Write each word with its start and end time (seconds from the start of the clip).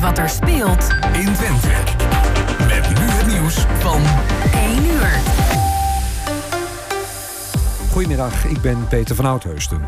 wat 0.00 0.18
er 0.18 0.28
speelt 0.28 0.88
in 1.12 1.32
Twente. 1.32 1.68
Met 2.58 2.88
nu 2.88 3.04
het 3.04 3.26
nieuws 3.26 3.54
van 3.78 4.02
1 4.52 4.84
uur. 4.84 5.20
Goedemiddag, 7.90 8.44
ik 8.44 8.60
ben 8.60 8.86
Peter 8.88 9.16
van 9.16 9.24
Oudheusden. 9.24 9.80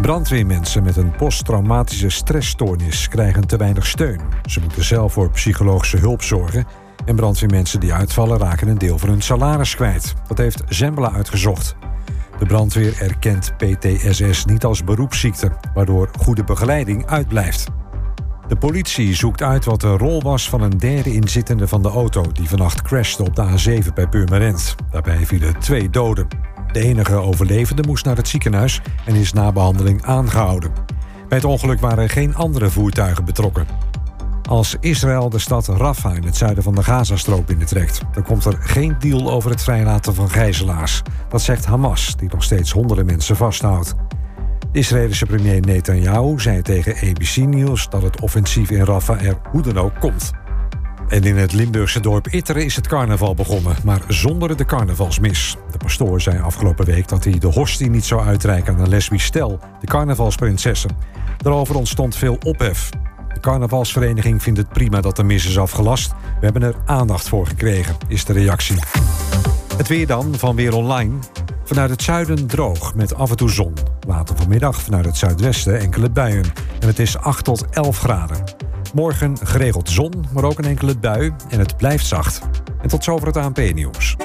Brandweermensen 0.00 0.82
met 0.82 0.96
een 0.96 1.10
posttraumatische 1.10 2.08
stressstoornis 2.08 3.08
krijgen 3.08 3.46
te 3.46 3.56
weinig 3.56 3.86
steun. 3.86 4.20
Ze 4.44 4.60
moeten 4.60 4.84
zelf 4.84 5.12
voor 5.12 5.30
psychologische 5.30 5.96
hulp 5.96 6.22
zorgen. 6.22 6.66
En 7.04 7.16
brandweermensen 7.16 7.80
die 7.80 7.92
uitvallen 7.92 8.38
raken 8.38 8.68
een 8.68 8.78
deel 8.78 8.98
van 8.98 9.08
hun 9.08 9.22
salaris 9.22 9.74
kwijt. 9.74 10.14
Dat 10.28 10.38
heeft 10.38 10.62
Zembla 10.68 11.12
uitgezocht. 11.12 11.76
De 12.38 12.46
brandweer 12.46 13.02
erkent 13.02 13.52
PTSS 13.56 14.44
niet 14.44 14.64
als 14.64 14.84
beroepsziekte, 14.84 15.52
waardoor 15.74 16.10
goede 16.18 16.44
begeleiding 16.44 17.06
uitblijft. 17.06 17.77
De 18.48 18.56
politie 18.56 19.14
zoekt 19.14 19.42
uit 19.42 19.64
wat 19.64 19.80
de 19.80 19.96
rol 19.96 20.22
was 20.22 20.48
van 20.48 20.60
een 20.60 20.78
derde 20.78 21.14
inzittende 21.14 21.68
van 21.68 21.82
de 21.82 21.88
auto 21.88 22.24
die 22.32 22.48
vannacht 22.48 22.82
crashte 22.82 23.22
op 23.22 23.36
de 23.36 23.44
A7 23.44 23.94
bij 23.94 24.08
Purmerend. 24.08 24.74
Daarbij 24.90 25.26
vielen 25.26 25.58
twee 25.58 25.90
doden. 25.90 26.28
De 26.72 26.80
enige 26.80 27.14
overlevende 27.14 27.82
moest 27.86 28.04
naar 28.04 28.16
het 28.16 28.28
ziekenhuis 28.28 28.80
en 29.06 29.14
is 29.14 29.32
na 29.32 29.52
behandeling 29.52 30.04
aangehouden. 30.04 30.72
Bij 31.28 31.38
het 31.38 31.44
ongeluk 31.44 31.80
waren 31.80 32.08
geen 32.08 32.34
andere 32.34 32.70
voertuigen 32.70 33.24
betrokken. 33.24 33.66
Als 34.48 34.76
Israël 34.80 35.28
de 35.28 35.38
stad 35.38 35.68
Rafah 35.68 36.16
in 36.16 36.24
het 36.24 36.36
zuiden 36.36 36.62
van 36.62 36.74
de 36.74 36.82
Gazastrook 36.82 37.46
binnentrekt, 37.46 38.00
dan 38.12 38.22
komt 38.22 38.44
er 38.44 38.56
geen 38.60 38.96
deal 38.98 39.30
over 39.30 39.50
het 39.50 39.62
vrijlaten 39.62 40.14
van 40.14 40.30
gijzelaars. 40.30 41.02
Dat 41.28 41.42
zegt 41.42 41.64
Hamas, 41.64 42.16
die 42.16 42.28
nog 42.32 42.42
steeds 42.42 42.72
honderden 42.72 43.06
mensen 43.06 43.36
vasthoudt. 43.36 43.94
Israëlische 44.72 45.26
premier 45.26 45.60
Netanyahu 45.60 46.40
zei 46.40 46.62
tegen 46.62 46.94
ABC 46.94 47.36
News 47.36 47.88
dat 47.88 48.02
het 48.02 48.20
offensief 48.20 48.70
in 48.70 48.84
Rafah 48.84 49.22
er 49.22 49.38
hoe 49.50 49.62
dan 49.62 49.78
ook 49.78 50.00
komt. 50.00 50.30
En 51.08 51.22
in 51.22 51.36
het 51.36 51.52
Limburgse 51.52 52.00
dorp 52.00 52.28
Itteren 52.28 52.64
is 52.64 52.76
het 52.76 52.86
carnaval 52.86 53.34
begonnen, 53.34 53.76
maar 53.84 54.00
zonder 54.08 54.56
de 54.56 54.64
carnavalsmis. 54.64 55.56
De 55.70 55.78
pastoor 55.78 56.20
zei 56.20 56.40
afgelopen 56.40 56.86
week 56.86 57.08
dat 57.08 57.24
hij 57.24 57.38
de 57.38 57.46
hostie 57.46 57.90
niet 57.90 58.04
zou 58.04 58.26
uitreiken 58.26 58.74
aan 58.74 58.80
een 58.80 58.88
lesbisch 58.88 59.24
stel, 59.24 59.58
de 59.80 59.86
carnavalsprinsessen. 59.86 60.90
Daarover 61.36 61.76
ontstond 61.76 62.16
veel 62.16 62.38
ophef. 62.42 62.90
De 63.34 63.40
carnavalsvereniging 63.40 64.42
vindt 64.42 64.58
het 64.58 64.68
prima 64.68 65.00
dat 65.00 65.16
de 65.16 65.24
mis 65.24 65.46
is 65.46 65.58
afgelast. 65.58 66.10
We 66.10 66.44
hebben 66.44 66.62
er 66.62 66.74
aandacht 66.84 67.28
voor 67.28 67.46
gekregen, 67.46 67.96
is 68.08 68.24
de 68.24 68.32
reactie. 68.32 68.76
Het 69.76 69.88
weer 69.88 70.06
dan 70.06 70.34
van 70.34 70.56
Weer 70.56 70.74
Online. 70.74 71.14
Vanuit 71.68 71.90
het 71.90 72.02
zuiden 72.02 72.46
droog 72.46 72.94
met 72.94 73.14
af 73.14 73.30
en 73.30 73.36
toe 73.36 73.50
zon. 73.50 73.74
Later 74.06 74.36
vanmiddag 74.36 74.82
vanuit 74.82 75.04
het 75.04 75.16
zuidwesten 75.16 75.78
enkele 75.78 76.10
buien. 76.10 76.44
En 76.80 76.86
het 76.86 76.98
is 76.98 77.18
8 77.18 77.44
tot 77.44 77.64
11 77.70 77.98
graden. 77.98 78.44
Morgen 78.94 79.36
geregeld 79.42 79.90
zon, 79.90 80.12
maar 80.32 80.44
ook 80.44 80.58
een 80.58 80.64
enkele 80.64 80.98
bui 80.98 81.32
en 81.48 81.58
het 81.58 81.76
blijft 81.76 82.06
zacht. 82.06 82.40
En 82.82 82.88
tot 82.88 83.04
zover 83.04 83.26
het 83.26 83.36
ANP-nieuws. 83.36 84.16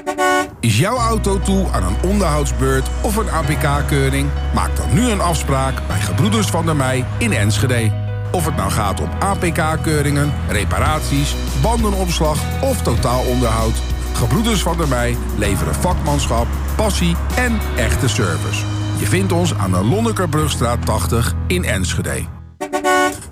Is 0.59 0.79
jouw 0.79 0.97
auto 0.97 1.39
toe 1.39 1.67
aan 1.71 1.83
een 1.83 2.09
onderhoudsbeurt 2.09 2.89
of 3.01 3.15
een 3.15 3.29
APK-keuring? 3.29 4.29
Maak 4.53 4.75
dan 4.75 4.93
nu 4.93 5.09
een 5.09 5.21
afspraak 5.21 5.87
bij 5.87 5.99
Gebroeders 5.99 6.47
van 6.47 6.65
der 6.65 6.75
Mei 6.75 7.05
in 7.17 7.33
Enschede. 7.33 7.91
Of 8.31 8.45
het 8.45 8.55
nou 8.55 8.71
gaat 8.71 9.01
om 9.01 9.09
APK-keuringen, 9.19 10.33
reparaties, 10.47 11.35
bandenopslag 11.61 12.37
of 12.61 12.81
totaalonderhoud... 12.81 13.92
Gebroeders 14.13 14.61
van 14.61 14.77
der 14.77 14.87
Mei 14.87 15.17
leveren 15.37 15.75
vakmanschap, 15.75 16.47
passie 16.75 17.15
en 17.35 17.59
echte 17.75 18.09
service. 18.09 18.65
Je 18.99 19.05
vindt 19.05 19.31
ons 19.31 19.55
aan 19.55 19.71
de 19.71 19.83
Lonnekerbrugstraat 19.83 20.85
80 20.85 21.33
in 21.47 21.63
Enschede. 21.63 22.25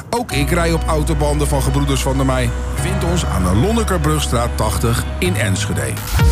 Ook 0.10 0.32
ik 0.32 0.50
rij 0.50 0.74
op 0.74 0.84
autobanden 0.88 1.48
van 1.48 1.62
Gebroeders 1.62 2.02
van 2.02 2.18
der 2.18 2.26
Mei. 2.26 2.50
Je 2.76 2.82
vindt 2.82 3.04
ons 3.04 3.26
aan 3.26 3.44
de 3.44 3.56
Lonnekerbrugstraat 3.56 4.58
80 4.58 5.04
in 5.20 5.36
Enschede. 5.36 5.94
Oh. 6.20 6.32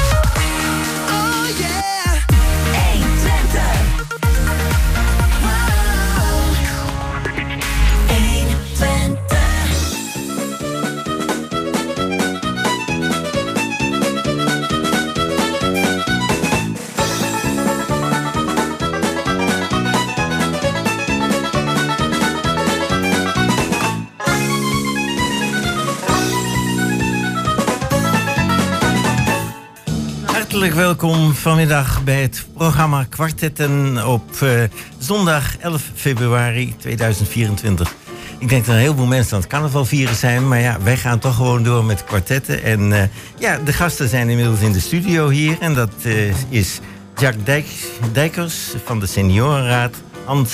Welkom 30.76 31.34
vanmiddag 31.34 32.04
bij 32.04 32.22
het 32.22 32.46
programma 32.54 33.06
Kwartetten 33.10 34.08
op 34.08 34.42
eh, 34.42 34.64
zondag 34.98 35.58
11 35.58 35.92
februari 35.96 36.76
2024. 36.78 37.96
Ik 38.40 38.50
denk 38.50 38.66
dat 38.66 38.76
een 38.76 38.82
heleboel 38.82 39.06
mensen 39.06 39.34
aan 39.34 39.40
het 39.40 39.50
carnaval 39.50 39.86
vieren 39.86 40.16
zijn, 40.16 40.48
maar 40.48 40.60
ja, 40.60 40.78
wij 40.82 40.98
gaan 40.98 41.20
toch 41.20 41.36
gewoon 41.36 41.64
door 41.64 41.86
met 41.86 42.04
kwartetten. 42.04 42.64
En 42.64 42.94
eh, 42.94 43.04
ja, 43.40 43.58
de 43.58 43.74
gasten 43.74 44.10
zijn 44.10 44.30
inmiddels 44.30 44.60
in 44.60 44.72
de 44.72 44.80
studio 44.80 45.30
hier 45.30 45.58
en 45.60 45.74
dat 45.74 45.92
eh, 46.04 46.52
is 46.52 46.80
Jack 47.18 47.46
Dijk, 47.46 47.66
Dijkers 48.12 48.74
van 48.86 49.00
de 49.00 49.06
Seniorenraad, 49.06 49.96
Hans 50.26 50.54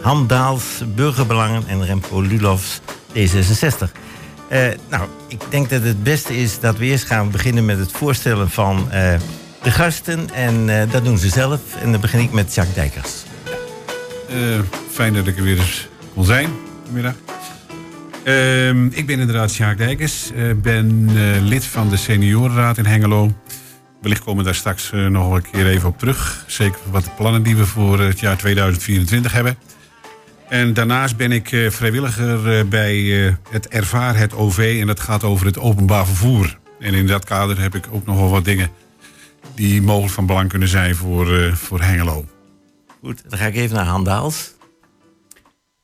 Hamdaals, 0.00 0.82
Burgerbelangen 0.94 1.62
en 1.66 1.84
Remco 1.84 2.20
Lulofs, 2.20 2.80
D66. 3.12 3.92
Eh, 4.48 4.60
nou, 4.88 5.08
ik 5.28 5.40
denk 5.48 5.70
dat 5.70 5.82
het 5.82 6.02
beste 6.02 6.36
is 6.36 6.60
dat 6.60 6.76
we 6.76 6.84
eerst 6.84 7.04
gaan 7.04 7.30
beginnen 7.30 7.64
met 7.64 7.78
het 7.78 7.92
voorstellen 7.92 8.50
van 8.50 8.88
de 9.62 9.70
gasten. 9.70 10.30
En 10.34 10.80
eh, 10.80 10.90
dat 10.90 11.04
doen 11.04 11.18
ze 11.18 11.28
zelf. 11.28 11.60
En 11.82 11.92
dan 11.92 12.00
begin 12.00 12.20
ik 12.20 12.32
met 12.32 12.54
Jacques 12.54 12.76
Dijkers. 12.76 13.12
Eh, 14.28 14.60
fijn 14.90 15.14
dat 15.14 15.26
ik 15.26 15.36
er 15.36 15.42
weer 15.42 15.58
eens 15.58 15.88
kon 16.14 16.24
zijn 16.24 16.48
vanmiddag. 16.84 17.14
Ehm, 18.24 18.86
ik 18.86 19.06
ben 19.06 19.18
inderdaad 19.18 19.50
Sjaak 19.50 19.78
Dijkers. 19.78 20.30
Ik 20.30 20.62
ben 20.62 21.08
eh, 21.08 21.42
lid 21.42 21.64
van 21.64 21.88
de 21.88 21.96
seniorenraad 21.96 22.78
in 22.78 22.86
Hengelo. 22.86 23.32
Wellicht 24.00 24.24
komen 24.24 24.38
we 24.38 24.44
daar 24.44 24.54
straks 24.54 24.92
eh, 24.92 25.06
nog 25.06 25.34
een 25.34 25.50
keer 25.50 25.66
even 25.66 25.88
op 25.88 25.98
terug. 25.98 26.44
Zeker 26.46 26.78
wat 26.90 27.04
de 27.04 27.10
plannen 27.16 27.42
die 27.42 27.56
we 27.56 27.66
voor 27.66 28.00
het 28.00 28.20
jaar 28.20 28.36
2024 28.36 29.32
hebben. 29.32 29.56
En 30.52 30.74
daarnaast 30.74 31.16
ben 31.16 31.32
ik 31.32 31.52
eh, 31.52 31.70
vrijwilliger 31.70 32.58
eh, 32.58 32.64
bij 32.64 33.26
eh, 33.26 33.34
het 33.50 33.68
Ervaar 33.68 34.16
het 34.16 34.34
OV. 34.34 34.78
En 34.80 34.86
dat 34.86 35.00
gaat 35.00 35.24
over 35.24 35.46
het 35.46 35.58
openbaar 35.58 36.06
vervoer. 36.06 36.58
En 36.80 36.94
in 36.94 37.06
dat 37.06 37.24
kader 37.24 37.60
heb 37.60 37.74
ik 37.74 37.84
ook 37.90 38.06
nog 38.06 38.16
wel 38.16 38.30
wat 38.30 38.44
dingen 38.44 38.70
die 39.54 39.82
mogelijk 39.82 40.12
van 40.12 40.26
belang 40.26 40.48
kunnen 40.48 40.68
zijn 40.68 40.94
voor, 40.94 41.38
eh, 41.38 41.52
voor 41.54 41.80
Hengelo. 41.80 42.24
Goed, 43.02 43.22
dan 43.30 43.38
ga 43.38 43.46
ik 43.46 43.54
even 43.54 43.76
naar 43.76 43.84
Han 43.86 44.04
Daals. 44.04 44.50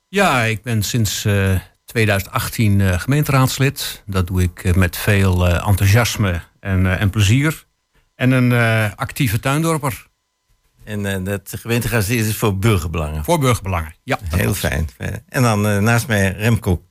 Ja, 0.08 0.42
ik 0.42 0.62
ben 0.62 0.82
sinds 0.82 1.24
eh, 1.24 1.58
2018 1.84 2.80
eh, 2.80 3.00
gemeenteraadslid. 3.00 4.02
Dat 4.06 4.26
doe 4.26 4.42
ik 4.42 4.64
eh, 4.64 4.74
met 4.74 4.96
veel 4.96 5.48
eh, 5.48 5.68
enthousiasme 5.68 6.40
en, 6.60 6.86
eh, 6.86 7.00
en 7.00 7.10
plezier. 7.10 7.66
En 8.14 8.30
een 8.30 8.52
eh, 8.52 8.90
actieve 8.96 9.40
tuindorper 9.40 10.06
En 10.84 11.06
eh 11.06 11.24
dat 11.24 11.54
gemeentegaat 11.60 12.08
is 12.08 12.36
voor 12.36 12.58
burgerbelangen. 12.58 13.24
voor 13.24 13.38
burgerbelangen. 13.38 13.94
Ja, 14.04 14.18
Heel 14.22 14.54
fijn. 14.54 14.88
En 15.28 15.42
dan 15.42 15.66
eh, 15.66 15.78
naast 15.78 16.06
mij 16.06 16.32
Remco, 16.32 16.82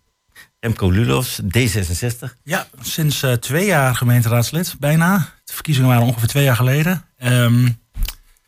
Remco 0.59 0.89
Lulofs, 0.89 1.41
D66. 1.41 2.33
Ja, 2.43 2.67
sinds 2.81 3.23
eh, 3.23 3.33
twee 3.33 3.65
jaar 3.65 3.95
gemeenteraadslid, 3.95 4.75
bijna. 4.79 5.17
De 5.43 5.53
verkiezingen 5.53 5.89
waren 5.89 6.05
ongeveer 6.05 6.27
twee 6.27 6.43
jaar 6.43 6.55
geleden. 6.55 7.05
Ehm, 7.17 7.67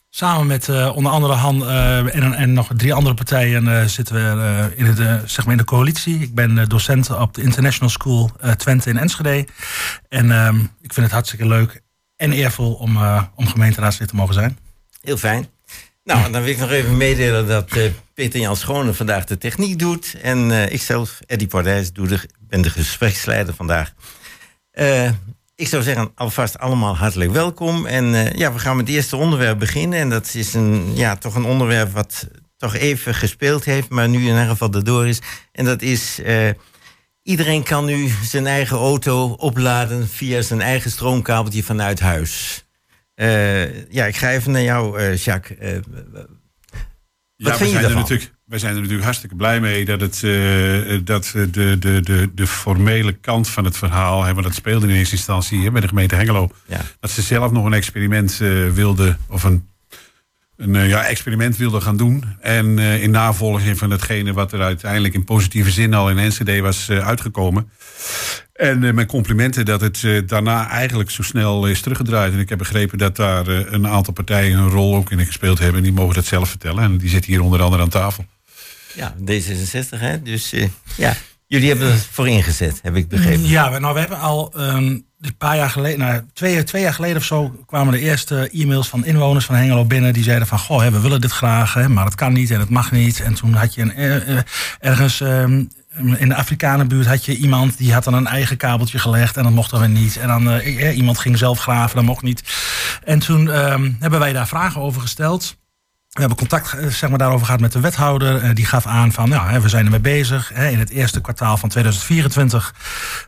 samen 0.09 0.47
met 0.47 0.69
eh, 0.69 0.95
onder 0.95 1.11
andere 1.11 1.33
Han 1.33 1.67
eh, 1.67 2.15
en, 2.15 2.33
en 2.33 2.53
nog 2.53 2.69
drie 2.75 2.93
andere 2.93 3.15
partijen 3.15 3.89
zitten 3.89 4.15
we 4.15 4.73
in, 4.75 4.85
het, 4.85 5.29
zeg 5.29 5.45
maar 5.45 5.53
in 5.53 5.59
de 5.59 5.65
coalitie. 5.65 6.19
Ik 6.19 6.35
ben 6.35 6.69
docent 6.69 7.09
op 7.09 7.33
de 7.33 7.41
International 7.41 7.89
School 7.89 8.31
Twente 8.57 8.89
in 8.89 8.97
Enschede. 8.97 9.47
En 10.07 10.31
ehm, 10.31 10.59
ik 10.59 10.93
vind 10.93 11.05
het 11.05 11.11
hartstikke 11.11 11.47
leuk 11.47 11.81
en 12.15 12.31
eervol 12.31 12.73
om, 12.73 12.97
om 13.35 13.47
gemeenteraadslid 13.47 14.07
te 14.07 14.15
mogen 14.15 14.33
zijn. 14.33 14.57
Heel 15.01 15.17
fijn. 15.17 15.47
Nou, 16.03 16.31
dan 16.31 16.41
wil 16.41 16.51
ik 16.51 16.57
nog 16.57 16.71
even 16.71 16.97
meedelen 16.97 17.47
dat 17.47 17.71
eh, 17.71 17.91
Peter 18.13 18.39
Jan 18.39 18.55
Schone 18.55 18.93
vandaag 18.93 19.25
de 19.25 19.37
techniek 19.37 19.79
doet. 19.79 20.15
En 20.21 20.51
eh, 20.51 20.73
ikzelf, 20.73 21.19
Eddie 21.25 21.47
Pardijs, 21.47 21.93
doe 21.93 22.19
ben 22.39 22.61
de 22.61 22.69
gespreksleider 22.69 23.53
vandaag. 23.53 23.93
Eh, 24.71 25.11
ik 25.55 25.67
zou 25.67 25.83
zeggen, 25.83 26.11
alvast 26.15 26.59
allemaal 26.59 26.97
hartelijk 26.97 27.31
welkom. 27.31 27.85
En 27.85 28.37
ja, 28.37 28.53
we 28.53 28.59
gaan 28.59 28.75
met 28.75 28.87
het 28.87 28.95
eerste 28.95 29.15
onderwerp 29.15 29.59
beginnen. 29.59 29.99
En 29.99 30.09
dat 30.09 30.33
is 30.33 30.53
een, 30.53 30.95
ja, 30.95 31.15
toch 31.15 31.35
een 31.35 31.45
onderwerp 31.45 31.91
wat 31.91 32.27
toch 32.57 32.75
even 32.75 33.15
gespeeld 33.15 33.65
heeft, 33.65 33.89
maar 33.89 34.09
nu 34.09 34.17
in 34.17 34.27
ieder 34.27 34.45
geval 34.45 34.73
erdoor 34.73 35.07
is. 35.07 35.21
En 35.51 35.65
dat 35.65 35.81
is, 35.81 36.21
iedereen 37.23 37.63
kan 37.63 37.85
nu 37.85 38.11
zijn 38.23 38.47
eigen 38.47 38.77
auto 38.77 39.29
opladen 39.29 40.09
via 40.09 40.41
zijn 40.41 40.61
eigen 40.61 40.91
stroomkabeltje 40.91 41.63
vanuit 41.63 41.99
huis. 41.99 42.63
Eh, 43.19 43.91
ja, 43.91 44.05
ik 44.05 44.15
ga 44.15 44.31
even 44.31 44.51
naar 44.51 44.61
jou, 44.61 44.99
eh, 44.99 45.15
Jacques. 45.17 45.57
Eh, 45.57 45.71
Ja, 47.35 47.55
vind 47.55 47.59
je 47.59 47.65
zijn 47.65 47.75
er 47.75 47.81
daarvan? 47.81 48.01
natuurlijk 48.01 48.31
wij 48.45 48.59
zijn 48.59 48.71
er 48.71 48.77
natuurlijk 48.77 49.03
hartstikke 49.03 49.35
blij 49.35 49.59
mee 49.59 49.85
dat, 49.85 50.01
het, 50.01 50.23
eh, 50.23 50.99
dat 51.03 51.31
de, 51.33 51.77
de, 51.79 51.99
de, 52.01 52.29
de 52.33 52.47
formele 52.47 53.13
kant 53.13 53.49
van 53.49 53.65
het 53.65 53.77
verhaal, 53.77 54.23
hè, 54.23 54.33
want 54.33 54.45
dat 54.45 54.55
speelde 54.55 54.87
in 54.87 54.95
eerste 54.95 55.15
instantie 55.15 55.63
hè, 55.63 55.71
bij 55.71 55.81
de 55.81 55.87
gemeente 55.87 56.15
Hengelo, 56.15 56.49
Ja. 56.65 56.81
dat 56.99 57.11
ze 57.11 57.21
zelf 57.21 57.51
nog 57.51 57.65
een 57.65 57.73
experiment 57.73 58.39
eh, 58.41 58.69
wilden, 58.69 59.17
of 59.27 59.43
een, 59.43 59.67
een 60.57 60.75
eh, 60.75 60.87
ja, 60.89 61.03
experiment 61.05 61.57
wilden 61.57 61.81
gaan 61.81 61.97
doen. 61.97 62.23
En 62.41 62.79
eh, 62.79 63.03
in 63.03 63.11
navolging 63.11 63.77
van 63.77 63.91
hetgene 63.91 64.33
wat 64.33 64.51
er 64.53 64.61
uiteindelijk 64.61 65.13
in 65.13 65.23
positieve 65.23 65.71
zin 65.71 65.93
al 65.93 66.09
in 66.09 66.17
Enschede 66.17 66.61
was 66.61 66.89
eh, 66.89 67.07
uitgekomen. 67.07 67.69
En 68.59 68.83
eh, 68.83 68.93
mijn 68.93 69.07
complimenten 69.07 69.65
dat 69.65 69.81
het 69.81 70.03
eh, 70.03 70.21
daarna 70.25 70.69
eigenlijk 70.69 71.09
zo 71.09 71.23
snel 71.23 71.67
is 71.67 71.81
teruggedraaid. 71.81 72.33
En 72.33 72.39
ik 72.39 72.49
heb 72.49 72.57
begrepen 72.57 72.97
dat 72.97 73.15
daar 73.15 73.47
eh, 73.47 73.71
een 73.71 73.87
aantal 73.87 74.13
partijen 74.13 74.57
een 74.57 74.69
rol 74.69 74.95
ook 74.95 75.11
in 75.11 75.25
gespeeld 75.25 75.59
hebben. 75.59 75.77
En 75.77 75.83
die 75.83 75.93
mogen 75.93 76.15
dat 76.15 76.25
zelf 76.25 76.49
vertellen. 76.49 76.83
En 76.83 76.97
die 76.97 77.09
zitten 77.09 77.31
hier 77.31 77.41
onder 77.41 77.61
andere 77.61 77.81
aan 77.81 77.89
tafel. 77.89 78.25
Ja, 78.93 79.15
D66, 79.25 79.89
hè? 79.89 80.21
Dus 80.21 80.53
eh, 80.53 80.67
ja, 80.95 81.15
jullie 81.47 81.69
hebben 81.69 81.87
er 81.87 81.97
voor 82.11 82.27
ingezet, 82.27 82.79
heb 82.81 82.95
ik 82.95 83.07
begrepen. 83.07 83.47
Ja, 83.47 83.79
nou, 83.79 83.93
we 83.93 83.99
hebben 83.99 84.19
al 84.19 84.53
ehm, 84.55 84.97
een 85.21 85.37
paar 85.37 85.55
jaar 85.55 85.69
geleden, 85.69 85.99
nou, 85.99 86.21
twee, 86.33 86.63
twee 86.63 86.81
jaar 86.81 86.93
geleden 86.93 87.17
of 87.17 87.23
zo, 87.23 87.63
kwamen 87.65 87.93
de 87.93 87.99
eerste 87.99 88.49
e-mails 88.53 88.87
van 88.87 89.05
inwoners 89.05 89.45
van 89.45 89.55
Hengelo 89.55 89.85
binnen. 89.85 90.13
Die 90.13 90.23
zeiden 90.23 90.47
van, 90.47 90.59
goh, 90.59 90.81
hè, 90.81 90.91
we 90.91 90.99
willen 90.99 91.21
dit 91.21 91.31
graag, 91.31 91.73
hè, 91.73 91.89
maar 91.89 92.05
het 92.05 92.15
kan 92.15 92.33
niet 92.33 92.51
en 92.51 92.59
het 92.59 92.69
mag 92.69 92.91
niet. 92.91 93.21
En 93.21 93.33
toen 93.33 93.53
had 93.53 93.73
je 93.73 93.81
een, 93.81 94.43
ergens 94.79 95.21
ehm, 95.21 95.63
in 95.99 96.29
de 96.29 96.35
Afrikanenbuurt 96.35 97.07
had 97.07 97.25
je 97.25 97.35
iemand 97.35 97.77
die 97.77 97.93
had 97.93 98.03
dan 98.03 98.13
een 98.13 98.27
eigen 98.27 98.57
kabeltje 98.57 98.99
gelegd 98.99 99.37
en 99.37 99.43
dat 99.43 99.51
mocht 99.51 99.71
weer 99.71 99.89
niet. 99.89 100.17
En 100.17 100.27
dan 100.27 100.49
eh, 100.49 100.97
iemand 100.97 101.19
ging 101.19 101.37
zelf 101.37 101.59
graven, 101.59 101.95
dat 101.95 102.05
mocht 102.05 102.21
niet. 102.21 102.43
En 103.03 103.19
toen 103.19 103.51
ehm, 103.51 103.91
hebben 103.99 104.19
wij 104.19 104.33
daar 104.33 104.47
vragen 104.47 104.81
over 104.81 105.01
gesteld. 105.01 105.57
We 106.19 106.25
hebben 106.25 106.47
contact 106.47 106.73
eh, 106.73 106.87
zeg 106.87 107.09
maar, 107.09 107.19
daarover 107.19 107.45
gehad 107.45 107.61
met 107.61 107.71
de 107.71 107.79
wethouder. 107.79 108.35
Eh, 108.43 108.49
die 108.53 108.65
gaf 108.65 108.85
aan 108.85 109.11
van, 109.11 109.29
nou, 109.29 109.49
hè, 109.49 109.59
we 109.61 109.69
zijn 109.69 109.85
ermee 109.85 109.99
bezig. 109.99 110.53
In 110.53 110.79
het 110.79 110.89
eerste 110.89 111.21
kwartaal 111.21 111.57
van 111.57 111.69
2024 111.69 112.73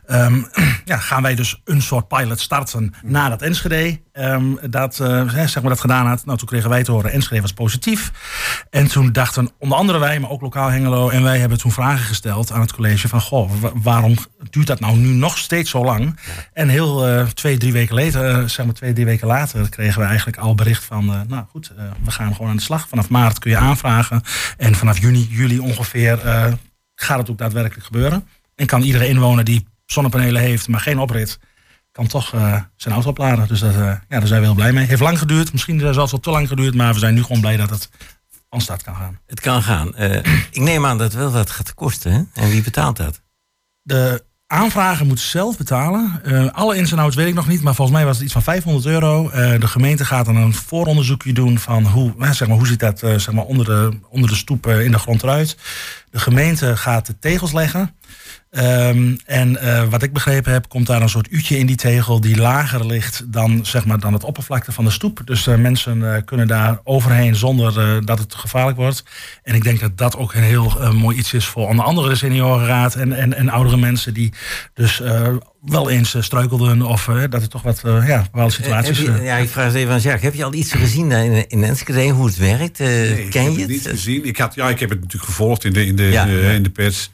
ehm, 0.06 0.40
ja, 0.84 0.96
gaan 0.96 1.22
wij 1.22 1.34
dus 1.34 1.60
een 1.64 1.82
soort 1.82 2.08
pilot 2.08 2.40
starten 2.40 2.94
na 3.02 3.28
dat 3.28 3.42
Enschede. 3.42 4.00
ehm, 4.12 4.44
dat, 4.70 4.96
hè, 4.96 5.46
zeg 5.46 5.60
maar, 5.62 5.70
dat 5.70 5.80
gedaan 5.80 6.06
had. 6.06 6.24
Nou, 6.24 6.38
toen 6.38 6.48
kregen 6.48 6.70
wij 6.70 6.82
te 6.82 6.90
horen, 6.90 7.12
Enschede 7.12 7.40
was 7.42 7.52
positief. 7.52 8.10
En 8.70 8.86
toen 8.86 9.12
dachten 9.12 9.50
onder 9.58 9.78
andere 9.78 9.98
wij, 9.98 10.20
maar 10.20 10.30
ook 10.30 10.40
lokaal 10.40 10.68
Hengelo... 10.68 11.08
en 11.08 11.22
wij 11.22 11.38
hebben 11.38 11.58
toen 11.58 11.72
vragen 11.72 12.04
gesteld 12.04 12.52
aan 12.52 12.60
het 12.60 12.72
college 12.72 13.08
van... 13.08 13.20
goh, 13.20 13.50
wa- 13.60 13.72
waarom 13.74 14.14
duurt 14.50 14.66
dat 14.66 14.80
nou 14.80 14.96
nu 14.96 15.08
nog 15.08 15.38
steeds 15.38 15.70
zo 15.70 15.84
lang? 15.84 16.18
En 16.52 16.68
heel 16.68 17.24
twee, 17.34 17.56
drie 17.58 17.72
weken 17.72 17.94
later, 17.94 18.50
zeg 18.50 18.64
maar 18.66 18.74
twee, 18.74 18.92
drie 18.92 19.06
weken 19.06 19.26
later... 19.26 19.68
kregen 19.68 20.00
we 20.00 20.06
eigenlijk 20.06 20.36
al 20.36 20.54
bericht 20.54 20.84
van... 20.84 21.24
nou 21.28 21.44
goed, 21.50 21.72
we 22.04 22.10
gaan 22.10 22.34
gewoon 22.34 22.50
aan 22.50 22.56
de 22.56 22.62
slag. 22.62 22.81
Vanaf 22.88 23.08
maart 23.08 23.38
kun 23.38 23.50
je 23.50 23.56
aanvragen. 23.56 24.22
En 24.56 24.74
vanaf 24.74 24.98
juni, 24.98 25.26
juli 25.30 25.58
ongeveer 25.58 26.26
eh, 26.26 26.52
gaat 26.94 27.18
het 27.18 27.30
ook 27.30 27.38
daadwerkelijk 27.38 27.86
gebeuren. 27.86 28.26
En 28.54 28.66
kan 28.66 28.82
iedere 28.82 29.08
inwoner 29.08 29.44
die 29.44 29.66
zonnepanelen 29.86 30.42
heeft, 30.42 30.68
maar 30.68 30.80
geen 30.80 30.98
oprit... 30.98 31.38
kan 31.92 32.06
toch 32.06 32.34
eh, 32.34 32.60
zijn 32.76 32.94
auto 32.94 33.08
opladen. 33.08 33.48
Dus 33.48 33.60
dat, 33.60 33.74
eh, 33.74 33.80
ja, 33.80 33.98
daar 34.08 34.26
zijn 34.26 34.40
we 34.40 34.46
heel 34.46 34.54
blij 34.54 34.72
mee. 34.72 34.86
Heeft 34.86 35.00
lang 35.00 35.18
geduurd, 35.18 35.52
misschien 35.52 35.80
zelfs 35.80 36.10
wel 36.10 36.20
te 36.20 36.30
lang 36.30 36.48
geduurd... 36.48 36.74
maar 36.74 36.92
we 36.92 36.98
zijn 36.98 37.14
nu 37.14 37.22
gewoon 37.22 37.40
blij 37.40 37.56
dat 37.56 37.70
het 37.70 37.90
van 38.50 38.60
start 38.60 38.82
kan 38.82 38.94
gaan. 38.94 39.18
Het 39.26 39.40
kan 39.40 39.62
gaan. 39.62 39.96
Ik 40.50 40.60
neem 40.60 40.86
aan 40.86 40.98
dat 40.98 41.12
het 41.12 41.20
wel 41.20 41.30
wat 41.30 41.50
gaat 41.50 41.74
kosten, 41.74 42.12
hè? 42.12 42.42
En 42.42 42.50
wie 42.50 42.62
betaalt 42.62 42.96
dat? 42.96 43.22
De 43.82 44.24
aanvrager 44.52 45.06
moet 45.06 45.20
zelf 45.20 45.56
betalen. 45.56 46.20
Eh, 46.24 46.48
alle 46.52 46.76
ins 46.76 46.92
en 46.92 46.98
outs 46.98 47.16
weet 47.16 47.28
ik 47.28 47.34
nog 47.34 47.48
niet, 47.48 47.62
maar 47.62 47.74
volgens 47.74 47.96
mij 47.96 48.06
was 48.06 48.14
het 48.14 48.24
iets 48.24 48.32
van 48.32 48.42
500 48.42 48.86
euro. 48.86 49.28
Eh, 49.28 49.60
de 49.60 49.66
gemeente 49.66 50.04
gaat 50.04 50.24
dan 50.24 50.36
een 50.36 50.54
vooronderzoekje 50.54 51.32
doen 51.32 51.58
van 51.58 51.86
hoe, 51.86 52.12
zeg 52.18 52.48
maar, 52.48 52.56
hoe 52.56 52.66
ziet 52.66 52.80
dat 52.80 53.02
eh, 53.02 53.18
zeg 53.18 53.34
maar, 53.34 53.44
onder, 53.44 53.64
de, 53.64 53.98
onder 54.08 54.30
de 54.30 54.36
stoep 54.36 54.66
in 54.66 54.90
de 54.90 54.98
grond 54.98 55.22
eruit. 55.22 55.56
De 56.10 56.18
gemeente 56.18 56.76
gaat 56.76 57.06
de 57.06 57.18
tegels 57.18 57.52
leggen. 57.52 57.94
Ehm, 58.52 59.14
en 59.26 59.56
eh, 59.60 59.84
wat 59.88 60.02
ik 60.02 60.12
begrepen 60.12 60.52
heb, 60.52 60.68
komt 60.68 60.86
daar 60.86 61.02
een 61.02 61.08
soort 61.08 61.30
uutje 61.30 61.58
in 61.58 61.66
die 61.66 61.76
tegel 61.76 62.20
die 62.20 62.36
lager 62.36 62.86
ligt 62.86 63.32
dan, 63.32 63.66
zeg 63.66 63.84
maar, 63.84 64.00
dan 64.00 64.12
het 64.12 64.24
oppervlakte 64.24 64.72
van 64.72 64.84
de 64.84 64.90
stoep. 64.90 65.20
Dus 65.24 65.46
eh, 65.46 65.54
mensen 65.56 66.14
eh, 66.14 66.22
kunnen 66.24 66.46
daar 66.46 66.78
overheen 66.84 67.34
zonder 67.34 67.78
eh, 67.80 67.96
dat 68.04 68.18
het 68.18 68.34
gevaarlijk 68.34 68.76
wordt. 68.76 69.04
En 69.42 69.54
ik 69.54 69.62
denk 69.64 69.80
dat 69.80 69.98
dat 69.98 70.16
ook 70.16 70.34
een 70.34 70.42
heel 70.42 70.92
mooi 70.92 71.16
iets 71.16 71.32
is 71.32 71.44
voor 71.44 71.68
onder 71.68 71.84
andere 71.84 72.08
de 72.08 72.14
seniorenraad 72.14 72.94
en, 72.94 73.12
en, 73.12 73.34
en 73.34 73.48
oudere 73.48 73.76
mensen 73.76 74.14
die 74.14 74.32
dus 74.74 75.00
eh, 75.00 75.28
wel 75.62 75.90
eens 75.90 76.16
struikelden 76.20 76.82
of 76.82 77.04
dat 77.30 77.42
er 77.42 77.48
toch 77.48 77.62
wat 77.62 77.80
ja, 77.84 78.22
bepaalde 78.22 78.52
situaties... 78.52 78.98
Je- 79.00 79.20
ja, 79.22 79.36
ik 79.36 79.48
vraag 79.48 79.66
het 79.66 79.74
even 79.74 79.92
aan 79.92 80.00
Jacques. 80.00 80.22
Heb 80.22 80.34
je 80.34 80.44
al 80.44 80.54
iets 80.54 80.72
gezien 80.72 81.10
in, 81.12 81.48
in 81.48 81.64
Enschede, 81.64 82.08
hoe 82.08 82.26
het 82.26 82.36
werkt? 82.36 82.80
Eh, 82.80 82.86
Nee, 82.86 83.24
ik 83.24 83.30
ken 83.30 83.44
heb 83.44 83.52
je 83.54 83.60
het 83.60 83.68
niet 83.70 83.86
gezien. 83.88 84.24
Ik, 84.24 84.36
had, 84.36 84.54
ja, 84.54 84.68
ik 84.68 84.80
heb 84.80 84.90
het 84.90 85.00
natuurlijk 85.00 85.30
gevolgd 85.30 85.64
in 85.64 85.72
de, 85.72 85.86
in 85.86 85.96
de, 85.96 86.02
Ja, 86.02 86.26
eh, 86.26 86.42
ja. 86.44 86.50
in 86.50 86.62
de 86.62 86.70
pers. 86.70 87.10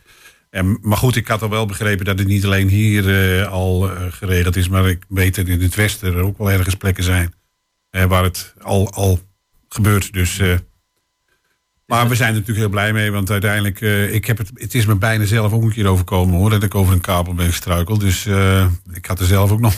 En, 0.51 0.79
maar 0.83 0.99
goed, 0.99 1.17
ik 1.17 1.29
had 1.29 1.43
al 1.43 1.51
wel 1.51 1.67
begrepen 1.67 2.05
dat 2.05 2.19
het 2.19 2.29
niet 2.29 2.45
alleen 2.45 2.69
hier 2.69 3.39
eh, 3.41 3.53
al 3.53 3.91
eh, 3.91 4.03
geregeld 4.11 4.57
is, 4.57 4.69
maar 4.69 4.89
ik 4.89 5.05
weet 5.09 5.35
dat 5.35 5.47
in 5.47 5.61
het 5.61 5.75
Westen 5.75 6.15
er 6.15 6.23
ook 6.23 6.39
wel 6.39 6.51
ergens 6.51 6.75
plekken 6.75 7.05
zijn 7.05 7.35
eh, 7.91 8.05
waar 8.05 8.23
het 8.23 8.55
al, 8.61 8.93
al 8.93 9.21
gebeurt. 9.69 10.13
Dus, 10.13 10.41
maar 11.87 12.09
we 12.09 12.15
zijn 12.15 12.29
er 12.29 12.35
natuurlijk 12.35 12.59
heel 12.59 12.69
blij 12.69 12.93
mee, 12.93 13.13
want 13.13 13.31
uiteindelijk, 13.31 13.81
ik 14.13 14.25
heb 14.25 14.39
het, 14.39 14.51
het 14.55 14.75
is 14.75 14.87
me 14.87 14.95
bijna 14.95 15.25
zelf 15.25 15.53
ook 15.53 15.63
een 15.63 15.73
keer 15.73 15.87
overkomen 15.87 16.39
hoor, 16.39 16.51
dat 16.51 16.63
ik 16.63 16.75
over 16.75 16.93
een 16.93 17.01
kabel 17.01 17.35
ben 17.35 17.47
gestruikeld. 17.47 18.01
Dus 18.01 18.27
ik 18.93 19.07
had 19.07 19.21
er 19.21 19.27
zelf 19.27 19.51
ook 19.51 19.61
nog 19.61 19.75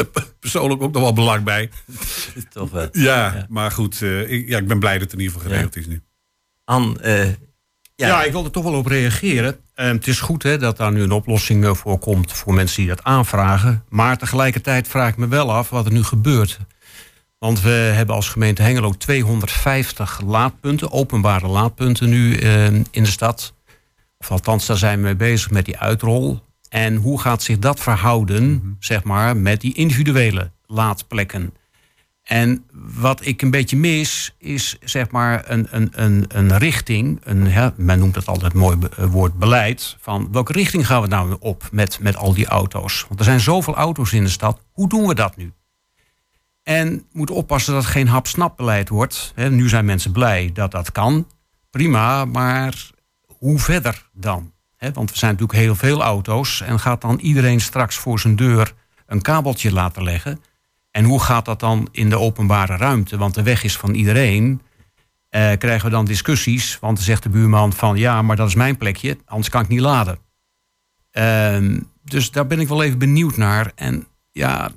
persoonlijk 0.40 0.82
ook 0.82 0.92
nog 0.92 1.02
wel 1.02 1.12
belang 1.12 1.44
bij. 1.44 1.70
Toch 2.52 2.70
wel. 2.70 2.88
Ja, 2.92 3.46
maar 3.48 3.70
goed, 3.70 4.00
ik, 4.02 4.48
ja, 4.48 4.58
ik 4.58 4.66
ben 4.66 4.78
blij 4.78 4.92
dat 4.92 5.02
het 5.02 5.12
in 5.12 5.18
ieder 5.18 5.34
geval 5.34 5.48
geregeld 5.48 5.76
is 5.76 5.86
nu. 5.86 6.02
An, 6.64 6.98
Ja, 7.96 8.08
ja, 8.08 8.22
ik 8.22 8.32
wil 8.32 8.44
er 8.44 8.50
toch 8.50 8.64
wel 8.64 8.74
op 8.74 8.86
reageren. 8.86 9.56
Eh, 9.74 9.86
het 9.86 10.06
is 10.06 10.20
goed 10.20 10.42
hè, 10.42 10.58
dat 10.58 10.76
daar 10.76 10.92
nu 10.92 11.02
een 11.02 11.12
oplossing 11.12 11.64
eh, 11.64 11.74
voor 11.74 11.98
komt 11.98 12.32
voor 12.32 12.54
mensen 12.54 12.76
die 12.76 12.88
dat 12.88 13.04
aanvragen. 13.04 13.84
Maar 13.88 14.18
tegelijkertijd 14.18 14.88
vraag 14.88 15.08
ik 15.08 15.16
me 15.16 15.28
wel 15.28 15.52
af 15.52 15.70
wat 15.70 15.86
er 15.86 15.92
nu 15.92 16.02
gebeurt. 16.02 16.58
Want 17.38 17.60
we 17.60 17.70
hebben 17.70 18.14
als 18.14 18.28
gemeente 18.28 18.62
Hengelo 18.62 18.90
250 18.90 20.20
laadpunten, 20.24 20.92
openbare 20.92 21.46
laadpunten 21.46 22.08
nu 22.08 22.36
eh, 22.36 22.64
in 22.66 22.84
de 22.90 23.06
stad. 23.06 23.54
Of 24.18 24.30
althans, 24.30 24.66
daar 24.66 24.76
zijn 24.76 24.98
we 24.98 25.04
mee 25.04 25.16
bezig 25.16 25.50
met 25.50 25.64
die 25.64 25.78
uitrol. 25.78 26.40
En 26.68 26.96
hoe 26.96 27.20
gaat 27.20 27.42
zich 27.42 27.58
dat 27.58 27.80
verhouden, 27.80 28.76
zeg 28.80 29.04
maar, 29.04 29.36
met 29.36 29.60
die 29.60 29.74
individuele 29.74 30.50
laadplekken? 30.66 31.54
En 32.24 32.64
wat 32.98 33.26
ik 33.26 33.42
een 33.42 33.50
beetje 33.50 33.76
mis, 33.76 34.34
is 34.38 34.78
zeg 34.80 35.10
maar 35.10 35.50
een, 35.50 35.66
een, 35.70 35.90
een, 35.94 36.24
een 36.28 36.58
richting. 36.58 37.20
Een, 37.24 37.72
men 37.76 37.98
noemt 37.98 38.14
het 38.14 38.26
altijd 38.26 38.52
mooi 38.52 38.78
eh, 38.96 39.04
woord 39.04 39.38
beleid. 39.38 39.96
Van 40.00 40.28
welke 40.32 40.52
richting 40.52 40.86
gaan 40.86 41.02
we 41.02 41.08
nou 41.08 41.36
op 41.40 41.68
met, 41.72 41.98
met 42.00 42.16
al 42.16 42.34
die 42.34 42.46
auto's? 42.46 43.04
Want 43.08 43.20
er 43.20 43.26
zijn 43.26 43.40
zoveel 43.40 43.74
auto's 43.74 44.12
in 44.12 44.24
de 44.24 44.30
stad. 44.30 44.60
Hoe 44.72 44.88
doen 44.88 45.06
we 45.06 45.14
dat 45.14 45.36
nu? 45.36 45.52
En 46.62 46.96
we 46.96 47.04
moeten 47.12 47.34
oppassen 47.34 47.72
dat 47.74 47.82
het 47.82 47.92
geen 47.92 48.08
hap-snap 48.08 48.56
beleid 48.56 48.88
wordt. 48.88 49.32
Nu 49.36 49.68
zijn 49.68 49.84
mensen 49.84 50.12
blij 50.12 50.50
dat 50.52 50.70
dat 50.70 50.92
kan. 50.92 51.26
Prima, 51.70 52.24
maar 52.24 52.90
hoe 53.26 53.58
verder 53.58 54.08
dan? 54.12 54.52
Want 54.92 55.10
er 55.10 55.16
zijn 55.16 55.32
natuurlijk 55.32 55.58
heel 55.58 55.74
veel 55.74 56.02
auto's. 56.02 56.60
En 56.60 56.80
gaat 56.80 57.00
dan 57.00 57.18
iedereen 57.18 57.60
straks 57.60 57.96
voor 57.96 58.20
zijn 58.20 58.36
deur 58.36 58.74
een 59.06 59.22
kabeltje 59.22 59.72
laten 59.72 60.02
leggen? 60.02 60.40
En 60.94 61.04
hoe 61.04 61.20
gaat 61.20 61.44
dat 61.44 61.60
dan 61.60 61.88
in 61.90 62.08
de 62.08 62.18
openbare 62.18 62.76
ruimte? 62.76 63.16
Want 63.16 63.34
de 63.34 63.42
weg 63.42 63.62
is 63.62 63.76
van 63.76 63.94
iedereen. 63.94 64.62
Eh, 65.28 65.52
krijgen 65.58 65.84
we 65.84 65.90
dan 65.90 66.04
discussies? 66.04 66.78
Want 66.80 66.96
dan 66.96 67.04
zegt 67.04 67.22
de 67.22 67.28
buurman 67.28 67.72
van 67.72 67.96
ja, 67.96 68.22
maar 68.22 68.36
dat 68.36 68.48
is 68.48 68.54
mijn 68.54 68.76
plekje, 68.76 69.18
anders 69.26 69.48
kan 69.48 69.62
ik 69.62 69.68
niet 69.68 69.80
laden. 69.80 70.18
Ehm, 71.10 71.80
dus 72.04 72.30
daar 72.30 72.46
ben 72.46 72.60
ik 72.60 72.68
wel 72.68 72.82
even 72.82 72.98
benieuwd 72.98 73.36
naar. 73.36 73.72
En 73.74 74.06
ja, 74.32 74.70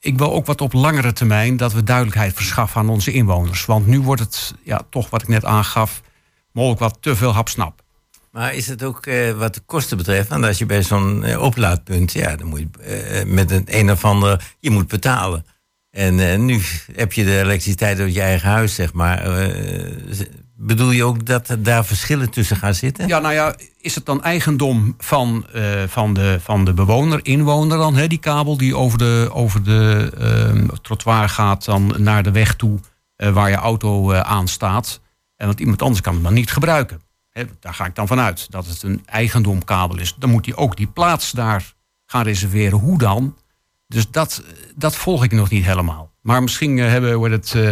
ik 0.00 0.18
wil 0.18 0.32
ook 0.32 0.46
wat 0.46 0.60
op 0.60 0.72
langere 0.72 1.12
termijn 1.12 1.56
dat 1.56 1.72
we 1.72 1.82
duidelijkheid 1.84 2.34
verschaffen 2.34 2.80
aan 2.80 2.88
onze 2.88 3.12
inwoners. 3.12 3.64
Want 3.64 3.86
nu 3.86 4.00
wordt 4.00 4.20
het 4.20 4.54
ja, 4.62 4.80
toch 4.90 5.10
wat 5.10 5.22
ik 5.22 5.28
net 5.28 5.44
aangaf, 5.44 6.02
mogelijk 6.52 6.80
wat 6.80 6.98
te 7.00 7.16
veel 7.16 7.32
hapsnap. 7.32 7.83
Maar 8.34 8.54
is 8.54 8.66
het 8.66 8.82
ook 8.82 9.06
eh, 9.06 9.30
wat 9.30 9.54
de 9.54 9.60
kosten 9.60 9.96
betreft? 9.96 10.28
Want 10.28 10.44
als 10.44 10.58
je 10.58 10.66
bij 10.66 10.82
zo'n 10.82 11.24
eh, 11.24 11.42
oplaadpunt, 11.42 12.12
ja, 12.12 12.36
dan 12.36 12.46
moet 12.46 12.58
je 12.58 12.82
eh, 12.82 13.26
met 13.26 13.50
een 13.50 13.64
een 13.66 13.90
of 13.90 14.04
ander, 14.04 14.54
je 14.60 14.70
moet 14.70 14.88
betalen. 14.88 15.46
En 15.90 16.44
nu 16.44 16.62
heb 16.92 17.12
je 17.12 17.24
de 17.24 17.40
elektriciteit 17.40 17.98
uit 18.00 18.14
je 18.14 18.20
eigen 18.20 18.48
huis, 18.48 18.74
zeg 18.74 18.92
maar. 18.92 19.48
Bedoel 20.56 20.90
je 20.90 21.04
ook 21.04 21.26
dat 21.26 21.56
daar 21.58 21.84
verschillen 21.84 22.30
tussen 22.30 22.56
gaan 22.56 22.74
zitten? 22.74 23.08
Ja, 23.08 23.18
nou 23.18 23.34
ja, 23.34 23.54
is 23.80 23.94
het 23.94 24.06
dan 24.06 24.22
eigendom 24.22 24.94
van, 24.98 25.46
van, 25.86 26.14
de, 26.14 26.38
van 26.42 26.64
de 26.64 26.72
bewoner, 26.72 27.20
inwoner 27.22 27.78
dan? 27.78 27.96
Hè, 27.96 28.06
die 28.06 28.18
kabel 28.18 28.56
die 28.56 28.76
over 28.76 28.98
de, 28.98 29.28
over 29.32 29.62
de 29.62 30.68
trottoir 30.82 31.28
gaat 31.28 31.64
dan 31.64 31.94
naar 31.98 32.22
de 32.22 32.30
weg 32.30 32.54
toe 32.54 32.78
waar 33.16 33.50
je 33.50 33.56
auto 33.56 34.12
aan 34.12 34.48
staat. 34.48 35.00
En 35.36 35.46
want 35.46 35.60
iemand 35.60 35.82
anders 35.82 36.00
kan 36.00 36.14
het 36.14 36.22
dan 36.22 36.34
niet 36.34 36.50
gebruiken. 36.50 37.00
Daar 37.60 37.74
ga 37.74 37.84
ik 37.86 37.94
dan 37.94 38.06
vanuit 38.06 38.50
dat 38.50 38.66
het 38.66 38.82
een 38.82 39.02
eigendomkabel 39.06 39.98
is. 39.98 40.14
Dan 40.18 40.30
moet 40.30 40.46
hij 40.46 40.56
ook 40.56 40.76
die 40.76 40.86
plaats 40.86 41.30
daar 41.30 41.72
gaan 42.06 42.22
reserveren. 42.22 42.78
Hoe 42.78 42.98
dan? 42.98 43.36
Dus 43.88 44.10
dat, 44.10 44.42
dat 44.74 44.96
volg 44.96 45.24
ik 45.24 45.32
nog 45.32 45.50
niet 45.50 45.64
helemaal. 45.64 46.10
Maar 46.20 46.42
misschien 46.42 46.78
eh, 46.78 46.88
hebben 46.88 47.16
wordt 47.16 47.34
het, 47.34 47.54
eh, 47.54 47.70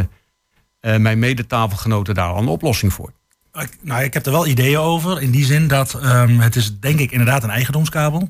eh, 0.95 1.01
mijn 1.01 1.19
medetafelgenoten 1.19 2.15
daar 2.15 2.29
al 2.29 2.39
een 2.39 2.49
oplossing 2.49 2.93
voor. 2.93 3.13
Ik- 3.53 3.79
Nou, 3.81 4.03
ik 4.03 4.15
heb 4.15 4.27
er 4.27 4.33
wel 4.33 4.47
ideeën 4.47 4.79
over. 4.79 5.23
In 5.23 5.31
die 5.31 5.45
zin 5.45 5.69
dat 5.69 5.95
ehm, 5.95 6.39
het 6.39 6.57
is 6.57 6.79
denk 6.79 6.99
ik 7.01 7.11
inderdaad 7.11 7.43
een 7.43 7.51
eigendomskabel. 7.51 8.29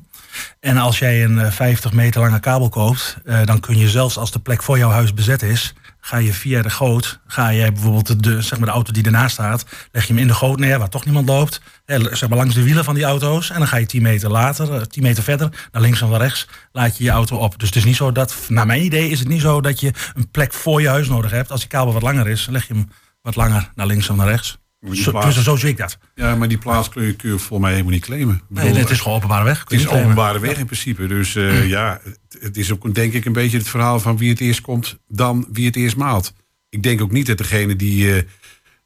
En 0.59 0.77
als 0.77 0.99
jij 0.99 1.23
een 1.23 1.39
eh, 1.39 1.51
50 1.51 1.93
meter 1.93 2.21
lange 2.21 2.39
kabel 2.39 2.69
koopt, 2.69 3.17
eh, 3.25 3.43
dan 3.45 3.59
kun 3.59 3.77
je 3.77 3.89
zelfs 3.89 4.17
als 4.17 4.31
de 4.31 4.39
plek 4.39 4.63
voor 4.63 4.77
jouw 4.77 4.89
huis 4.89 5.13
bezet 5.13 5.41
is, 5.41 5.73
ga 6.05 6.17
je 6.17 6.33
via 6.33 6.61
de 6.61 6.69
goot, 6.69 7.19
ga 7.27 7.49
je 7.49 7.71
bijvoorbeeld 7.71 8.23
de, 8.23 8.41
zeg 8.41 8.57
maar 8.57 8.67
de 8.67 8.73
auto 8.73 8.91
die 8.91 9.03
ernaast 9.03 9.33
staat, 9.33 9.65
leg 9.91 10.03
je 10.05 10.13
hem 10.13 10.21
in 10.21 10.27
de 10.27 10.33
goot 10.33 10.59
neer 10.59 10.79
waar 10.79 10.89
toch 10.89 11.05
niemand 11.05 11.27
loopt, 11.27 11.61
hè, 11.85 12.15
zeg 12.15 12.29
maar 12.29 12.37
langs 12.37 12.55
de 12.55 12.63
wielen 12.63 12.83
van 12.83 12.95
die 12.95 13.03
auto's. 13.03 13.49
En 13.49 13.57
dan 13.57 13.67
ga 13.67 13.77
je 13.77 13.85
10 13.85 14.01
meter 14.01 14.29
later, 14.29 14.73
eh, 14.73 14.81
10 14.81 15.03
meter 15.03 15.23
verder, 15.23 15.67
naar 15.71 15.81
links 15.81 16.01
of 16.01 16.09
naar 16.09 16.19
rechts, 16.19 16.47
laat 16.71 16.97
je 16.97 17.03
je 17.03 17.09
auto 17.09 17.37
op. 17.37 17.59
Dus 17.59 17.67
het 17.67 17.77
is 17.77 17.83
niet 17.83 17.95
zo 17.95 18.11
dat, 18.11 18.35
naar 18.47 18.65
mijn 18.65 18.83
idee 18.83 19.09
is 19.09 19.19
het 19.19 19.27
niet 19.27 19.41
zo 19.41 19.61
dat 19.61 19.79
je 19.79 19.93
een 20.13 20.29
plek 20.31 20.53
voor 20.53 20.81
je 20.81 20.87
huis 20.87 21.07
nodig 21.07 21.31
hebt. 21.31 21.51
Als 21.51 21.59
die 21.59 21.69
kabel 21.69 21.93
wat 21.93 22.01
langer 22.01 22.27
is, 22.27 22.47
leg 22.49 22.67
je 22.67 22.73
hem 22.73 22.89
wat 23.21 23.35
langer 23.35 23.69
naar 23.75 23.87
links 23.87 24.09
of 24.09 24.15
naar 24.15 24.27
rechts. 24.27 24.57
Plaats- 24.83 25.35
dus 25.35 25.43
zo 25.43 25.55
zie 25.55 25.69
ik 25.69 25.77
dat. 25.77 25.97
Ja, 26.15 26.35
maar 26.35 26.47
die 26.47 26.57
plaats 26.57 26.89
kun 26.89 27.03
je, 27.03 27.13
kun 27.13 27.29
je 27.29 27.37
volgens 27.37 27.59
mij 27.59 27.71
helemaal 27.71 27.91
niet 27.91 28.05
claimen. 28.05 28.41
Nee, 28.49 28.73
het 28.73 28.89
is 28.89 28.99
gewoon 28.99 29.17
openbare 29.17 29.43
weg. 29.43 29.59
Het 29.59 29.67
Kun 29.67 29.77
je 29.77 29.83
is 29.83 29.89
openbare 29.89 30.39
weg 30.39 30.57
in 30.57 30.65
principe. 30.65 31.07
Dus 31.07 31.35
eh, 31.35 31.67
ja, 31.69 31.99
het, 32.03 32.37
het 32.39 32.57
is 32.57 32.71
ook 32.71 32.95
denk 32.95 33.13
ik 33.13 33.25
een 33.25 33.33
beetje 33.33 33.57
het 33.57 33.69
verhaal 33.69 33.99
van 33.99 34.17
wie 34.17 34.29
het 34.29 34.39
eerst 34.39 34.61
komt 34.61 34.99
dan 35.07 35.47
wie 35.51 35.65
het 35.65 35.75
eerst 35.75 35.95
maalt. 35.95 36.33
Ik 36.69 36.83
denk 36.83 37.01
ook 37.01 37.11
niet 37.11 37.27
dat 37.27 37.37
degene 37.37 37.75
die, 37.75 38.25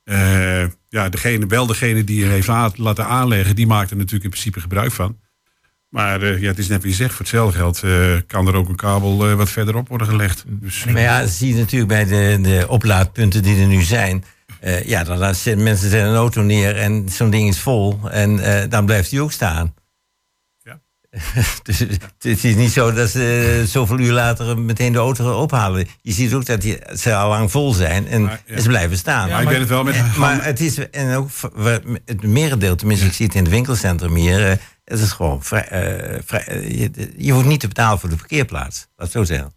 eh, 0.03 0.63
eh, 0.63 0.69
ja, 0.89 1.09
degene, 1.09 1.45
wel 1.45 1.65
degene 1.65 2.03
die 2.03 2.25
er 2.25 2.29
heeft 2.29 2.77
laten 2.77 3.05
aanleggen, 3.05 3.55
die 3.55 3.67
maakt 3.67 3.89
er 3.89 3.97
natuurlijk 3.97 4.23
in 4.23 4.29
principe 4.29 4.59
gebruik 4.59 4.91
van. 4.91 5.17
Maar 5.89 6.21
eh, 6.21 6.41
ja, 6.41 6.47
het 6.47 6.57
is 6.57 6.67
net 6.67 6.81
wie 6.81 6.91
je 6.91 6.97
zegt, 6.97 7.11
voor 7.11 7.19
hetzelfde 7.19 7.57
geld 7.57 7.83
eh, 7.83 8.15
kan 8.27 8.47
er 8.47 8.55
ook 8.55 8.69
een 8.69 8.75
kabel 8.75 9.35
wat 9.35 9.49
verderop 9.49 9.87
worden 9.87 10.07
gelegd. 10.07 10.43
Dus, 10.47 10.85
Maar 10.85 11.01
ja, 11.01 11.19
dat 11.21 11.29
zie 11.29 11.53
je 11.53 11.59
natuurlijk 11.59 11.89
bij 11.89 12.05
de, 12.05 12.39
de 12.41 12.65
oplaadpunten 12.69 13.43
die 13.43 13.61
er 13.61 13.67
nu 13.67 13.81
zijn. 13.81 14.23
Eh, 14.59 14.83
ja, 14.83 15.03
dan 15.03 15.17
laat 15.17 15.35
ze- 15.37 15.55
mensen 15.55 15.89
zetten 15.89 16.09
een 16.09 16.15
auto 16.15 16.41
neer 16.41 16.75
en 16.77 17.09
zo'n 17.09 17.29
ding 17.29 17.47
is 17.49 17.59
vol. 17.59 17.99
En 18.11 18.39
eh, 18.39 18.69
dan 18.69 18.85
blijft 18.85 19.09
die 19.09 19.21
ook 19.21 19.31
staan. 19.31 19.73
Ja. 20.63 20.79
dus 21.63 21.79
het 21.79 21.97
het 22.19 22.43
is 22.43 22.55
niet 22.55 22.71
zo 22.71 22.91
dat 22.93 23.09
ze 23.09 23.57
eh, 23.61 23.67
zoveel 23.67 23.99
uur 23.99 24.11
later 24.11 24.59
meteen 24.59 24.91
de 24.91 24.97
auto 24.97 25.41
ophalen. 25.41 25.87
Je 26.01 26.11
ziet 26.11 26.33
ook 26.33 26.45
dat 26.45 26.61
die, 26.61 26.77
ze 26.95 27.15
al 27.15 27.29
lang 27.29 27.51
vol 27.51 27.73
zijn 27.73 28.07
en, 28.07 28.23
Maar, 28.23 28.41
ja. 28.45 28.59
ze 28.59 28.67
blijven 28.67 28.97
staan. 28.97 29.29
maar 29.29 29.41
ik 29.41 29.47
ben 29.49 29.59
het 29.59 29.69
wel 29.69 29.83
met 29.83 30.15
maar 30.15 30.43
het 30.43 30.59
is, 30.59 30.89
en 30.89 31.15
ook 31.15 31.29
het 32.05 32.23
merendeel, 32.23 32.75
tenminste, 32.75 33.05
ik 33.05 33.13
zie 33.13 33.25
het 33.25 33.35
in 33.35 33.41
het 33.43 33.51
winkelcentrum 33.51 34.15
hier. 34.15 34.59
het 34.83 34.99
is 34.99 35.11
gewoon 35.11 35.43
vrij, 35.43 35.67
vrij, 36.25 36.61
je, 36.69 37.13
je 37.17 37.31
hoeft 37.31 37.45
niet 37.45 37.59
te 37.59 37.67
betalen 37.67 37.99
voor 37.99 38.09
de 38.09 38.15
parkeerplaats. 38.15 38.87
Laat 38.95 39.11
zo 39.11 39.23
zeggen. 39.23 39.55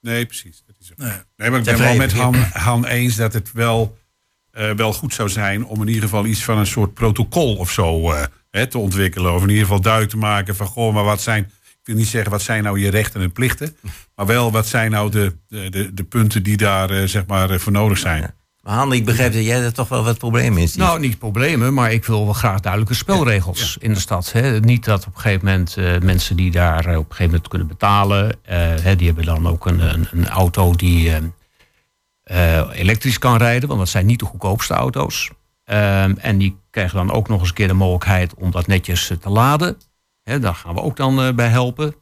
Nee, 0.00 0.26
precies. 0.26 0.62
Dat 0.66 0.76
is. 0.80 0.92
Nee. 0.96 1.12
Nee, 1.36 1.50
maar 1.50 1.58
ik 1.58 1.64
ben 1.64 1.78
wel 1.78 1.94
met 1.96 2.12
Han, 2.12 2.34
Han 2.52 2.86
eens 2.86 3.16
dat 3.16 3.32
het 3.32 3.52
wel, 3.52 3.98
eh, 4.52 4.70
wel 4.70 4.92
goed 4.92 5.14
zou 5.14 5.28
zijn 5.28 5.64
om 5.64 5.80
in 5.80 5.88
ieder 5.88 6.02
geval 6.02 6.26
iets 6.26 6.44
van 6.44 6.58
een 6.58 6.66
soort 6.66 6.94
protocol 6.94 7.56
of 7.56 7.70
zo 7.70 8.12
eh, 8.12 8.22
hè, 8.50 8.66
te 8.66 8.78
ontwikkelen. 8.78 9.34
Of 9.34 9.42
in 9.42 9.48
ieder 9.48 9.64
geval 9.64 9.80
duidelijk 9.80 10.12
te 10.12 10.18
maken 10.18 10.56
van 10.56 10.66
goh, 10.66 10.94
maar 10.94 11.04
wat 11.04 11.20
zijn. 11.20 11.42
Ik 11.42 11.88
wil 11.88 11.96
niet 11.96 12.06
zeggen 12.06 12.30
wat 12.30 12.42
zijn 12.42 12.62
nou 12.62 12.80
je 12.80 12.90
rechten 12.90 13.20
en 13.20 13.32
plichten. 13.32 13.76
Maar 14.14 14.26
wel 14.26 14.52
wat 14.52 14.66
zijn 14.66 14.90
nou 14.90 15.10
de, 15.10 15.36
de, 15.48 15.94
de, 15.94 16.04
punten 16.04 16.42
die 16.42 16.56
daar 16.56 16.90
eh, 16.90 17.04
zeg 17.06 17.26
maar 17.26 17.60
voor 17.60 17.72
nodig 17.72 17.98
zijn. 17.98 18.34
Maar 18.62 18.74
Han, 18.74 18.92
ik 18.92 19.04
begrijp 19.04 19.32
dat 19.32 19.44
jij 19.44 19.62
er 19.62 19.72
toch 19.72 19.88
wel 19.88 20.04
wat 20.04 20.18
problemen 20.18 20.60
in 20.60 20.68
ziet. 20.68 20.78
Nou, 20.78 21.00
niet 21.00 21.18
problemen, 21.18 21.74
maar 21.74 21.92
ik 21.92 22.04
wil 22.04 22.24
wel 22.24 22.32
graag 22.32 22.60
duidelijke 22.60 22.94
spelregels 22.94 23.76
in 23.80 23.94
de 23.94 24.00
stad. 24.00 24.32
Hè. 24.32 24.60
Niet 24.60 24.84
dat 24.84 25.06
op 25.06 25.14
een 25.14 25.20
gegeven 25.20 25.44
moment 25.44 25.76
eh, 25.76 25.98
mensen 25.98 26.36
die 26.36 26.50
daar 26.50 26.78
op 26.78 26.86
een 26.86 26.94
gegeven 26.94 27.24
moment 27.24 27.48
kunnen 27.48 27.68
betalen, 27.68 28.36
eh, 28.42 28.58
hè, 28.58 28.96
die 28.96 29.06
hebben 29.06 29.24
dan 29.24 29.48
ook 29.48 29.66
een, 29.66 29.80
een, 29.80 30.08
een 30.10 30.28
auto 30.28 30.72
die 30.72 31.14
eh, 31.14 31.22
eh, 32.22 32.68
elektrisch 32.72 33.18
kan 33.18 33.36
rijden, 33.36 33.68
want 33.68 33.80
dat 33.80 33.88
zijn 33.88 34.06
niet 34.06 34.18
de 34.18 34.24
goedkoopste 34.24 34.74
auto's. 34.74 35.30
Ehm, 35.64 36.14
en 36.18 36.38
die 36.38 36.56
krijgen 36.70 36.96
dan 36.96 37.12
ook 37.12 37.28
nog 37.28 37.40
eens 37.40 37.48
een 37.48 37.54
keer 37.54 37.68
de 37.68 37.74
mogelijkheid 37.74 38.34
om 38.34 38.50
dat 38.50 38.66
netjes 38.66 39.10
eh, 39.10 39.16
te 39.16 39.30
laden. 39.30 39.76
Hè, 40.22 40.38
daar 40.38 40.54
gaan 40.54 40.74
we 40.74 40.80
ook 40.80 40.96
dan 40.96 41.22
eh, 41.22 41.34
bij 41.34 41.48
helpen. 41.48 41.94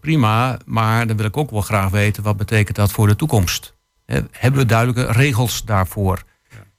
Prima, 0.00 0.58
maar 0.64 1.06
dan 1.06 1.16
wil 1.16 1.26
ik 1.26 1.36
ook 1.36 1.50
wel 1.50 1.60
graag 1.60 1.90
weten 1.90 2.22
wat 2.22 2.36
betekent 2.36 2.76
dat 2.76 2.92
voor 2.92 3.06
de 3.06 3.16
toekomst. 3.16 3.76
Hebben 4.30 4.60
we 4.60 4.66
duidelijke 4.66 5.12
regels 5.12 5.64
daarvoor? 5.64 6.22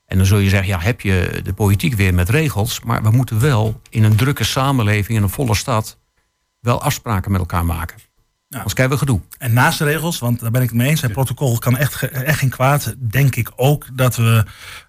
En 0.05 0.17
dan 0.17 0.25
zul 0.25 0.37
je 0.37 0.49
zeggen, 0.49 0.67
ja, 0.67 0.79
heb 0.79 1.01
je 1.01 1.41
de 1.43 1.53
politiek 1.53 1.93
weer 1.93 2.13
met 2.13 2.29
regels. 2.29 2.79
Maar 2.79 3.03
we 3.03 3.09
moeten 3.09 3.39
wel 3.39 3.81
in 3.89 4.03
een 4.03 4.15
drukke 4.15 4.43
samenleving, 4.43 5.17
in 5.17 5.23
een 5.23 5.29
volle 5.29 5.55
stad, 5.55 5.97
wel 6.59 6.81
afspraken 6.81 7.31
met 7.31 7.39
elkaar 7.39 7.65
maken. 7.65 7.97
Anders 8.49 8.73
krijgen 8.73 8.95
we 8.95 9.01
gedoe. 9.01 9.21
En 9.37 9.53
naast 9.53 9.77
de 9.77 9.83
regels, 9.85 10.19
want 10.19 10.39
daar 10.39 10.51
ben 10.51 10.61
ik 10.61 10.69
het 10.69 10.77
mee 10.77 10.89
eens, 10.89 11.01
het 11.01 11.11
protocol 11.11 11.57
kan 11.57 11.77
echt, 11.77 12.03
echt 12.09 12.39
geen 12.39 12.49
kwaad. 12.49 12.95
Denk 12.97 13.35
ik 13.35 13.51
ook 13.55 13.87
dat 13.93 14.15
we 14.15 14.45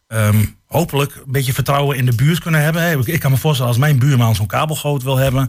ehm, 0.07 0.45
hopelijk 0.71 1.15
een 1.15 1.23
beetje 1.33 1.53
vertrouwen 1.53 1.97
in 1.97 2.05
de 2.07 2.15
buurt 2.15 2.39
kunnen 2.41 2.62
hebben. 2.62 3.07
Ik- 3.07 3.21
kan 3.21 3.31
me 3.31 3.37
voorstellen, 3.37 3.71
als 3.73 3.81
mijn 3.81 3.99
buurman 3.99 4.35
zo'n 4.35 4.47
kabelgoot 4.47 5.03
wil 5.03 5.17
hebben, 5.17 5.49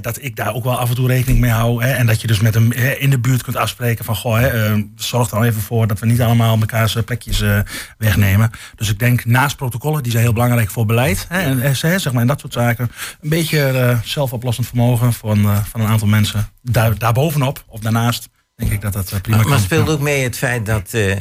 dat 0.00 0.22
ik 0.22 0.36
daar 0.36 0.54
ook 0.54 0.64
wel 0.64 0.78
af 0.78 0.88
en 0.88 0.94
toe 0.94 1.06
rekening 1.08 1.40
mee 1.40 1.50
hou. 1.50 1.82
En 1.84 2.06
dat 2.06 2.20
je 2.20 2.26
dus 2.26 2.40
met 2.40 2.54
hem 2.54 2.72
in 2.72 3.10
de 3.10 3.18
buurt 3.18 3.42
kunt 3.42 3.56
afspreken 3.56 4.04
van, 4.04 4.16
goh, 4.16 4.42
ehm, 4.44 4.82
zorg 4.96 5.28
er 5.30 5.34
nou 5.34 5.46
even 5.46 5.60
voor 5.62 5.86
dat 5.86 5.98
we 5.98 6.06
niet 6.06 6.20
allemaal 6.20 6.56
mekaars 6.56 6.96
eh, 6.96 7.02
plekjes 7.04 7.40
eh, 7.40 7.58
wegnemen. 7.98 8.50
Dus 8.76 8.88
ik 8.90 8.98
denk 8.98 9.24
naast 9.24 9.56
protocollen, 9.56 10.02
die 10.02 10.12
zijn 10.12 10.24
heel 10.24 10.32
belangrijk 10.32 10.70
voor 10.70 10.86
beleid, 10.86 11.26
en, 11.28 11.62
eh, 11.62 11.70
zeg 11.74 12.12
maar, 12.12 12.22
en 12.22 12.26
dat 12.28 12.40
soort 12.40 12.52
zaken, 12.52 12.90
een 13.20 13.28
beetje 13.28 13.60
eh, 13.66 13.98
zelfoplossend 14.04 14.66
vermogen 14.66 15.12
van, 15.12 15.44
eh, 15.44 15.58
van 15.64 15.80
een 15.80 15.86
aantal 15.88 16.08
mensen. 16.08 16.48
Daar, 16.62 16.98
daarbovenop 16.98 17.64
of 17.66 17.80
daarnaast 17.80 18.28
denk 18.56 18.70
ik 18.72 18.80
dat 18.80 18.92
dat 18.92 19.12
eh, 19.12 19.20
prima 19.20 19.38
Maar, 19.38 19.48
maar 19.48 19.58
speelt 19.58 19.88
ook 19.88 20.00
mee 20.00 20.22
het 20.22 20.36
feit 20.38 20.66
dat 20.66 20.88
eh, 20.94 21.16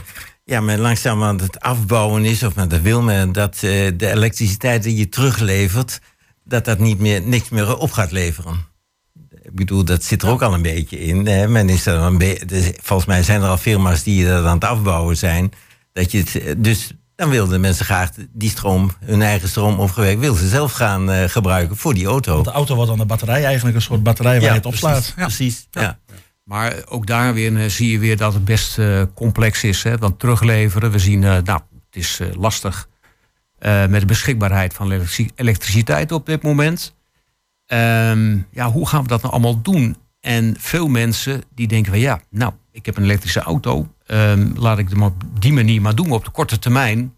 ja, 0.45 0.61
men 0.61 0.79
langzaam 0.79 1.23
aan 1.23 1.39
het 1.39 1.59
afbouwen 1.59 2.25
is, 2.25 2.43
of 2.43 2.55
men 2.55 2.69
dat 2.69 2.81
wil 2.81 3.01
men, 3.01 3.31
dat 3.31 3.57
de 3.59 3.95
elektriciteit 3.97 4.83
die 4.83 4.95
je 4.95 5.09
teruglevert, 5.09 5.99
dat 6.43 6.65
dat 6.65 6.79
niet 6.79 6.99
meer, 6.99 7.21
niks 7.21 7.49
meer 7.49 7.77
op 7.77 7.91
gaat 7.91 8.11
leveren. 8.11 8.73
Ik 9.41 9.55
bedoel, 9.55 9.85
dat 9.85 10.03
zit 10.03 10.21
er 10.21 10.29
ook 10.29 10.41
al 10.41 10.53
een 10.53 10.61
beetje 10.61 10.99
in. 10.99 11.27
Hè. 11.27 11.47
Men 11.47 11.69
is 11.69 11.85
er 11.85 11.95
een 11.95 12.17
dus 12.45 12.71
volgens 12.81 13.07
mij 13.07 13.23
zijn 13.23 13.41
er 13.41 13.47
al 13.47 13.57
firma's 13.57 14.03
die 14.03 14.25
dat 14.25 14.45
aan 14.45 14.55
het 14.55 14.63
afbouwen 14.63 15.17
zijn. 15.17 15.51
Dat 15.93 16.11
je 16.11 16.17
het, 16.17 16.35
eh, 16.35 16.53
dus 16.57 16.91
dan 17.15 17.29
wilden 17.29 17.61
mensen 17.61 17.85
graag 17.85 18.09
die 18.33 18.49
stroom, 18.49 18.91
hun 18.99 19.21
eigen 19.21 19.47
stroom 19.47 19.79
opgewekt, 19.79 20.19
wilden 20.19 20.41
ze 20.41 20.47
zelf 20.47 20.71
gaan 20.71 21.11
eh, 21.11 21.29
gebruiken 21.29 21.77
voor 21.77 21.93
die 21.93 22.05
auto. 22.05 22.33
Want 22.33 22.45
de 22.45 22.51
auto 22.51 22.75
wordt 22.75 22.89
dan 22.89 22.99
de 22.99 23.05
batterij 23.05 23.43
eigenlijk 23.45 23.75
een 23.75 23.81
soort 23.81 24.03
batterij 24.03 24.39
waar 24.39 24.49
je 24.49 24.55
het 24.55 24.65
opslaat. 24.65 25.13
precies. 25.15 25.15
Ja. 25.15 25.25
precies 25.25 25.67
ja. 25.71 25.99
Maar 26.45 26.83
ook 26.87 27.07
daar 27.07 27.33
weer 27.33 27.57
eh, 27.57 27.69
zie 27.69 27.91
je 27.91 27.99
weer 27.99 28.17
dat 28.17 28.33
het 28.33 28.45
best 28.45 28.79
eh, 28.79 29.01
complex 29.13 29.63
is. 29.63 29.83
Hè? 29.83 29.97
Want 29.97 30.19
terugleveren, 30.19 30.91
we 30.91 30.99
zien, 30.99 31.23
eh, 31.23 31.29
nou, 31.29 31.61
het 31.85 31.95
is 31.95 32.19
lastig 32.37 32.87
met 33.89 33.99
de 33.99 34.05
beschikbaarheid 34.05 34.73
van 34.73 34.91
elektrici- 34.91 35.29
elektriciteit 35.35 36.11
op 36.11 36.25
dit 36.25 36.43
moment. 36.43 36.95
Ehm, 37.65 38.37
ja, 38.51 38.71
hoe 38.71 38.87
gaan 38.87 39.01
we 39.01 39.07
dat 39.07 39.21
nou 39.21 39.33
allemaal 39.33 39.61
doen? 39.61 39.97
En 40.19 40.55
veel 40.59 40.87
mensen 40.87 41.43
die 41.55 41.67
denken 41.67 41.91
van 41.91 42.01
ja, 42.01 42.21
nou, 42.29 42.53
ik 42.71 42.85
heb 42.85 42.97
een 42.97 43.03
elektrische 43.03 43.39
auto. 43.39 43.93
ehm, 44.05 44.51
laat 44.55 44.77
ik 44.77 44.89
het 44.89 44.97
maar 44.97 45.07
op 45.07 45.23
die 45.41 45.53
manier 45.53 45.81
maar 45.81 45.95
doen 45.95 46.11
op 46.11 46.25
de 46.25 46.31
korte 46.31 46.59
termijn. 46.59 47.13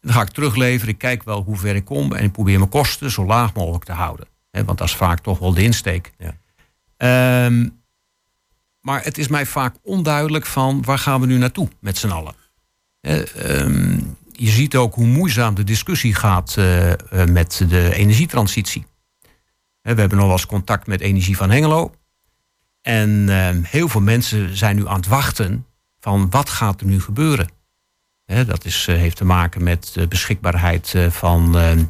Dan 0.00 0.12
ga 0.12 0.22
ik 0.22 0.28
terugleveren, 0.28 0.92
ik 0.94 0.98
kijk 0.98 1.22
wel 1.22 1.42
hoe 1.42 1.56
ver 1.56 1.74
ik 1.74 1.84
kom... 1.84 2.12
en 2.12 2.24
ik 2.24 2.32
probeer 2.32 2.58
mijn 2.58 2.70
kosten 2.70 3.10
zo 3.10 3.26
laag 3.26 3.54
mogelijk 3.54 3.84
te 3.84 3.92
houden. 3.92 4.26
Want 4.50 4.78
dat 4.78 4.88
is 4.88 4.94
vaak 4.94 5.20
toch 5.20 5.38
wel 5.38 5.54
de 5.54 5.62
insteek. 5.62 6.12
Ja. 6.18 6.34
Ehm, 6.96 7.68
maar 8.86 9.04
het 9.04 9.18
is 9.18 9.28
mij 9.28 9.46
vaak 9.46 9.76
onduidelijk 9.82 10.46
van 10.46 10.82
waar 10.82 10.98
gaan 10.98 11.20
we 11.20 11.26
nu 11.26 11.38
naartoe 11.38 11.68
met 11.80 11.98
z'n 11.98 12.08
allen. 12.08 12.34
Hè, 13.00 13.22
ehm, 13.22 14.00
je 14.32 14.50
ziet 14.50 14.76
ook 14.76 14.94
hoe 14.94 15.06
moeizaam 15.06 15.54
de 15.54 15.64
discussie 15.64 16.14
gaat 16.14 16.56
eh, 16.56 16.92
eh, 16.92 16.98
met 17.28 17.64
de 17.68 17.94
energietransitie. 17.94 18.86
We 19.82 20.00
hebben 20.00 20.18
nog 20.18 20.26
wel 20.26 20.46
contact 20.46 20.86
met 20.86 21.00
Energie 21.00 21.36
van 21.36 21.50
Hengelo. 21.50 21.94
En 22.82 23.28
ehm, 23.28 23.62
heel 23.62 23.88
veel 23.88 24.00
mensen 24.00 24.56
zijn 24.56 24.76
nu 24.76 24.88
aan 24.88 24.96
het 24.96 25.06
wachten 25.06 25.66
van 26.00 26.30
wat 26.30 26.48
gaat 26.48 26.80
er 26.80 26.86
nu 26.86 27.00
gebeuren. 27.00 27.48
Dat 28.26 28.64
is, 28.64 28.86
eh, 28.88 28.96
heeft 28.96 29.16
te 29.16 29.24
maken 29.24 29.62
met 29.62 29.90
de 29.94 30.08
beschikbaarheid 30.08 30.94
eh, 30.94 31.10
van, 31.10 31.58
ehm, 31.58 31.84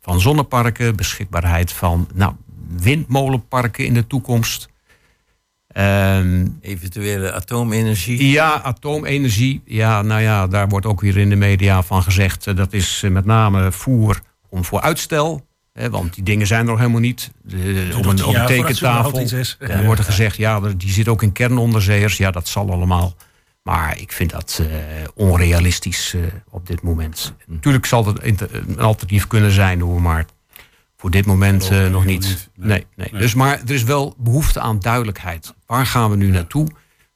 van 0.00 0.20
zonneparken, 0.20 0.96
beschikbaarheid 0.96 1.72
van 1.72 2.08
nou, 2.14 2.34
windmolenparken 2.68 3.84
in 3.84 3.94
de 3.94 4.06
toekomst. 4.06 4.68
Ehm, 5.78 6.46
Eventuele 6.60 7.32
atoomenergie. 7.32 8.30
ja, 8.30 8.60
atoomenergie. 8.62 9.62
Ja, 9.64 10.02
nou 10.02 10.20
ja, 10.20 10.46
daar 10.46 10.68
wordt 10.68 10.86
ook 10.86 11.00
weer 11.00 11.16
in 11.16 11.28
de 11.28 11.36
media 11.36 11.82
van 11.82 12.02
gezegd. 12.02 12.46
eh, 12.46 12.56
dat 12.56 12.72
is 12.72 13.02
eh, 13.04 13.10
met 13.10 13.24
name 13.24 13.72
voer 13.72 14.20
om 14.48 14.64
voor 14.64 14.80
uitstel. 14.80 15.46
Hè, 15.72 15.90
want 15.90 16.14
die 16.14 16.24
dingen 16.24 16.46
zijn 16.46 16.60
er 16.60 16.66
nog 16.66 16.78
helemaal 16.78 17.00
niet. 17.00 17.30
De, 17.42 17.88
op 17.96 18.06
een, 18.06 18.24
op 18.24 18.34
een 18.34 18.46
tekentafel. 18.46 19.26
Dan 19.58 19.84
wordt 19.84 20.00
er 20.00 20.06
gezegd, 20.06 20.36
ja, 20.36 20.60
die 20.60 20.90
zit 20.90 21.08
ook 21.08 21.22
in 21.22 21.32
kernonderzeeërs. 21.32 22.16
Ja, 22.16 22.30
dat 22.30 22.48
zal 22.48 22.70
allemaal. 22.72 23.14
Maar 23.62 23.98
ik 24.00 24.12
vind 24.12 24.30
dat 24.30 24.60
eh, 24.62 24.66
onrealistisch 25.14 26.14
eh, 26.14 26.20
op 26.50 26.66
dit 26.66 26.82
moment. 26.82 27.34
Natuurlijk 27.46 27.86
zal 27.86 28.06
het 28.06 28.18
een 28.22 28.38
alternatief 28.80 29.26
kunnen 29.26 29.50
zijn, 29.50 29.80
hoor, 29.80 30.02
maar 30.02 30.24
voor 31.00 31.10
dit 31.10 31.26
moment 31.26 31.62
eh, 31.62 31.68
nog 31.70 31.78
helemaal 31.80 32.02
niet. 32.02 32.48
Nee, 32.56 32.86
Nee. 32.96 33.10
Dus, 33.12 33.34
maar 33.34 33.60
er 33.66 33.70
is 33.74 33.82
wel 33.82 34.14
behoefte 34.18 34.60
aan 34.60 34.78
duidelijkheid. 34.80 35.54
Waar 35.66 35.86
gaan 35.86 36.10
we 36.10 36.16
nu 36.16 36.30
naartoe? 36.30 36.68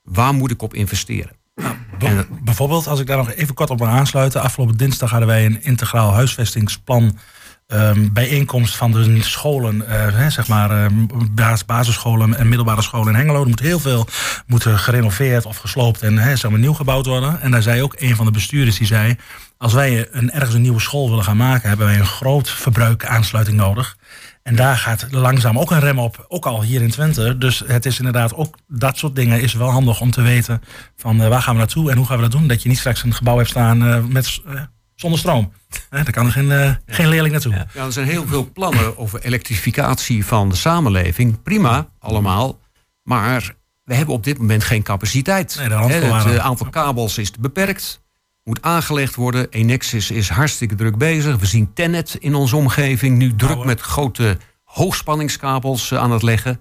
Waar 0.03 0.35
moet 0.35 0.51
ik 0.51 0.63
op 0.63 0.75
investeren? 0.75 1.33
Be- 1.55 2.07
En- 2.07 2.27
bijvoorbeeld, 2.45 2.87
als 2.87 3.01
ik 3.01 3.07
daar 3.07 3.17
nog 3.17 3.33
even 3.33 3.55
kort 3.55 3.71
op 3.71 3.79
mag 3.79 3.89
aansluiten. 3.89 4.43
Afgelopen 4.43 4.77
dinsdag 4.77 5.11
hadden 5.11 5.29
wij 5.29 5.45
een 5.47 5.63
integraal 5.63 6.13
huisvestingsplan. 6.13 7.19
ehm, 7.67 8.09
bijeenkomst 8.13 8.77
van 8.77 8.93
de 8.93 9.23
scholen, 9.23 9.87
eh, 9.89 10.15
hè, 10.17 10.31
zeg 10.31 10.49
maar, 10.49 10.71
ehm, 10.85 10.93
bas- 11.31 11.65
basisscholen 11.65 12.35
en 12.39 12.49
middelbare 12.49 12.83
scholen 12.83 13.09
in 13.13 13.19
Hengelo. 13.19 13.41
Er 13.43 13.49
moet 13.49 13.61
heel 13.61 13.79
veel 13.81 14.07
moeten 14.47 14.79
gerenoveerd 14.79 15.47
of 15.47 15.57
gesloopt 15.57 16.03
en 16.03 16.19
hè, 16.19 16.37
zeg 16.37 16.51
maar, 16.51 16.61
nieuw 16.61 16.73
gebouwd 16.73 17.07
worden. 17.07 17.41
En 17.41 17.51
daar 17.51 17.63
zei 17.63 17.83
ook 17.83 17.95
een 17.99 18.17
van 18.17 18.27
de 18.27 18.33
bestuurders 18.33 18.77
die 18.79 18.87
zei: 18.87 19.17
als 19.63 19.73
wij 19.73 20.09
een, 20.11 20.31
ergens 20.31 20.55
een 20.55 20.63
nieuwe 20.63 20.81
school 20.81 21.09
willen 21.09 21.25
gaan 21.25 21.37
maken, 21.37 21.69
hebben 21.69 21.87
wij 21.87 21.99
een 21.99 22.07
groot 22.07 22.51
verbruik 22.51 23.07
aansluiting 23.07 23.57
nodig. 23.57 23.97
En 24.43 24.57
daar 24.57 24.77
gaat 24.77 25.07
langzaam 25.11 25.59
ook 25.59 25.71
een 25.71 25.81
rem 25.81 25.99
op, 25.99 26.25
ook 26.29 26.47
al 26.47 26.63
hier 26.63 26.83
in 26.83 26.91
Twente. 26.91 27.39
Dus 27.39 27.63
het 27.67 27.87
is 27.87 27.99
inderdaad 27.99 28.35
ook 28.35 28.59
dat 28.69 28.99
soort 28.99 29.17
dingen 29.17 29.41
is 29.41 29.53
wel 29.53 29.71
handig 29.71 30.01
om 30.01 30.11
te 30.11 30.23
weten 30.23 30.63
van 30.97 31.23
eh, 31.23 31.29
waar 31.29 31.43
gaan 31.43 31.55
we 31.55 31.61
naartoe 31.61 31.91
en 31.91 31.97
hoe 31.97 32.07
gaan 32.07 32.17
we 32.17 32.23
dat 32.23 32.33
doen. 32.33 32.47
Dat 32.47 32.63
je 32.63 32.69
niet 32.69 32.79
straks 32.79 33.03
een 33.03 33.15
gebouw 33.15 33.37
hebt 33.37 33.49
staan 33.49 33.87
eh, 33.87 34.05
met, 34.05 34.41
eh, 34.47 34.61
zonder 34.95 35.19
stroom. 35.19 35.53
Daar 35.91 36.11
kan 36.11 36.27
er 36.27 36.33
geen, 36.33 36.79
geen 36.87 37.09
leerling 37.09 37.33
naartoe. 37.33 37.53
Ja. 37.53 37.67
Ja, 37.75 37.85
er 37.85 37.93
zijn 37.93 38.07
heel 38.07 38.27
veel 38.27 38.51
plannen 38.53 38.99
over 38.99 39.23
elektrificatie 39.23 40.27
van 40.27 40.49
de 40.49 40.57
samenleving. 40.57 41.43
Prima, 41.43 41.89
allemaal. 41.99 42.61
Maar 43.03 43.55
we 43.85 43.95
hebben 43.95 44.15
op 44.15 44.25
dit 44.25 44.39
moment 44.39 44.65
geen 44.65 44.83
capaciteit. 44.83 45.57
Nee, 45.59 45.69
het 45.69 46.39
aantal 46.39 46.71
kabels 46.71 47.19
is 47.19 47.31
beperkt. 47.31 48.02
Moet 48.45 48.63
aangelegd 48.63 49.15
worden. 49.15 49.51
Enexis 49.51 50.11
is 50.11 50.29
hartstikke 50.29 50.75
druk 50.75 50.99
bezig. 50.99 51.37
We 51.37 51.47
zien 51.47 51.73
Tenet 51.73 52.15
in 52.15 52.35
onze 52.35 52.57
omgeving 52.57 53.19
nu 53.19 53.29
druk 53.29 53.39
Bouwen. 53.39 53.67
met 53.67 53.81
grote 53.81 54.39
hoogspanningskabels 54.63 55.91
eh, 55.91 55.99
aan 55.99 56.11
het 56.11 56.23
leggen. 56.23 56.61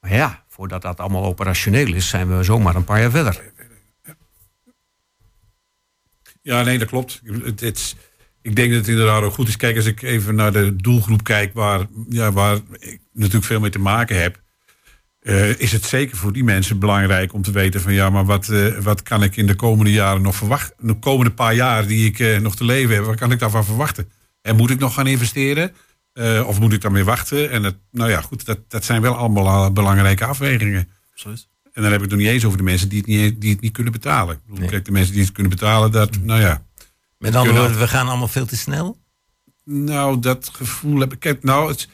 Maar 0.00 0.12
ja, 0.12 0.44
voordat 0.48 0.82
dat 0.82 1.00
allemaal 1.00 1.24
operationeel 1.24 1.94
is, 1.94 2.08
zijn 2.08 2.36
we 2.36 2.42
zomaar 2.42 2.74
een 2.74 2.84
paar 2.84 3.00
jaar 3.00 3.10
verder. 3.10 3.52
Ja, 6.42 6.62
nee, 6.62 6.78
dat 6.78 6.88
klopt. 6.88 7.20
Het, 7.56 7.96
ik 8.42 8.56
denk 8.56 8.70
dat 8.70 8.78
het 8.78 8.88
inderdaad 8.88 9.22
ook 9.22 9.32
goed 9.32 9.48
is. 9.48 9.56
Kijk, 9.56 9.76
als 9.76 9.86
ik 9.86 10.02
even 10.02 10.34
naar 10.34 10.52
de 10.52 10.76
doelgroep 10.76 11.24
kijk 11.24 11.54
waar, 11.54 11.86
ja, 12.08 12.32
waar 12.32 12.56
ik 12.78 13.00
natuurlijk 13.12 13.44
veel 13.44 13.60
mee 13.60 13.70
te 13.70 13.78
maken 13.78 14.20
heb. 14.20 14.42
Eh, 15.26 15.58
is 15.58 15.72
het 15.72 15.84
zeker 15.84 16.16
voor 16.16 16.32
die 16.32 16.44
mensen 16.44 16.78
belangrijk 16.78 17.32
om 17.32 17.42
te 17.42 17.50
weten 17.50 17.80
van 17.80 17.92
ja, 17.92 18.10
maar 18.10 18.24
wat, 18.24 18.48
eh, 18.48 18.78
wat 18.78 19.02
kan 19.02 19.22
ik 19.22 19.36
in 19.36 19.46
de 19.46 19.54
komende 19.54 19.92
jaren 19.92 20.22
nog 20.22 20.36
verwachten? 20.36 20.74
De 20.78 20.98
komende 20.98 21.32
paar 21.32 21.54
jaar 21.54 21.86
die 21.86 22.06
ik 22.06 22.18
eh, 22.18 22.38
nog 22.38 22.56
te 22.56 22.64
leven 22.64 22.94
heb, 22.94 23.04
wat 23.04 23.16
kan 23.16 23.32
ik 23.32 23.38
daarvan 23.38 23.64
verwachten? 23.64 24.10
En 24.42 24.56
moet 24.56 24.70
ik 24.70 24.78
nog 24.78 24.94
gaan 24.94 25.06
investeren? 25.06 25.74
Of 26.46 26.60
moet 26.60 26.72
ik 26.72 26.80
daarmee 26.80 27.04
wachten? 27.04 27.50
En 27.50 27.62
het, 27.62 27.76
nou 27.90 28.10
ja, 28.10 28.20
goed, 28.20 28.46
dat, 28.46 28.58
dat 28.68 28.84
zijn 28.84 29.02
wel 29.02 29.14
allemaal 29.14 29.72
belangrijke 29.72 30.24
afwegingen. 30.24 30.88
Absoluut. 31.12 31.48
En 31.72 31.82
dan 31.82 31.92
heb 31.92 31.94
ik 31.94 32.00
het 32.00 32.10
nog 32.10 32.20
niet 32.20 32.28
eens 32.28 32.44
over 32.44 32.58
de 32.58 32.64
mensen 32.64 32.88
die 32.88 32.98
het 32.98 33.06
niet, 33.06 33.40
die 33.40 33.52
het 33.52 33.60
niet 33.60 33.72
kunnen 33.72 33.92
betalen. 33.92 34.40
Nee. 34.46 34.68
Kijk, 34.68 34.84
de 34.84 34.92
mensen 34.92 35.12
die 35.12 35.22
het 35.22 35.32
kunnen 35.32 35.52
betalen, 35.52 35.92
dat, 35.92 36.18
nou 36.22 36.40
ja. 36.40 36.62
Met 37.18 37.34
andere 37.34 37.58
woorden, 37.58 37.78
we 37.78 37.88
gaan 37.88 38.08
allemaal 38.08 38.28
veel 38.28 38.46
te 38.46 38.56
snel. 38.56 38.98
Nou, 39.64 40.20
dat 40.20 40.50
gevoel 40.52 41.00
heb 41.00 41.12
ik. 41.12 41.20
Kijk, 41.20 41.42
nou, 41.42 41.68
het, 41.68 41.88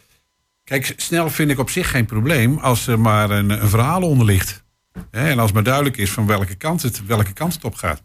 kijk, 0.64 0.95
snel 0.97 1.31
vind 1.31 1.50
ik 1.50 1.59
op 1.59 1.71
zich 1.71 1.90
geen 1.90 2.07
probleem 2.07 2.59
als 2.59 2.87
er 2.87 3.00
maar 3.00 3.31
een, 3.31 3.50
een 3.50 3.69
verhaal 3.69 4.02
onder 4.02 4.26
ligt. 4.26 4.64
Hè, 5.11 5.28
en 5.28 5.38
als 5.38 5.52
maar 5.52 5.62
duidelijk 5.62 5.97
is 5.97 6.11
van 6.11 6.26
welke 6.26 6.54
kant 6.54 6.83
het, 6.83 7.07
welke 7.07 7.33
kant 7.33 7.54
het 7.54 7.64
op 7.64 7.75
gaat. 7.75 8.02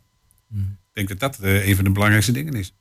Ik 0.54 1.08
denk 1.08 1.20
dat 1.20 1.20
dat 1.20 1.40
eh, 1.40 1.68
een 1.68 1.76
van 1.76 1.84
de 1.84 1.92
belangrijkste 1.92 2.32
dingen 2.32 2.54
is. 2.54 2.74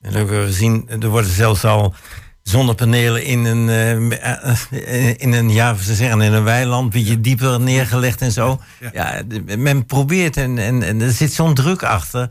En 0.00 0.16
ook 0.16 0.28
we 0.28 0.52
zien, 0.52 0.88
er 0.88 1.08
worden 1.08 1.30
zelfs 1.30 1.64
al 1.64 1.94
zonnepanelen 2.42 3.24
in 3.24 3.44
een, 3.44 3.68
eh, 3.68 5.08
in 5.08 5.32
een, 5.32 5.50
ja, 5.50 5.74
ze 5.74 5.94
zeggen 5.94 6.20
in 6.20 6.32
een 6.32 6.44
weiland, 6.44 6.84
een 6.84 7.00
beetje 7.00 7.20
dieper 7.20 7.60
neergelegd 7.60 8.20
en 8.20 8.32
zo. 8.32 8.60
Ja. 8.80 8.90
Ja, 8.92 9.22
men 9.56 9.86
probeert 9.86 10.36
en, 10.36 10.58
en, 10.58 10.82
en 10.82 11.00
er 11.00 11.10
zit 11.10 11.32
zo'n 11.32 11.54
druk 11.54 11.82
achter. 11.82 12.30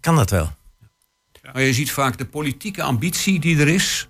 Kan 0.00 0.16
dat 0.16 0.30
wel? 0.30 0.52
Maar 1.52 1.62
je 1.62 1.72
ziet 1.72 1.90
vaak 1.90 2.18
de 2.18 2.26
politieke 2.26 2.82
ambitie 2.82 3.40
die 3.40 3.58
er 3.58 3.68
is. 3.68 4.08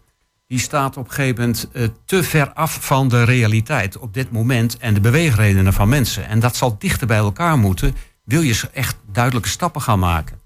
Die 0.51 0.59
staat 0.59 0.97
op 0.97 1.05
een 1.05 1.13
gegeven 1.13 1.41
moment 1.41 1.69
eh, 1.73 1.89
te 2.05 2.23
ver 2.23 2.53
af 2.53 2.79
van 2.81 3.09
de 3.09 3.25
realiteit 3.25 3.99
op 3.99 4.15
dit 4.15 4.31
moment 4.31 4.79
en 4.79 4.95
de 4.95 5.01
beweegredenen 5.01 5.73
van 5.73 5.89
mensen. 5.89 6.27
En 6.27 6.41
dat 6.41 6.57
zal 6.57 6.79
dichter 6.79 7.07
bij 7.07 7.17
elkaar 7.17 7.59
moeten. 7.59 7.97
Wil 8.25 8.41
je 8.41 8.69
echt 8.73 8.97
duidelijke 9.13 9.49
stappen 9.49 9.81
gaan 9.81 9.99
maken? 9.99 10.41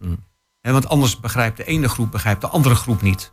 Hè, 0.61 0.73
want 0.73 0.89
anders 0.89 1.21
begrijpt 1.21 1.57
de 1.57 1.65
ene 1.65 1.89
groep 1.89 2.11
begrijpt 2.11 2.41
de 2.41 2.47
andere 2.47 2.75
groep 2.75 3.03
niet. 3.03 3.33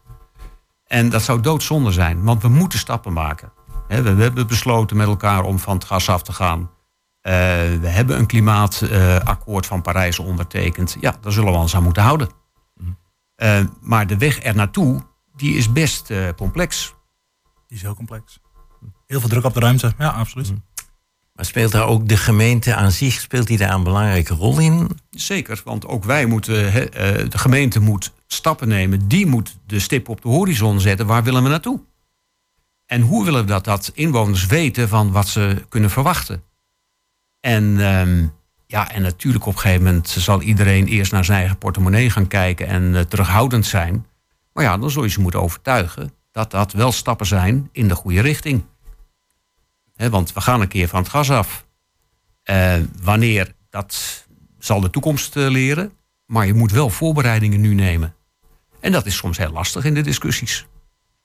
En 0.86 1.10
dat 1.10 1.22
zou 1.22 1.42
doodzonde 1.42 1.92
zijn, 1.92 2.24
want 2.24 2.42
we 2.42 2.48
moeten 2.48 2.80
stappen 2.80 3.14
maken. 3.14 3.52
We, 3.88 4.16
we 4.16 4.22
hebben 4.22 4.48
besloten 4.48 4.98
met 4.98 5.08
elkaar 5.08 5.44
om 5.44 5.60
van 5.60 5.76
het 5.76 5.86
gas 5.86 6.10
af 6.10 6.24
te 6.24 6.34
gaan. 6.34 6.60
Eh, 7.22 7.34
we 7.82 7.88
hebben 7.88 8.18
een 8.18 8.26
klimaatakkoord 8.26 9.66
van 9.66 9.82
Parijs 9.82 10.20
ondertekend. 10.20 10.98
Ja, 11.00 11.16
daar 11.22 11.32
zullen 11.32 11.52
we 11.52 11.58
ons 11.58 11.76
aan 11.76 11.84
moeten 11.84 12.04
houden. 12.04 12.30
Eh, 13.36 13.60
maar 13.82 14.08
de 14.08 14.18
weg 14.18 14.44
er 14.44 14.56
naartoe, 14.56 15.10
die 15.42 15.56
is 15.56 15.72
best 15.72 16.10
eh, 16.10 16.28
complex. 16.38 16.94
Die 17.68 17.78
is 17.78 17.84
heel 17.84 17.96
complex. 17.96 18.40
Heel 19.08 19.20
veel 19.20 19.30
druk 19.30 19.44
op 19.44 19.54
de 19.54 19.60
ruimte. 19.60 19.94
Ja, 19.98 20.08
absoluut. 20.08 20.54
Maar 21.34 21.46
speelt 21.46 21.72
daar 21.72 21.88
ook 21.88 22.08
de 22.08 22.18
gemeente 22.18 22.76
aan 22.76 22.92
zich, 22.92 23.14
speelt 23.14 23.48
die 23.48 23.58
daar 23.58 23.74
een 23.74 23.84
belangrijke 23.84 24.34
rol 24.34 24.60
in? 24.60 24.90
Zeker, 25.10 25.62
want 25.66 25.88
ook 25.88 26.04
wij 26.04 26.26
moeten, 26.26 26.72
hè, 26.72 26.80
eh, 26.80 27.30
de 27.30 27.38
gemeente 27.38 27.80
moet 27.80 28.12
stappen 28.28 28.68
nemen. 28.68 29.08
Die 29.08 29.26
moet 29.26 29.58
de 29.66 29.80
stip 29.80 30.10
op 30.10 30.22
de 30.22 30.28
horizon 30.28 30.80
zetten. 30.80 31.06
Waar 31.06 31.24
willen 31.24 31.44
we 31.44 31.50
naartoe? 31.50 31.80
En 32.86 33.02
hoe 33.02 33.26
willen 33.26 33.42
we 33.42 33.48
dat, 33.48 33.64
dat 33.64 33.92
inwoners 33.94 34.46
weten 34.46 34.90
van 34.90 35.12
wat 35.12 35.28
ze 35.28 35.66
kunnen 35.70 35.90
verwachten? 35.90 36.44
En, 37.40 37.80
ehm, 37.80 38.28
ja, 38.68 38.92
en 38.92 39.02
natuurlijk 39.02 39.46
op 39.46 39.54
een 39.54 39.60
gegeven 39.60 39.84
moment 39.84 40.10
zal 40.10 40.42
iedereen 40.42 40.88
eerst 40.88 41.12
naar 41.12 41.26
zijn 41.26 41.38
eigen 41.38 41.58
portemonnee 41.58 42.10
gaan 42.10 42.28
kijken 42.28 42.68
en 42.68 42.96
eh, 42.96 43.02
terughoudend 43.02 43.66
zijn. 43.66 44.06
Maar 44.54 44.64
ja, 44.64 44.78
dan 44.78 44.92
zul 44.92 45.04
je 45.04 45.10
ze 45.10 45.22
moeten 45.22 45.42
overtuigen 45.42 46.14
dat 46.32 46.52
dat 46.52 46.72
wel 46.72 46.92
stappen 46.92 47.26
zijn 47.26 47.70
in 47.72 47.88
de 47.88 47.96
goede 47.96 48.22
richting. 48.22 48.64
Want 49.96 50.34
we 50.34 50.42
gaan 50.42 50.62
een 50.62 50.68
keer 50.68 50.88
van 50.88 51.00
het 51.00 51.10
gas 51.10 51.32
af. 51.32 51.66
Eh, 52.44 52.80
wanneer, 53.02 53.54
dat 53.70 54.26
zal 54.60 54.82
de 54.82 54.90
toekomst 54.90 55.36
eh, 55.36 55.50
leren. 55.50 55.92
Maar 56.26 56.46
je 56.46 56.54
moet 56.54 56.72
wel 56.72 56.90
voorbereidingen 56.90 57.62
nu 57.62 57.74
nemen. 57.74 58.16
En 58.80 58.92
dat 58.92 59.06
is 59.06 59.16
soms 59.16 59.38
heel 59.38 59.52
lastig 59.52 59.86
in 59.86 59.94
de 59.94 60.02
discussies. 60.02 60.68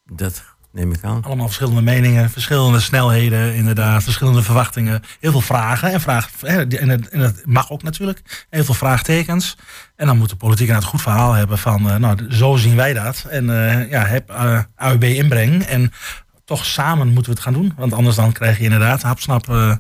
Dat 0.05 0.56
neem 0.77 0.93
ik 0.93 1.05
aan. 1.05 1.23
Allemaal 1.23 1.47
verschillende 1.47 1.83
meningen, 1.83 2.31
verschillende 2.31 2.81
snelheden, 2.81 3.55
inderdaad, 3.55 4.03
verschillende 4.03 4.43
verwachtingen. 4.43 5.03
Heel 5.21 5.31
veel 5.31 5.41
vragen 5.41 5.93
en, 5.93 6.01
vraag, 6.01 6.31
hè, 6.41 6.67
en, 6.77 6.89
het, 6.89 7.09
en 7.09 7.21
het 7.21 7.43
mag 7.47 7.71
ook 7.71 7.83
natuurlijk. 7.83 8.47
Heel 8.51 8.65
veel 8.65 8.75
vraagtekens. 8.75 9.57
En 9.97 10.07
dan 10.07 10.19
moet 10.19 10.31
de 10.31 10.37
politiek 10.37 10.69
een 10.69 10.83
goed 10.83 11.03
verhaal 11.03 11.33
hebben 11.33 11.59
van, 11.59 11.91
eh, 11.91 11.97
nou, 11.97 12.33
zo 12.33 12.57
zien 12.57 12.77
wij 12.77 12.93
dat. 12.93 13.25
En 13.29 13.51
eh, 13.51 13.91
ja, 13.91 14.05
heb 14.05 14.31
eh, 14.31 14.61
AUB 14.77 15.05
inbreng. 15.05 15.63
En 15.63 15.93
toch 16.45 16.65
samen 16.65 17.07
moeten 17.07 17.25
we 17.25 17.31
het 17.31 17.41
gaan 17.41 17.53
doen. 17.53 17.73
Want 17.77 17.93
anders 17.93 18.17
dan 18.17 18.33
krijg 18.33 18.59
je 18.59 18.65
inderdaad 18.65 19.03
hapsnap, 19.03 19.49
eh 19.49 19.73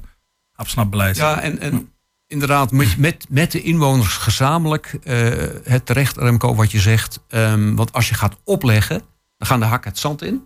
hapsnap 0.52 0.90
beleid. 0.90 1.16
Ja, 1.16 1.40
en, 1.40 1.58
en 1.60 1.90
inderdaad, 2.26 2.70
met, 2.70 2.96
met, 2.96 3.26
met 3.28 3.52
de 3.52 3.62
inwoners 3.62 4.14
gezamenlijk. 4.14 4.98
eh, 5.02 5.32
het 5.64 5.86
terecht, 5.86 6.16
Remco, 6.16 6.54
wat 6.54 6.70
je 6.70 6.80
zegt. 6.80 7.20
Ehm, 7.28 7.74
want 7.74 7.92
als 7.92 8.08
je 8.08 8.14
gaat 8.14 8.36
opleggen, 8.44 9.02
dan 9.38 9.48
gaan 9.48 9.60
de 9.60 9.66
hakken 9.66 9.90
het 9.90 10.00
zand 10.00 10.22
in. 10.22 10.42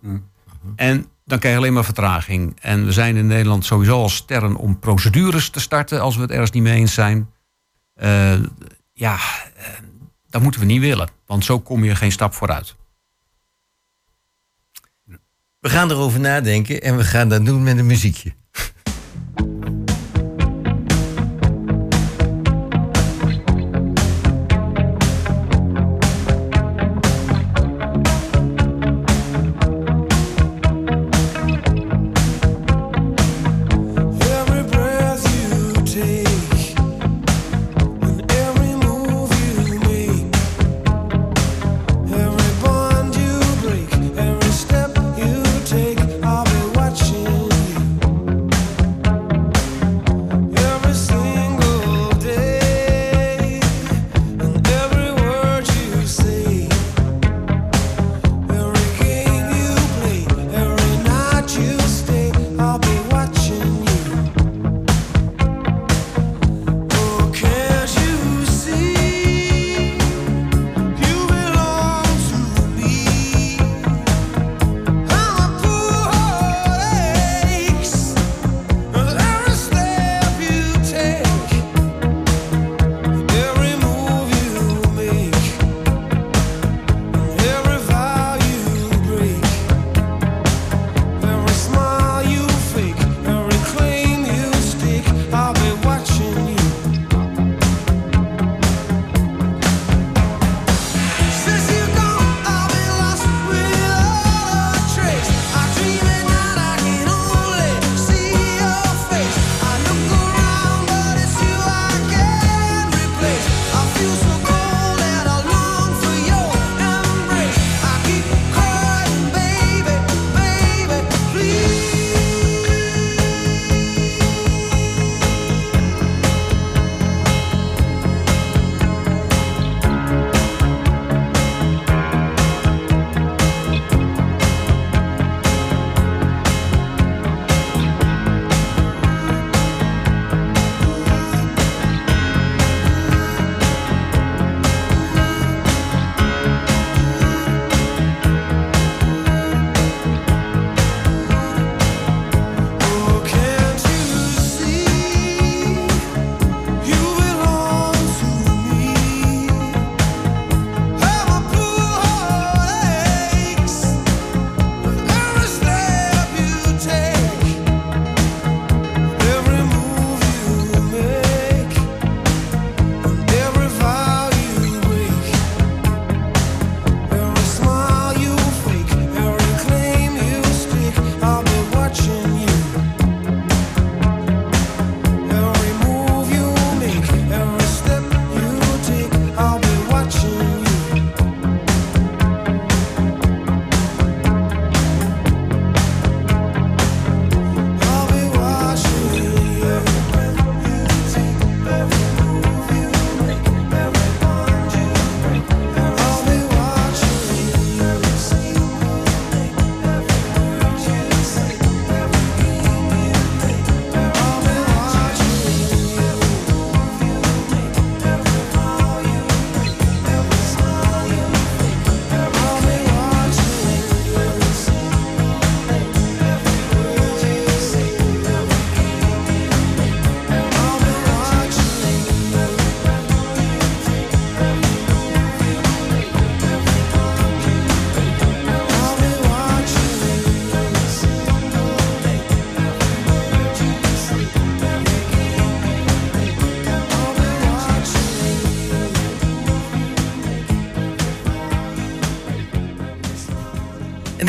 En 0.77 1.07
dan 1.25 1.39
krijg 1.39 1.55
je 1.55 1.61
alleen 1.61 1.73
maar 1.73 1.85
vertraging. 1.85 2.57
En 2.61 2.85
we 2.85 2.93
zijn 2.93 3.17
in 3.17 3.27
Nederland 3.27 3.65
sowieso 3.65 4.01
al 4.01 4.09
sterren 4.09 4.57
om 4.57 4.79
procedures 4.79 5.51
te 5.51 5.61
starten 5.61 6.01
als 6.01 6.17
we 6.17 6.23
het 6.23 6.31
ergens 6.31 6.51
niet 6.51 6.63
mee 6.63 6.79
eens 6.79 6.95
zijn. 6.95 7.31
Eh, 7.95 8.39
ja, 8.93 9.15
eh, 9.57 9.65
dat 10.29 10.43
moeten 10.43 10.61
we 10.61 10.67
niet 10.67 10.81
willen. 10.81 11.09
Want 11.27 11.45
zo 11.45 11.61
kom 11.61 11.85
je 11.85 11.95
geen 11.95 12.13
stap 12.13 12.35
vooruit. 12.35 12.75
We 15.61 15.69
gaan 15.69 15.91
erover 15.91 16.21
nadenken 16.21 16.83
en 16.83 16.97
we 16.97 17.05
gaan 17.05 17.29
dat 17.29 17.45
doen 17.45 17.63
met 17.63 17.79
een 17.79 17.87
muziekje. 17.87 18.35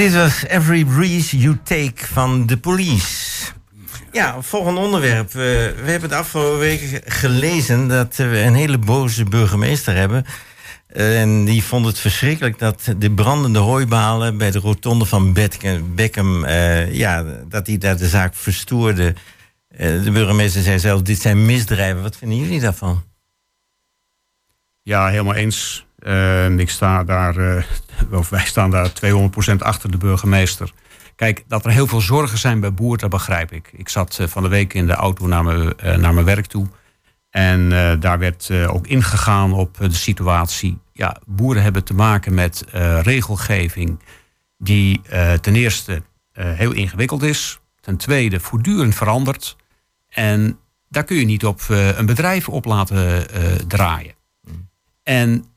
Dit 0.01 0.13
was 0.13 0.43
Every 0.45 0.85
Breeze 0.85 1.37
You 1.37 1.57
Take 1.63 2.05
van 2.05 2.45
The 2.45 2.57
Police. 2.57 3.51
Ja, 4.11 4.41
volgende 4.41 4.79
onderwerp. 4.79 5.31
We 5.31 5.73
hebben 5.83 6.09
de 6.09 6.15
afgelopen 6.15 6.59
weken 6.59 7.01
gelezen 7.05 7.87
dat 7.87 8.15
we 8.15 8.39
een 8.39 8.53
hele 8.53 8.77
boze 8.77 9.23
burgemeester 9.23 9.95
hebben. 9.95 10.25
Eh, 10.87 11.21
en 11.21 11.45
die 11.45 11.63
vond 11.63 11.85
het 11.85 11.99
verschrikkelijk 11.99 12.59
dat 12.59 12.93
de 12.97 13.11
brandende 13.11 13.59
hooibalen 13.59 14.37
bij 14.37 14.51
de 14.51 14.59
rotonde 14.59 15.05
van 15.05 15.33
Beckham 15.95 16.45
eh, 16.45 16.93
ja, 16.93 17.23
dat 17.49 17.67
hij 17.67 17.77
daar 17.77 17.97
de 17.97 18.07
zaak 18.07 18.35
verstoorde. 18.35 19.13
Eh, 19.67 20.03
de 20.03 20.11
burgemeester 20.11 20.61
zei 20.61 20.79
zelf, 20.79 21.01
dit 21.01 21.21
zijn 21.21 21.45
misdrijven. 21.45 22.01
Wat 22.01 22.17
vinden 22.17 22.37
jullie 22.37 22.59
daarvan? 22.59 23.03
Ja, 24.81 25.07
helemaal 25.07 25.35
eens. 25.35 25.85
Eh, 26.01 26.49
ik 26.49 26.69
sta 26.69 27.03
daar, 27.03 27.37
eh, 27.37 27.63
of 28.11 28.29
wij 28.29 28.45
staan 28.45 28.71
daar 28.71 28.93
200% 28.93 29.63
achter 29.63 29.91
de 29.91 29.97
burgemeester. 29.97 30.73
Kijk, 31.15 31.43
dat 31.47 31.65
er 31.65 31.71
heel 31.71 31.87
veel 31.87 32.01
zorgen 32.01 32.37
zijn 32.37 32.59
bij 32.59 32.73
boeren, 32.73 32.99
dat 32.99 33.09
begrijp 33.09 33.51
ik. 33.51 33.69
Ik 33.73 33.89
zat 33.89 34.17
eh, 34.19 34.27
van 34.27 34.43
de 34.43 34.49
week 34.49 34.73
in 34.73 34.87
de 34.87 34.93
auto 34.93 35.27
naar 35.27 35.43
mijn, 35.43 35.77
eh, 35.77 35.95
naar 35.95 36.13
mijn 36.13 36.25
werk 36.25 36.45
toe. 36.45 36.67
En 37.29 37.69
daar 37.99 38.19
werd 38.19 38.51
ook 38.51 38.87
ingegaan 38.87 39.53
op 39.53 39.77
de 39.77 39.93
situatie. 39.93 40.77
Ja, 40.93 41.17
boeren 41.25 41.63
hebben 41.63 41.83
te 41.83 41.93
maken 41.93 42.33
met 42.33 42.63
regelgeving 43.01 43.99
die 44.57 45.01
ten 45.41 45.55
eerste 45.55 46.01
heel 46.33 46.71
ingewikkeld 46.71 47.23
is. 47.23 47.59
Ten 47.79 47.97
tweede 47.97 48.39
voortdurend 48.39 48.95
verandert. 48.95 49.55
En 50.09 50.59
daar 50.89 51.03
kun 51.03 51.17
je 51.17 51.25
niet 51.25 51.45
op 51.45 51.61
een 51.69 52.05
bedrijf 52.05 52.49
op 52.49 52.65
laten 52.65 53.27
draaien. 53.67 54.13
En 55.03 55.50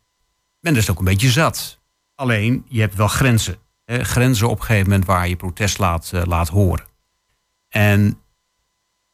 men 0.65 0.77
is 0.77 0.91
ook 0.91 0.99
een 0.99 1.05
beetje 1.05 1.31
zat. 1.31 1.81
Alleen, 2.15 2.65
je 2.69 2.81
hebt 2.81 2.95
wel 2.95 3.09
grenzen. 3.09 3.57
Hè? 3.85 4.05
Grenzen 4.05 4.49
op 4.49 4.59
een 4.59 4.65
gegeven 4.65 4.89
moment 4.89 5.07
waar 5.07 5.29
je 5.29 5.37
protest 5.37 5.79
laat, 5.79 6.11
eh, 6.13 6.23
laat 6.25 6.49
horen. 6.49 6.85
En 7.69 8.19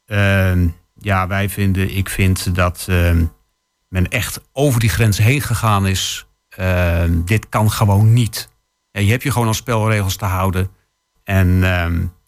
ehm, 0.04 0.68
ja, 0.94 1.26
wij 1.26 1.48
vinden, 1.48 1.96
ik 1.96 2.08
vind 2.08 2.54
dat 2.54 2.86
ehm, 2.88 3.24
men 3.88 4.08
echt 4.08 4.40
over 4.52 4.80
die 4.80 4.88
grens 4.88 5.18
heen 5.18 5.40
gegaan 5.40 5.86
is. 5.86 6.26
Ehm, 6.48 7.24
dit 7.24 7.48
kan 7.48 7.70
gewoon 7.70 8.12
niet. 8.12 8.48
En 8.90 9.04
je 9.04 9.10
hebt 9.10 9.22
je 9.22 9.32
gewoon 9.32 9.46
aan 9.46 9.54
spelregels 9.54 10.16
te 10.16 10.24
houden. 10.24 10.70
En 11.24 11.62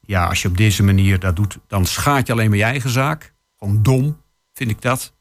ja, 0.01 0.27
als 0.27 0.43
je 0.43 0.49
op 0.49 0.57
deze 0.57 0.83
manier 0.83 1.19
dat 1.19 1.37
doet, 1.37 1.59
dan 1.67 1.87
schaadt 1.87 2.27
je 2.27 2.33
alleen 2.33 2.49
maar 2.49 2.59
je 2.59 2.65
eigen 2.65 2.91
zaak. 2.91 3.35
Gewoon 3.59 3.83
dom, 3.83 4.23
vind 4.53 4.71
ik 4.71 4.83
dat. 4.83 5.13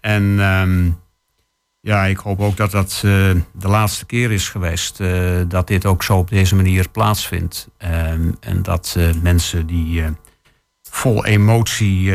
En 0.00 0.38
ja, 1.80 2.04
ik 2.04 2.18
hoop 2.18 2.40
ook 2.40 2.56
dat 2.56 2.70
dat 2.70 2.92
eh, 2.94 3.02
de 3.52 3.68
laatste 3.68 4.06
keer 4.06 4.30
is 4.30 4.48
geweest 4.48 5.00
eh, 5.00 5.40
dat 5.48 5.66
dit 5.66 5.86
ook 5.86 6.02
zo 6.02 6.16
op 6.16 6.28
deze 6.28 6.54
manier 6.54 6.88
plaatsvindt. 6.88 7.68
Ehm, 7.76 8.32
en 8.40 8.62
dat 8.62 8.94
eh, 8.96 9.14
mensen 9.22 9.66
die 9.66 10.04
vol 10.82 11.24
emotie 11.24 12.12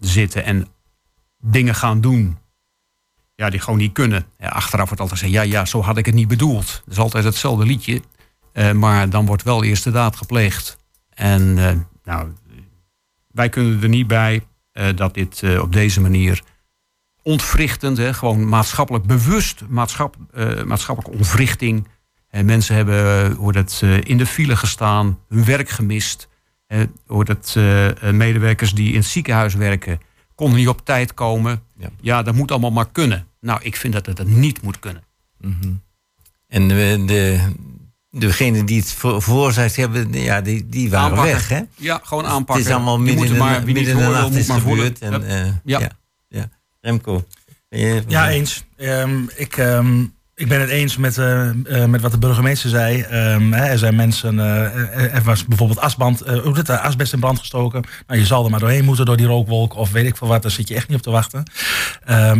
zitten 0.00 0.44
en 0.44 0.66
dingen 1.38 1.74
gaan 1.74 2.00
doen, 2.00 2.38
ja, 3.34 3.50
die 3.50 3.60
gewoon 3.60 3.78
niet 3.78 3.92
kunnen. 3.92 4.26
Achteraf 4.38 4.86
wordt 4.86 5.00
altijd 5.00 5.20
gezegd, 5.20 5.32
ja, 5.32 5.42
ja, 5.42 5.64
zo 5.64 5.82
had 5.82 5.96
ik 5.96 6.06
het 6.06 6.14
niet 6.14 6.28
bedoeld. 6.28 6.82
Dat 6.84 6.94
is 6.94 6.98
altijd 6.98 7.24
hetzelfde 7.24 7.66
liedje. 7.66 8.02
Maar 8.74 9.10
dan 9.10 9.26
wordt 9.26 9.42
wel 9.42 9.64
eerst 9.64 9.84
de 9.84 9.90
daad 9.90 10.16
gepleegd. 10.16 10.76
En 11.08 11.54
nou, 12.04 12.32
wij 13.28 13.48
kunnen 13.48 13.82
er 13.82 13.88
niet 13.88 14.06
bij 14.06 14.46
dat 14.94 15.14
dit 15.14 15.42
op 15.60 15.72
deze 15.72 16.00
manier 16.00 16.42
ontwrichtend, 17.22 17.96
hè, 17.98 18.14
gewoon 18.14 18.48
maatschappelijk 18.48 19.04
bewust, 19.04 19.62
maatschap, 19.68 20.16
eh, 20.34 20.62
maatschappelijke 20.64 21.18
ontwrichting. 21.18 21.88
En 22.28 22.44
mensen 22.44 22.74
hebben 22.76 23.30
eh, 23.30 23.36
hoe 23.36 23.52
dat, 23.52 23.80
eh, 23.84 24.00
in 24.00 24.18
de 24.18 24.26
file 24.26 24.56
gestaan, 24.56 25.18
hun 25.28 25.44
werk 25.44 25.68
gemist. 25.68 26.28
Eh, 26.66 26.80
hoe 27.06 27.24
dat, 27.24 27.52
eh, 27.56 27.88
eh, 28.08 28.14
medewerkers 28.14 28.74
die 28.74 28.88
in 28.92 28.98
het 28.98 29.06
ziekenhuis 29.06 29.54
werken, 29.54 30.00
konden 30.34 30.58
niet 30.58 30.68
op 30.68 30.84
tijd 30.84 31.14
komen. 31.14 31.62
Ja. 31.78 31.88
Ja. 32.00 32.22
dat 32.22 32.34
moet 32.34 32.50
allemaal 32.50 32.70
maar 32.70 32.90
kunnen. 32.92 33.26
Nou, 33.40 33.60
ik 33.62 33.76
vind 33.76 33.92
dat 33.92 34.06
het 34.06 34.18
het 34.18 34.28
niet 34.28 34.62
moet 34.62 34.78
kunnen. 34.78 35.02
En 36.48 36.68
de, 36.68 37.02
de, 37.06 37.40
degenen 38.10 38.66
die 38.66 38.80
het 38.80 38.92
ver- 38.92 39.22
veroorzaakt 39.22 39.76
hebben, 39.76 40.12
ja, 40.12 40.40
die, 40.40 40.66
die 40.68 40.90
waren 40.90 41.08
Aanpakken. 41.10 41.32
weg, 41.34 41.48
hè? 41.48 41.60
Ja, 41.76 42.00
gewoon 42.02 42.24
Het 42.24 42.32
aanpakken. 42.32 42.64
is 42.64 42.70
allemaal 42.70 42.98
midden 42.98 43.26
in 43.26 43.32
de, 43.32 43.38
nacht 44.02 44.34
is 44.34 44.48
gebeurd. 44.50 44.98
En, 44.98 45.28
eh, 45.28 45.52
ja. 45.64 45.90
Remco. 46.82 47.24
Ja, 48.08 48.28
eens. 48.30 48.64
Ehm, 48.76 49.22
ik, 49.36 49.56
ehm, 49.56 50.00
ik 50.34 50.48
ben 50.48 50.60
het 50.60 50.70
eens 50.70 50.96
met, 50.96 51.18
eh, 51.18 51.48
eh, 51.48 51.88
met 51.88 52.00
wat 52.00 52.10
de 52.10 52.18
burgemeester 52.18 52.70
zei. 52.70 53.00
Ehm, 53.02 53.52
hè, 53.52 53.64
er 53.66 53.78
zijn 53.78 53.96
mensen, 53.96 54.38
eh, 54.38 55.14
er- 55.14 55.22
was 55.22 55.44
bijvoorbeeld 55.44 55.80
asband, 55.80 56.18
hoe 56.20 56.56
het, 56.56 56.70
asbest 56.70 57.12
in 57.12 57.20
brand 57.20 57.38
gestoken. 57.38 57.84
Nou, 58.06 58.20
je 58.20 58.26
zal 58.26 58.44
er 58.44 58.50
maar 58.50 58.60
doorheen 58.60 58.84
moeten 58.84 59.04
door 59.04 59.16
die 59.16 59.26
rookwolk 59.26 59.74
of 59.76 59.92
weet 59.92 60.06
ik 60.06 60.16
veel 60.16 60.28
wat. 60.28 60.42
Daar 60.42 60.50
zit 60.50 60.68
je 60.68 60.74
echt 60.74 60.88
niet 60.88 60.96
op 60.96 61.02
te 61.02 61.10
wachten. 61.10 61.42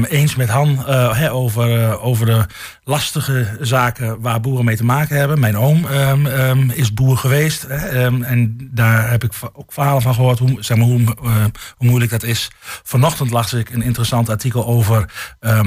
Eens 0.09 0.35
met 0.37 0.49
Han 0.49 0.87
over, 1.31 1.99
over 2.01 2.27
de 2.27 2.45
lastige 2.85 3.57
zaken 3.61 4.21
waar 4.21 4.40
boeren 4.40 4.64
mee 4.64 4.77
te 4.77 4.85
maken 4.85 5.16
hebben. 5.16 5.40
Mijn 5.40 5.57
oom 5.57 5.87
ehm, 5.87 6.27
ehm, 6.27 6.71
is 6.71 6.95
boer 6.95 7.16
geweest. 7.16 7.62
Hè, 7.68 7.77
ehm, 7.77 8.23
en 8.23 8.68
daar 8.71 9.11
heb 9.11 9.25
ik 9.25 9.33
ook 9.53 9.73
verhalen 9.73 10.03
van 10.03 10.14
gehoord 10.14 10.38
hoe, 10.38 10.57
zeg 10.59 10.77
maar, 10.77 10.87
hoe, 10.87 11.01
eh, 11.23 11.45
hoe 11.77 11.88
moeilijk 11.88 12.11
dat 12.11 12.23
is. 12.23 12.51
Vanochtend 12.83 13.31
las 13.31 13.53
ik 13.53 13.71
een 13.71 13.83
interessant 13.83 14.29
artikel 14.29 14.66
over... 14.66 15.11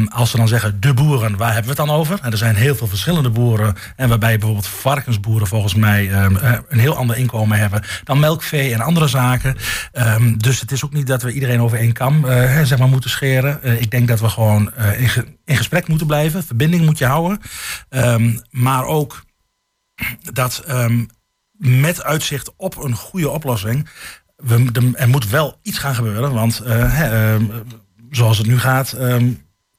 als 0.10 0.32
ze 0.32 0.38
dan 0.38 0.48
zeggen 0.48 0.82
de 0.82 0.94
boeren, 0.94 1.38
waar 1.38 1.54
hebben 1.54 1.76
we 1.76 1.82
het 1.82 1.88
dan 1.88 1.98
over? 1.98 2.20
En 2.22 2.32
er 2.32 2.38
zijn 2.38 2.56
heel 2.56 2.76
veel 2.76 2.88
verschillende 2.88 3.30
boeren. 3.30 3.76
En 3.96 4.10
waarbij 4.10 4.38
bijvoorbeeld 4.38 4.68
varkensboeren 4.68 5.48
volgens 5.48 5.76
mij 5.76 6.12
eh, 6.12 6.26
een 6.70 6.80
heel 6.80 6.96
ander 6.96 7.18
inkomen 7.18 7.58
hebben... 7.58 7.84
dan 8.04 8.20
melkvee 8.20 8.74
en 8.74 8.82
andere 8.82 9.08
zaken. 9.08 9.58
Dus 10.38 10.60
het 10.60 10.72
is 10.72 10.86
ook 10.86 10.94
niet 10.94 11.08
dat 11.08 11.22
we 11.22 11.32
iedereen 11.32 11.62
over 11.62 11.78
één 11.78 11.94
kam 11.94 12.26
eh, 12.26 12.62
zeg 12.64 12.78
maar, 12.78 12.88
moeten 12.88 13.10
scheren. 13.10 13.82
Ik 13.82 13.92
denk 13.92 14.08
dat 14.08 14.20
we 14.20 14.30
gewoon 14.30 14.72
in, 15.46 15.46
ge- 15.46 15.52
in 15.52 15.58
gesprek 15.58 15.88
moeten 15.88 16.08
blijven. 16.08 16.44
Verbinding 16.44 16.86
moet 16.86 16.98
je 16.98 17.06
houden. 17.06 17.42
Ehm, 17.90 18.38
maar 18.50 18.86
ook 18.86 19.24
dat 20.34 20.64
ehm, 20.68 21.06
met 21.58 22.04
uitzicht 22.04 22.56
op 22.56 22.84
een 22.84 22.96
goede 22.96 23.30
oplossing. 23.30 23.90
We, 24.36 24.94
er 24.98 25.10
moet 25.10 25.30
wel 25.30 25.60
iets 25.62 25.78
gaan 25.78 25.96
gebeuren. 25.96 26.34
Want 26.34 26.60
eh, 26.60 27.34
ehm, 27.34 27.46
zoals 28.10 28.38
het 28.38 28.48
nu 28.48 28.60
gaat, 28.60 28.98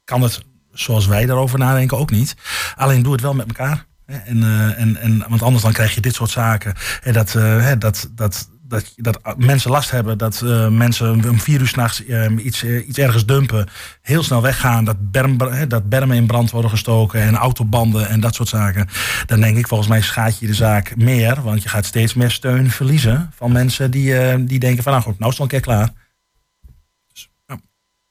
kan 0.04 0.22
het 0.22 0.40
zoals 0.72 1.06
wij 1.06 1.26
daarover 1.26 1.58
nadenken 1.58 1.98
ook 1.98 2.10
niet. 2.10 2.36
Alleen 2.76 3.02
doe 3.02 3.12
het 3.12 3.20
wel 3.20 3.34
met 3.34 3.46
elkaar. 3.46 3.86
En, 4.06 4.42
eh, 4.42 4.80
en, 4.80 4.96
en, 4.96 5.24
want 5.28 5.42
anders 5.42 5.62
dan 5.62 5.72
krijg 5.72 5.94
je 5.94 6.00
dit 6.00 6.14
soort 6.14 6.30
zaken. 6.30 6.74
En 7.02 7.12
dat, 7.12 7.34
eh, 7.34 7.42
hè, 7.42 7.78
dat, 7.78 8.10
dat, 8.12 8.50
dat, 8.68 8.92
dat 8.96 9.20
mensen 9.36 9.70
last 9.70 9.90
hebben, 9.90 10.18
dat 10.18 10.42
eh, 10.42 10.68
mensen 10.68 11.28
om 11.28 11.40
vier 11.40 11.60
uur 11.60 11.68
s'nachts 11.68 12.02
iets, 12.38 12.62
eh, 12.62 12.88
iets 12.88 12.98
ergens 12.98 13.26
dumpen, 13.26 13.68
heel 14.02 14.22
snel 14.22 14.42
weggaan, 14.42 14.84
dat, 14.84 15.10
berm, 15.10 15.38
dat 15.68 15.88
bermen 15.88 16.16
in 16.16 16.26
brand 16.26 16.50
worden 16.50 16.70
gestoken 16.70 17.20
en 17.20 17.34
autobanden 17.34 18.08
en 18.08 18.20
dat 18.20 18.34
soort 18.34 18.48
zaken. 18.48 18.88
Dan 19.26 19.40
denk 19.40 19.56
ik, 19.56 19.68
volgens 19.68 19.88
mij 19.88 20.00
schaadt 20.02 20.38
je 20.38 20.46
de 20.46 20.54
zaak 20.54 20.96
meer, 20.96 21.42
want 21.42 21.62
je 21.62 21.68
gaat 21.68 21.84
steeds 21.84 22.14
meer 22.14 22.30
steun 22.30 22.70
verliezen 22.70 23.30
van 23.34 23.52
mensen 23.52 23.90
die, 23.90 24.18
eh, 24.18 24.38
die 24.40 24.58
denken 24.58 24.82
van 24.82 24.92
nou 24.92 25.04
goed, 25.04 25.18
nou 25.18 25.32
is 25.32 25.38
het 25.38 25.46
al 25.46 25.54
een 25.54 25.62
keer 25.62 25.74
klaar. 25.74 25.90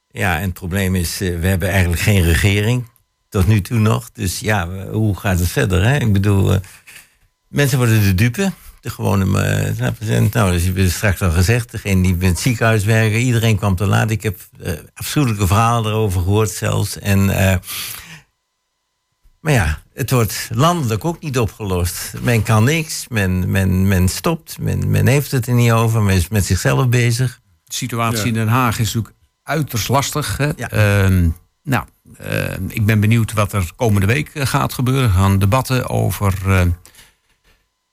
Ja, 0.08 0.36
en 0.36 0.44
het 0.44 0.54
probleem 0.54 0.96
is, 0.96 1.22
eh, 1.22 1.40
we 1.40 1.48
hebben 1.48 1.70
eigenlijk 1.70 2.02
geen 2.02 2.24
regering. 2.24 2.90
Tot 3.30 3.48
nu 3.48 3.62
toe 3.62 3.80
nog. 3.80 4.12
Dus 4.12 4.40
ja, 4.40 4.88
hoe 4.88 5.18
gaat 5.18 5.40
het 5.40 5.48
verder? 5.48 5.84
Hè? 5.84 5.98
Ik 5.98 6.14
bedoel, 6.14 6.54
eh, 6.54 6.60
mensen 7.48 7.78
worden 7.78 8.02
de 8.02 8.16
dupe. 8.16 8.52
De 8.86 8.92
gewone, 8.92 9.44
eh, 9.44 9.76
snap 9.76 9.96
je? 10.00 10.06
Nou, 10.06 10.52
dat 10.52 10.62
heb 10.62 10.76
je 10.78 10.90
straks 10.90 11.22
al 11.22 11.32
gezegd. 11.32 11.72
Degene 11.72 12.02
die 12.02 12.16
in 12.20 12.28
het 12.28 12.40
ziekenhuis 12.40 12.84
werken, 12.84 13.20
iedereen 13.20 13.58
kwam 13.58 13.76
te 13.76 13.86
laat. 13.86 14.10
Ik 14.10 14.24
heb 14.24 14.40
eh, 14.64 14.74
afschuwelijke 14.94 15.48
verhalen 15.48 15.92
erover 15.92 16.22
gehoord 16.22 16.50
zelfs. 16.50 17.00
En, 17.00 17.30
eh, 17.30 17.58
maar 19.40 19.54
ja, 19.54 19.82
het 19.94 20.12
wordt 20.12 20.50
landelijk 20.54 21.06
ook 21.06 21.22
niet 21.22 21.40
opgelost. 21.40 22.14
Men 22.22 22.44
kan 22.44 22.64
niks, 22.64 23.06
men, 23.10 23.52
men, 23.52 23.88
men 23.88 24.08
stopt, 24.08 24.58
men, 24.60 24.90
men 24.90 25.08
heeft 25.08 25.32
het 25.32 25.48
er 25.48 25.54
niet 25.54 25.72
over, 25.72 26.02
men 26.02 26.16
is 26.16 26.28
met 26.28 26.46
zichzelf 26.46 26.90
bezig. 26.90 27.40
De 27.64 27.74
situatie 27.74 28.20
Ja. 28.20 28.26
in 28.26 28.34
Den 28.34 28.48
Haag 28.48 28.80
is 28.80 28.94
natuurlijk 28.94 29.16
uiterst 29.44 29.88
lastig. 29.88 30.38
Hè? 30.38 30.50
Ja. 30.56 30.70
Ehm, 30.70 31.30
nou, 31.64 31.86
eh, 32.18 32.54
ik 32.68 32.86
ben 32.86 33.00
benieuwd 33.00 33.34
wat 33.34 33.54
er 33.54 33.72
komende 33.76 34.08
week 34.08 34.30
eh, 34.34 34.46
gaat 34.46 34.74
gebeuren. 34.74 35.04
Er 35.04 35.16
gaan 35.16 35.40
debatten 35.40 35.90
over 35.90 36.34
eh, 36.46 36.62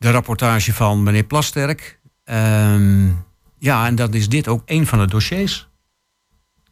de 0.03 0.11
rapportage 0.11 0.73
van 0.73 1.03
meneer 1.03 1.25
Plasterk. 1.25 1.99
Ehm, 2.25 3.09
ja, 3.59 3.87
en 3.87 3.95
dan 3.95 4.15
is 4.15 4.29
dit 4.29 4.49
ook 4.49 4.63
een 4.67 4.87
van 4.87 4.99
de 4.99 5.07
dossiers 5.07 5.69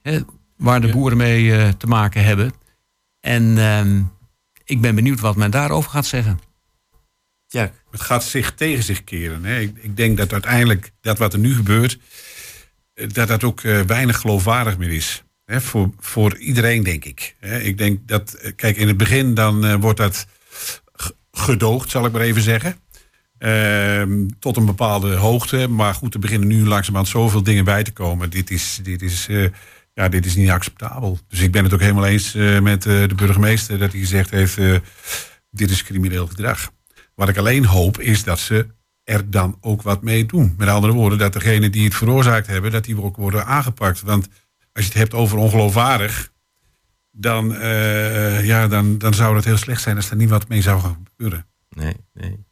hè, 0.02 0.20
waar 0.56 0.80
de 0.80 0.86
Ja. 0.86 0.92
boeren 0.92 1.18
mee 1.18 1.56
eh, 1.56 1.68
te 1.68 1.86
maken 1.86 2.24
hebben. 2.24 2.52
En 3.20 3.58
ehm, 3.58 4.02
ik 4.64 4.80
ben 4.80 4.94
benieuwd 4.94 5.20
wat 5.20 5.36
men 5.36 5.50
daarover 5.50 5.90
gaat 5.90 6.06
zeggen. 6.06 6.38
Ja, 7.46 7.72
Het 7.90 8.00
gaat 8.00 8.24
zich 8.24 8.54
tegen 8.54 8.82
zich 8.84 9.04
keren. 9.04 9.44
Hè. 9.44 9.58
Ik, 9.60 9.76
ik 9.80 9.96
denk 9.96 10.16
dat 10.16 10.32
uiteindelijk 10.32 10.92
dat 11.00 11.18
wat 11.18 11.32
er 11.32 11.38
nu 11.38 11.54
gebeurt, 11.54 11.98
eh, 12.94 13.08
dat 13.08 13.28
dat 13.28 13.44
ook 13.44 13.60
eh, 13.60 13.80
weinig 13.80 14.18
geloofwaardig 14.20 14.78
meer 14.78 14.90
is. 14.92 15.22
Hè, 15.44 15.60
voor, 15.60 15.90
voor 15.98 16.36
iedereen, 16.38 16.82
denk 16.82 17.04
ik. 17.04 17.36
Hè. 17.40 17.58
Ik 17.60 17.78
denk 17.78 18.08
dat, 18.08 18.52
kijk, 18.56 18.76
in 18.76 18.88
het 18.88 18.96
begin 18.96 19.34
dan 19.34 19.64
eh, 19.64 19.74
wordt 19.74 19.98
dat 19.98 20.26
gedoogd, 21.32 21.90
zal 21.90 22.06
ik 22.06 22.12
maar 22.12 22.20
even 22.20 22.42
zeggen. 22.42 22.76
Ehm, 23.40 24.26
tot 24.38 24.56
een 24.56 24.64
bepaalde 24.64 25.14
hoogte. 25.14 25.68
Maar 25.68 25.94
goed, 25.94 26.14
er 26.14 26.20
beginnen 26.20 26.48
nu 26.48 26.66
langzamerhand 26.66 27.08
zoveel 27.08 27.42
dingen 27.42 27.64
bij 27.64 27.82
te 27.82 27.92
komen. 27.92 28.30
Dit 28.30 28.50
is, 28.50 28.80
dit 28.82 29.02
is, 29.02 29.26
eh, 29.28 29.46
ja, 29.94 30.08
dit 30.08 30.26
is 30.26 30.34
niet 30.34 30.50
acceptabel. 30.50 31.18
Dus 31.28 31.40
ik 31.40 31.52
ben 31.52 31.64
het 31.64 31.74
ook 31.74 31.80
helemaal 31.80 32.06
eens 32.06 32.34
eh, 32.34 32.60
met 32.60 32.86
eh, 32.86 33.08
de 33.08 33.14
burgemeester 33.14 33.78
dat 33.78 33.90
hij 33.90 34.00
gezegd 34.00 34.30
heeft: 34.30 34.58
dit 35.50 35.70
is 35.70 35.82
crimineel 35.82 36.26
gedrag. 36.26 36.72
Wat 37.14 37.28
ik 37.28 37.36
alleen 37.36 37.64
hoop 37.64 38.00
is 38.00 38.24
dat 38.24 38.38
ze 38.38 38.66
er 39.04 39.30
dan 39.30 39.56
ook 39.60 39.82
wat 39.82 40.02
mee 40.02 40.26
doen. 40.26 40.54
Met 40.58 40.68
andere 40.68 40.92
woorden, 40.92 41.18
dat 41.18 41.32
degenen 41.32 41.72
die 41.72 41.84
het 41.84 41.94
veroorzaakt 41.94 42.46
hebben, 42.46 42.70
dat 42.70 42.84
die 42.84 43.02
ook 43.02 43.16
worden 43.16 43.46
aangepakt. 43.46 44.00
Want 44.00 44.28
als 44.72 44.84
je 44.84 44.90
het 44.90 44.98
hebt 44.98 45.14
over 45.14 45.38
ongeloofwaardig, 45.38 46.32
dan, 47.10 47.48
ja, 48.42 48.68
dan, 48.68 48.98
dan 48.98 49.14
zou 49.14 49.36
het 49.36 49.44
heel 49.44 49.56
slecht 49.56 49.82
zijn 49.82 49.96
als 49.96 50.10
er 50.10 50.16
niet 50.16 50.30
wat 50.30 50.48
mee 50.48 50.62
zou 50.62 50.80
gaan 50.80 51.06
gebeuren. 51.08 51.46
Nee, 51.68 51.96
nee. 52.12 52.48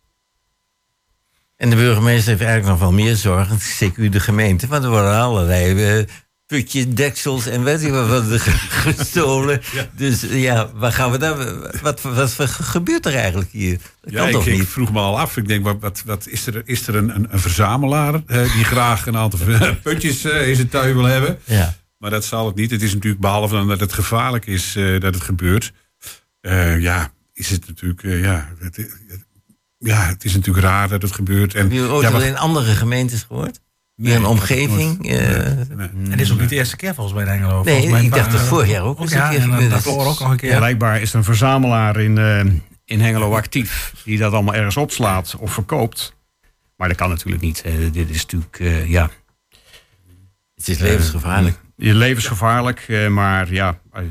En 1.59 1.71
de 1.71 1.77
burgemeester 1.77 2.29
heeft 2.29 2.42
eigenlijk 2.42 2.71
nog 2.71 2.79
wel 2.79 2.92
meer 3.05 3.16
zorgen, 3.16 3.59
zeker 3.61 4.11
de 4.11 4.21
gemeente, 4.21 4.66
want 4.66 4.85
er 4.85 4.90
worden 4.90 5.14
allerlei 5.18 5.85
eh, 5.99 6.05
putjes, 6.47 6.85
deksels 6.88 7.47
en 7.47 7.64
weet 7.64 7.81
je 7.81 7.90
wat 7.90 8.25
gestolen. 8.87 9.61
Dus 9.97 10.29
eh, 10.29 10.42
ja, 10.42 10.71
waar 10.75 10.92
gaan 10.92 11.11
we 11.11 11.18
dan? 11.18 11.37
Wat, 11.83 12.03
wat, 12.03 12.37
wat 12.37 12.51
gebeurt 12.51 13.07
er 13.07 13.14
eigenlijk 13.14 13.51
hier? 13.53 13.79
Dat 14.01 14.12
Ja, 14.12 14.18
kan 14.18 14.27
ik, 14.29 14.33
toch 14.35 14.47
ik 14.47 14.59
niet? 14.59 14.68
vroeg 14.68 14.92
me 14.92 14.99
al 14.99 15.18
af. 15.18 15.37
Ik 15.37 15.49
denk, 15.49 15.64
wat, 15.81 16.03
wat, 16.07 16.27
is 16.29 16.47
er, 16.47 16.62
is 16.64 16.87
er 16.87 16.94
een, 16.94 17.14
een, 17.14 17.40
verzamelaar 17.40 18.14
eh, 18.27 18.53
die 18.55 18.64
graag 18.64 19.07
een 19.07 19.16
aantal 19.16 19.38
putjes 19.83 20.25
eh, 20.25 20.49
in 20.49 20.55
zijn 20.57 20.68
tuin 20.68 20.94
wil 20.94 21.05
hebben? 21.05 21.38
Ja. 21.44 21.75
Maar 21.99 22.11
dat 22.11 22.25
zal 22.25 22.47
het 22.47 22.55
niet. 22.57 22.71
Het 22.71 22.83
is 22.83 22.94
natuurlijk, 22.94 23.21
behalve 23.21 23.55
dan 23.55 23.68
dat 23.68 23.81
het 23.81 23.92
gevaarlijk 23.92 24.47
is 24.47 24.77
eh, 24.77 25.01
dat 25.01 25.14
het 25.14 25.23
gebeurt. 25.23 25.73
ja, 26.79 27.12
is 27.33 27.51
het 27.51 27.66
natuurlijk, 27.66 28.03
ja, 28.03 28.49
het, 28.59 28.77
het- 28.77 29.27
ja, 29.79 30.07
het 30.07 30.25
is 30.25 30.35
natuurlijk 30.35 30.67
raar 30.67 30.88
dat 30.88 31.03
het 31.03 31.12
gebeurt. 31.12 31.55
En, 31.55 31.62
Heb 31.62 31.73
je 31.73 31.81
ooit 31.91 32.09
ja, 32.11 32.21
in 32.23 32.37
andere 32.37 32.75
gemeentes 32.75 33.23
gehoord? 33.23 33.61
Nee, 33.97 34.07
Hier 34.11 34.17
een 34.21 34.27
omgeving? 34.27 34.99
nooit- 35.03 35.21
eh, 35.21 35.37
nee, 35.47 35.64
nee. 35.77 35.88
En 35.88 36.11
dit 36.11 36.21
is 36.21 36.33
ook 36.33 36.41
niet 36.41 36.49
de 36.49 36.55
eerste 36.55 36.77
keer 36.77 36.95
volgens 36.95 37.14
mij 37.17 37.25
in 37.25 37.31
Hengelo. 37.31 37.62
Nee, 37.62 37.73
Volgens 37.73 37.93
mij 37.93 38.05
ik 38.05 38.12
dacht 38.14 38.33
dat 38.33 38.41
vorig 38.41 38.69
jaar 38.69 38.83
ook 38.83 39.01
een 39.01 39.09
ja, 39.09 39.29
keer 39.29 39.38
en 39.41 39.51
gebeurd. 39.53 39.71
daarvoor 39.71 40.07
ook 40.07 40.19
nog 40.21 40.31
een 40.31 40.37
keer. 40.37 40.57
Blijkbaar 40.57 41.01
is 41.01 41.11
er 41.12 41.19
een 41.19 41.25
verzamelaar 41.25 42.01
in, 42.01 42.19
eh, 42.19 42.41
in 42.85 43.01
Hengelo 43.01 43.35
actief 43.37 43.93
die 44.05 44.19
dat 44.19 44.33
allemaal 44.33 44.55
ergens 44.55 44.77
opslaat 44.77 45.37
of 45.38 45.53
verkoopt. 45.53 46.17
Maar 46.77 46.88
dat 46.88 46.97
kan 46.97 47.09
natuurlijk 47.09 47.43
niet. 47.43 47.62
Eh, 47.62 47.73
dit 47.93 48.11
is 48.11 48.23
natuurlijk, 48.23 48.59
eh, 48.61 48.91
ja, 48.91 49.11
Het 50.55 50.69
is 50.69 50.79
levensgevaarlijk. 50.79 51.59
je 51.77 51.95
levensgevaarlijk. 51.95 52.85
eh, 52.88 53.09
maar 53.09 53.53
ja, 53.53 53.79
eh, 53.93 54.03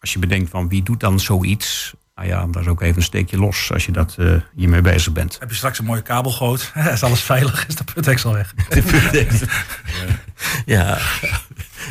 als 0.00 0.12
je 0.12 0.18
bedenkt 0.18 0.50
van 0.50 0.68
wie 0.68 0.82
doet 0.82 1.00
dan 1.00 1.20
zoiets. 1.20 1.94
Nou 2.18 2.30
ja, 2.30 2.46
dat 2.46 2.62
is 2.62 2.68
ook 2.68 2.82
even 2.82 2.96
een 2.96 3.02
steekje 3.02 3.38
los 3.38 3.72
als 3.72 3.86
je 3.86 3.92
dat 3.92 4.14
eh, 4.18 4.34
hiermee 4.54 4.80
bezig 4.80 5.12
bent. 5.12 5.36
Heb 5.38 5.50
je 5.50 5.56
straks 5.56 5.78
een 5.78 5.84
mooie 5.84 6.02
kabelgoot? 6.02 6.72
is 6.92 7.02
alles 7.02 7.20
veilig? 7.20 7.66
Is 7.66 7.74
de 7.76 7.84
putdeksel 7.84 8.32
weg? 8.32 8.54
ja. 10.66 10.98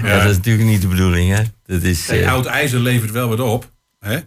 ja, 0.04 0.18
dat 0.18 0.30
is 0.30 0.36
natuurlijk 0.36 0.68
niet 0.68 0.82
de 0.82 0.88
bedoeling, 0.88 1.36
hè? 1.36 1.44
Dat 1.66 1.82
is. 1.82 2.10
Eh, 2.10 2.32
oud 2.32 2.46
ijzer 2.46 2.80
levert 2.80 3.12
wel 3.12 3.30
wat 3.30 3.40
op. 3.40 3.72
Hè? 4.00 4.20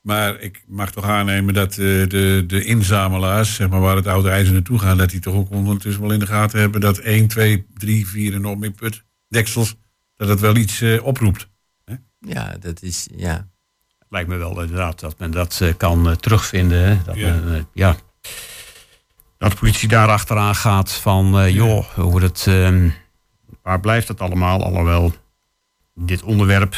Maar 0.00 0.40
ik 0.40 0.62
mag 0.66 0.92
toch 0.92 1.04
aannemen 1.04 1.54
dat 1.54 1.70
eh, 1.70 1.76
de, 1.76 2.44
de 2.46 2.64
inzamelaars, 2.64 3.54
zeg 3.54 3.68
maar, 3.68 3.80
waar 3.80 3.96
het 3.96 4.06
oude 4.06 4.30
ijzer 4.30 4.52
naartoe 4.52 4.78
gaat, 4.78 4.98
dat 4.98 5.10
die 5.10 5.20
toch 5.20 5.34
ook 5.34 5.50
ondertussen 5.50 6.02
wel 6.02 6.12
in 6.12 6.18
de 6.18 6.26
gaten 6.26 6.60
hebben 6.60 6.80
dat 6.80 6.98
1, 6.98 7.26
2, 7.26 7.66
3, 7.74 8.06
4 8.06 8.34
en 8.34 8.40
nog 8.40 8.58
meer 8.58 8.72
putdeksels, 8.72 9.76
dat 10.16 10.28
het 10.28 10.40
wel 10.40 10.56
iets 10.56 10.80
eh, 10.80 11.04
oproept. 11.04 11.48
ja, 12.18 12.56
dat 12.60 12.82
is. 12.82 13.08
Ja. 13.16 13.48
Lijkt 14.10 14.28
me 14.28 14.36
wel 14.36 14.60
inderdaad 14.62 15.00
dat 15.00 15.18
men 15.18 15.30
dat 15.30 15.58
eh, 15.62 15.68
kan 15.76 16.08
eh, 16.10 16.16
terugvinden. 16.16 16.84
hè. 16.88 16.98
Dat, 17.04 17.16
Ja. 17.16 17.34
men, 17.34 17.54
eh, 17.54 17.62
ja. 17.72 17.96
dat 19.38 19.50
de 19.50 19.56
politie 19.56 19.88
daar 19.88 20.08
achteraan 20.08 20.54
gaat 20.54 20.92
van, 20.92 21.52
joh, 21.52 21.84
hoe 21.94 22.22
het, 22.22 22.44
ehm, 22.48 22.88
waar 23.62 23.80
blijft 23.80 24.08
het 24.08 24.20
allemaal? 24.20 24.64
Alhoewel 24.64 25.12
dit 25.94 26.22
onderwerp, 26.22 26.76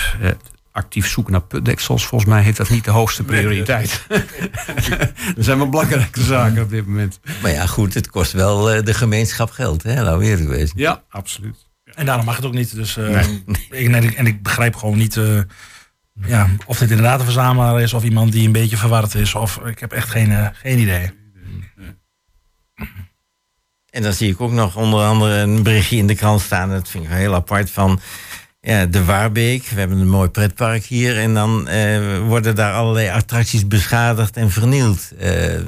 actief 0.72 1.08
zoeken 1.08 1.32
naar 1.32 1.42
putdeksels, 1.42 2.06
volgens 2.06 2.30
mij 2.30 2.42
heeft 2.42 2.56
dat 2.56 2.68
niet 2.68 2.84
de 2.84 2.90
hoogste 2.90 3.24
prioriteit. 3.24 4.06
er 5.36 5.44
zijn 5.44 5.58
wel 5.58 5.68
belangrijke 5.68 6.22
zaken 6.22 6.62
op 6.62 6.70
dit 6.70 6.86
moment. 6.86 7.20
Maar 7.42 7.50
ja, 7.50 7.66
goed, 7.66 7.94
het 7.94 8.10
kost 8.10 8.32
wel 8.32 8.70
eh, 8.70 8.84
de 8.84 8.94
gemeenschap 8.94 9.50
geld, 9.50 9.82
hè? 9.82 9.94
Nou, 9.94 10.18
weer 10.18 10.36
geweest. 10.36 10.72
Ja, 10.76 11.02
absoluut. 11.08 11.68
En 11.94 12.06
daarom 12.06 12.24
mag 12.24 12.36
het 12.36 12.44
ook 12.44 12.52
niet. 12.54 12.74
Dus, 12.74 12.96
eh, 12.96 13.20
ik, 13.70 13.88
en, 13.94 13.94
ik, 14.04 14.12
en 14.12 14.26
ik 14.26 14.42
begrijp 14.42 14.74
gewoon 14.76 14.98
niet 14.98 15.16
eh, 15.16 15.40
ja, 16.26 16.48
of 16.66 16.78
dit 16.78 16.90
inderdaad 16.90 17.18
een 17.18 17.24
verzamelaar 17.24 17.80
is... 17.80 17.94
of 17.94 18.04
iemand 18.04 18.32
die 18.32 18.46
een 18.46 18.52
beetje 18.52 18.76
verward 18.76 19.14
is. 19.14 19.34
Of 19.34 19.56
ik 19.56 19.78
heb 19.78 19.92
echt 19.92 20.08
geen, 20.08 20.32
eh, 20.32 20.46
geen 20.52 20.78
idee. 20.78 21.10
En 23.90 24.02
dan 24.02 24.12
zie 24.12 24.30
ik 24.30 24.40
ook 24.40 24.52
nog 24.52 24.76
onder 24.76 25.04
andere 25.04 25.34
een 25.38 25.62
berichtje 25.62 25.96
in 25.96 26.06
de 26.06 26.14
krant 26.14 26.40
staan. 26.40 26.68
Dat 26.68 26.88
vind 26.88 27.04
ik 27.04 27.10
heel 27.10 27.34
apart 27.34 27.70
van 27.70 28.00
ja, 28.60 28.86
de 28.86 29.04
Waarbeek. 29.04 29.66
We 29.66 29.78
hebben 29.78 29.98
een 29.98 30.08
mooi 30.08 30.28
pretpark 30.28 30.84
hier. 30.84 31.18
En 31.18 31.34
dan 31.34 31.68
eh, 31.68 32.18
worden 32.18 32.54
daar 32.54 32.74
allerlei 32.74 33.08
attracties 33.08 33.66
beschadigd 33.66 34.36
en 34.36 34.50
vernield. 34.50 35.10
Eh, 35.18 35.60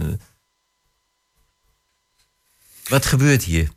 wat 2.88 3.06
gebeurt 3.06 3.42
hier? 3.42 3.68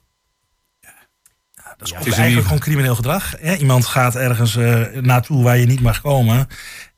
Dat 1.77 1.87
is 1.87 1.93
in 1.93 1.97
eigenlijk 1.97 2.27
ieder- 2.29 2.43
gewoon 2.43 2.59
crimineel 2.59 2.95
gedrag. 2.95 3.33
Hè? 3.39 3.55
Iemand 3.55 3.85
gaat 3.85 4.15
ergens 4.15 4.55
eh, 4.55 4.81
naartoe 5.01 5.43
waar 5.43 5.57
je 5.57 5.65
niet 5.65 5.81
mag 5.81 6.01
komen. 6.01 6.47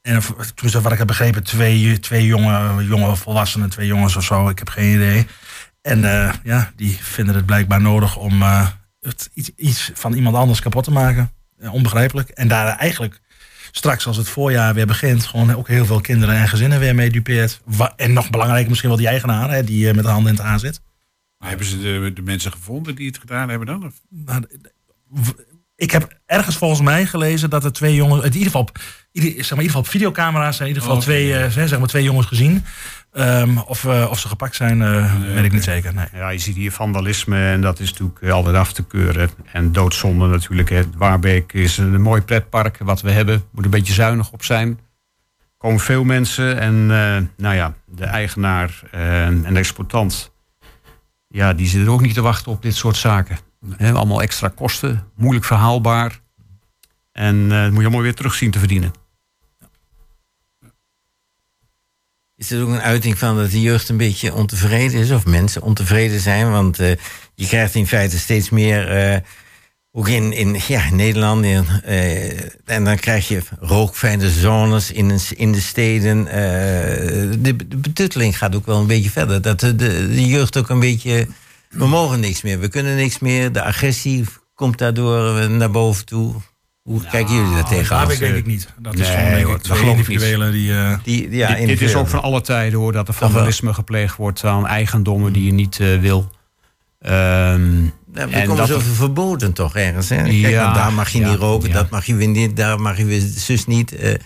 En 0.02 0.22
tenminste, 0.56 0.82
wat 0.82 0.92
ik 0.92 0.98
heb 0.98 1.08
begrepen, 1.08 1.44
twee, 1.44 2.00
twee 2.00 2.26
jonge, 2.26 2.86
jonge 2.86 3.16
volwassenen, 3.16 3.70
twee 3.70 3.88
jongens 3.88 4.16
of 4.16 4.24
zo, 4.24 4.50
ik 4.50 4.60
heb 4.60 4.70
geen 4.70 4.94
idee. 4.94 5.28
En 5.82 6.04
eh, 6.04 6.34
ja, 6.44 6.72
die 6.76 6.98
vinden 7.02 7.36
het 7.36 7.46
blijkbaar 7.46 7.82
nodig 7.82 8.16
om 8.18 8.42
eh, 8.42 8.68
het, 9.00 9.30
iets, 9.34 9.50
iets 9.56 9.92
van 9.94 10.14
iemand 10.14 10.36
anders 10.36 10.60
kapot 10.60 10.84
te 10.84 10.92
maken. 10.92 11.32
Onbegrijpelijk. 11.72 12.30
En 12.30 12.48
daar 12.48 12.78
eigenlijk 12.78 13.20
straks, 13.72 14.08
als 14.08 14.18
het 14.18 14.30
voorjaar 14.30 14.74
weer 14.74 14.88
begint, 14.88 15.26
gewoon 15.26 15.56
ook 15.56 15.68
heel 15.68 15.86
veel 15.86 16.02
kinderen 16.02 16.36
en 16.36 16.48
gezinnen 16.48 16.80
weer 16.80 16.96
mee 16.96 17.10
dupeert. 17.10 17.62
En 17.96 18.14
nog 18.14 18.30
belangrijker 18.30 18.68
misschien 18.70 18.90
wel 18.90 19.00
die 19.00 19.08
eigenaar, 19.08 19.50
hè, 19.52 19.64
die 19.64 19.94
met 19.94 20.04
de 20.04 20.10
handen 20.10 20.32
in 20.32 20.38
het 20.38 20.48
aan 20.48 20.60
zit. 20.60 20.82
Maar 21.38 21.50
hebben 21.50 21.68
ze 21.68 21.82
de, 21.82 22.12
de 22.14 22.22
mensen 22.22 22.52
gevonden 22.52 22.96
die 22.96 23.08
het 23.08 23.18
gedaan 23.18 23.50
hebben 23.50 23.68
dan? 23.68 23.86
Of? 23.86 23.94
Nou, 24.10 24.48
ik 25.76 25.92
heb 25.92 26.20
ergens 26.26 26.58
volgens 26.58 26.82
mij 26.82 27.06
gelezen 27.06 27.50
dat 27.50 27.64
er 27.64 27.74
twee 27.74 27.96
jongens, 27.96 28.24
in 28.24 28.32
ieder 28.32 28.46
geval, 28.46 28.70
ieder, 29.12 29.30
zeg 29.30 29.38
maar, 29.38 29.44
in 29.50 29.50
ieder 29.50 29.66
geval 29.66 29.82
op 29.82 29.88
videocamera's 29.88 30.56
zijn 30.56 30.70
in 30.70 30.76
ieder 30.76 30.90
geval 30.90 30.98
Oké. 30.98 31.06
twee, 31.06 31.38
eh, 31.38 31.68
zeg 31.68 31.80
maar 31.80 31.88
twee 31.88 32.04
jongens 32.04 32.28
gezien. 32.28 32.64
Ehm, 33.12 33.58
of, 33.58 33.86
eh, 33.86 34.08
of 34.10 34.20
ze 34.20 34.28
gepakt 34.28 34.56
zijn, 34.56 34.82
eh, 34.82 35.16
weet 35.34 35.44
ik 35.44 35.52
niet 35.52 35.64
zeker. 35.64 35.94
Nee. 35.94 36.06
Ja, 36.14 36.30
je 36.30 36.40
ziet 36.40 36.56
hier 36.56 36.72
vandalisme 36.72 37.50
en 37.50 37.62
dat 37.62 37.80
is 37.80 37.92
natuurlijk 37.92 38.30
altijd 38.30 38.56
af 38.56 38.74
te 38.74 38.84
keuren. 38.84 39.30
En 39.52 39.72
doodzonde 39.72 40.28
natuurlijk. 40.28 40.70
Hè. 40.70 40.82
Waarbeek 40.98 41.54
is 41.54 41.78
een 41.78 42.02
mooi 42.02 42.22
pretpark 42.22 42.78
wat 42.78 43.02
we 43.02 43.12
hebben. 43.12 43.44
Moet 43.52 43.66
een 43.66 43.70
beetje 43.70 43.94
zuinig 43.94 44.32
op 44.32 44.44
zijn. 44.44 44.70
Er 45.38 45.46
komen 45.58 45.80
veel 45.80 46.04
mensen 46.04 46.60
en 46.60 46.74
eh, 46.74 47.24
nou 47.38 47.56
ja, 47.56 47.74
de 47.86 48.06
eigenaar 48.06 48.82
en 48.92 49.42
de 49.42 49.60
exploitant... 49.60 50.36
Ja, 51.38 51.54
die 51.54 51.68
zitten 51.68 51.92
ook 51.94 52.02
niet 52.02 52.14
te 52.14 52.22
wachten 52.22 52.52
op 52.52 52.62
dit 52.62 52.76
soort 52.76 52.96
zaken. 52.96 53.38
Allemaal 53.80 54.22
extra 54.22 54.48
kosten, 54.48 55.12
moeilijk 55.16 55.46
verhaalbaar. 55.46 56.20
En 57.12 57.52
eh, 57.52 57.64
moet 57.64 57.76
je 57.76 57.82
allemaal 57.82 58.02
weer 58.02 58.16
terug 58.16 58.34
zien 58.34 58.52
te 58.52 58.60
verdienen. 58.60 58.92
Is 62.36 62.50
het 62.50 62.62
ook 62.62 62.70
een 62.70 62.82
uiting 62.82 63.18
van 63.18 63.36
dat 63.36 63.52
de 63.52 63.62
jeugd 63.62 63.90
een 63.90 63.98
beetje 63.98 64.34
ontevreden 64.34 65.00
is? 65.00 65.12
Of 65.12 65.26
mensen 65.26 65.62
ontevreden 65.62 66.20
zijn? 66.20 66.52
Want 66.52 66.80
eh, 66.80 66.96
je 67.36 67.48
krijgt 67.48 67.76
in 67.76 67.88
feite 67.88 68.20
steeds 68.20 68.50
meer... 68.50 68.88
eh, 68.90 69.22
ook 69.92 70.08
in, 70.08 70.34
in 70.34 70.60
ja, 70.68 70.86
in 70.86 70.96
Nederland. 70.96 71.46
In, 71.46 71.66
eh, 71.84 72.40
en 72.66 72.84
dan 72.84 72.98
krijg 72.98 73.28
je 73.28 73.42
rookfijne 73.60 74.30
zones 74.30 74.92
in, 74.92 75.20
in 75.36 75.52
de 75.52 75.62
steden. 75.62 76.28
eh, 76.28 76.34
de, 77.40 77.56
de 77.68 77.78
betutteling 77.78 78.38
gaat 78.38 78.56
ook 78.56 78.66
wel 78.66 78.80
een 78.80 78.88
beetje 78.88 79.10
verder. 79.10 79.42
Dat 79.42 79.60
de, 79.60 79.76
de, 79.76 80.08
de 80.08 80.26
jeugd 80.28 80.58
ook 80.58 80.70
een 80.70 80.80
beetje... 80.80 81.28
We 81.70 81.88
mogen 81.88 82.20
niks 82.20 82.42
meer, 82.42 82.60
we 82.60 82.68
kunnen 82.68 82.96
niks 82.96 83.20
meer. 83.20 83.52
De 83.52 83.64
agressie 83.64 84.26
komt 84.56 84.78
daardoor 84.78 85.38
eh, 85.38 85.48
naar 85.48 85.72
boven 85.72 86.06
toe. 86.06 86.34
Hoe 86.84 87.02
kijken 87.12 87.36
jullie 87.36 87.52
daar 87.52 87.62
Daar 87.62 87.70
tegenaan? 87.72 88.08
denk 88.08 88.36
ik 88.36 88.46
niet. 88.46 88.68
Dat 88.80 88.94
is 88.94 89.00
Nee, 89.00 89.10
gewoon 89.16 89.32
denk 89.32 89.46
hoor, 89.46 89.54
dat 89.54 89.64
twee 89.64 89.90
individuelen 89.90 90.52
die... 90.52 90.74
eh, 90.74 90.98
Die, 91.04 91.30
ja, 91.32 91.56
dit, 91.56 91.68
dit 91.68 91.82
is 91.82 91.96
ook 91.96 92.08
van 92.08 92.22
alle 92.22 92.42
tijden 92.42 92.80
hoor, 92.80 92.92
dat 92.92 93.08
er 93.08 93.14
vandalisme 93.14 93.74
gepleegd 93.74 94.16
wordt 94.16 94.44
aan 94.44 94.68
eigendommen 94.68 95.34
die 95.34 95.44
je 95.46 95.54
niet 95.54 95.80
eh, 95.80 96.00
wil. 96.00 96.32
Ehm, 97.00 97.86
Ja, 98.30 98.30
en 98.30 98.42
komen 98.48 98.58
dat- 98.58 98.68
zoveel 98.68 98.94
verboden 98.94 99.54
toch 99.54 99.76
ergens. 99.76 100.10
Hè? 100.10 100.16
Kijk, 100.24 100.32
Ja, 100.34 100.74
daar 100.74 100.94
mag 100.94 101.10
je 101.10 101.20
ja, 101.20 101.30
niet 101.30 101.40
roken, 101.40 101.68
ja. 101.68 101.74
dat 101.74 101.90
mag 101.90 102.06
je 102.06 102.16
weer 102.16 102.28
niet, 102.28 102.56
daar 102.56 102.80
mag 102.80 102.98
je 102.98 103.06
weer 103.06 103.22
zus 103.36 103.66
niet. 103.66 103.96
eh, 103.96 104.12
is 104.12 104.20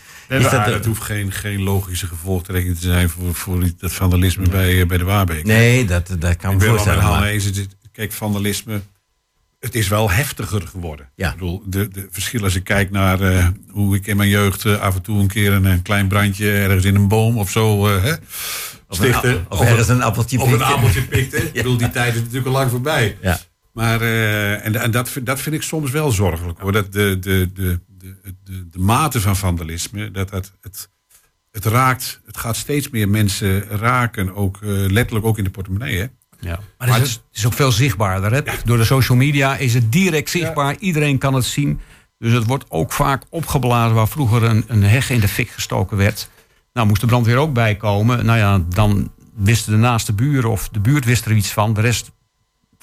dat, 0.44 0.52
dat, 0.52 0.66
dat 0.66 0.86
hoeft 0.86 1.02
geen, 1.02 1.32
geen 1.32 1.62
logische 1.62 2.08
gevolgtrekking 2.08 2.76
te 2.76 2.82
zijn 2.82 3.10
voor, 3.10 3.34
voor 3.36 3.64
dat 3.78 3.94
vandalisme 3.94 4.50
bij, 4.50 4.82
eh, 4.82 4.88
bij 4.88 4.98
de 4.98 5.04
Waarbeek. 5.04 5.46
nee, 5.46 5.86
dat, 5.86 6.08
dat 6.20 6.36
kan 6.38 6.52
Ik 6.54 6.58
me 6.60 6.66
voorstellen. 6.66 7.24
Eens. 7.24 7.44
Het 7.44 7.58
is- 7.58 7.66
Kijk, 7.92 8.12
vandalisme. 8.14 8.82
Het 9.60 9.76
is 9.76 9.88
wel 9.88 10.12
heftiger 10.12 10.62
geworden. 10.68 11.10
Ja. 11.16 11.28
Ik 11.28 11.34
bedoel, 11.34 11.64
de, 11.66 11.88
de 11.88 12.08
verschil 12.12 12.44
als 12.44 12.56
ik 12.56 12.64
kijk 12.64 12.92
naar 12.92 13.22
eh, 13.22 13.48
hoe 13.70 13.96
ik 13.96 14.08
in 14.08 14.18
mijn 14.18 14.30
jeugd 14.30 14.66
af 14.80 14.96
en 14.96 15.02
toe 15.02 15.20
een 15.20 15.28
keer 15.28 15.52
een, 15.52 15.66
een 15.66 15.82
klein 15.82 16.08
brandje 16.08 16.52
ergens 16.52 16.86
in 16.86 16.96
een 16.96 17.08
boom 17.08 17.38
of 17.38 17.50
zo. 17.52 17.88
hè, 17.88 18.12
Of 18.12 18.20
een 18.88 18.96
stichten. 18.96 19.46
of 19.50 19.62
ergens 19.62 19.88
een 19.88 20.02
appeltje 20.02 20.40
Of 20.40 20.52
een 20.52 20.62
appeltje 20.62 21.02
pikten. 21.04 21.44
Ik 21.48 21.54
bedoel, 21.54 21.78
die 21.78 21.90
tijd 21.92 22.14
is 22.16 22.20
natuurlijk 22.20 22.46
al 22.48 22.52
lang 22.52 22.70
voorbij. 22.72 23.18
Ja. 23.22 23.40
Maar 23.74 24.02
eh, 24.02 24.66
en, 24.66 24.76
en 24.76 24.92
dat, 24.92 25.10
vind- 25.10 25.26
dat 25.26 25.40
vind 25.42 25.56
ik 25.56 25.62
soms 25.62 25.92
wel 25.92 26.12
zorgelijk 26.12 26.60
hoor. 26.60 26.72
Dat 26.72 26.92
de, 26.94 27.18
de, 27.20 27.50
de, 27.54 27.80
de, 27.98 28.16
de, 28.44 28.70
de 28.70 28.80
mate 28.80 29.22
van 29.22 29.36
vandalisme, 29.36 30.12
dat, 30.12 30.30
dat 30.30 30.52
het, 30.62 30.90
het 31.52 31.66
raakt, 31.66 32.22
het 32.26 32.38
gaat 32.38 32.56
steeds 32.56 32.90
meer 32.90 33.10
mensen 33.10 33.64
raken, 33.64 34.36
ook 34.36 34.60
eh, 34.62 34.70
letterlijk 34.70 35.26
ook 35.26 35.38
in 35.38 35.44
de 35.44 35.50
portemonnee. 35.50 35.98
Hè? 35.98 36.06
Ja. 36.40 36.60
Maar, 36.78 36.88
het, 36.94 37.02
is, 37.06 37.12
het 37.14 37.22
is 37.38 37.46
ook 37.46 37.54
veel 37.54 37.72
zichtbaarder. 37.72 38.32
Hè? 38.34 38.42
Door 38.66 38.78
de 38.78 38.84
social 38.84 39.18
media 39.18 39.56
is 39.58 39.74
het 39.74 39.92
direct 39.92 40.30
zichtbaar. 40.30 40.76
Iedereen 40.80 41.18
kan 41.18 41.34
het 41.34 41.46
zien. 41.46 41.80
Dus 42.18 42.34
het 42.34 42.46
wordt 42.46 42.66
ook 42.70 42.92
vaak 42.92 43.24
opgeblazen 43.30 43.96
waar 43.96 44.08
vroeger 44.08 44.44
een, 44.44 44.64
een 44.68 44.84
heg 44.84 45.10
in 45.10 45.20
de 45.20 45.28
fik 45.28 45.50
gestoken 45.50 45.98
werd. 45.98 46.30
Nou 46.74 46.88
moest 46.88 47.02
de 47.02 47.08
brandweer 47.08 47.38
ook 47.38 47.54
bijkomen. 47.54 48.26
Nou 48.26 48.38
ja, 48.38 48.64
dan 48.70 49.12
wisten 49.36 49.72
de 49.72 49.78
naaste 49.80 50.14
buren 50.14 50.50
of 50.50 50.70
de 50.70 50.80
buurt 50.80 51.06
wist 51.06 51.26
er 51.26 51.32
iets 51.32 51.52
van. 51.54 51.74
De 51.74 51.82
rest 51.82 52.12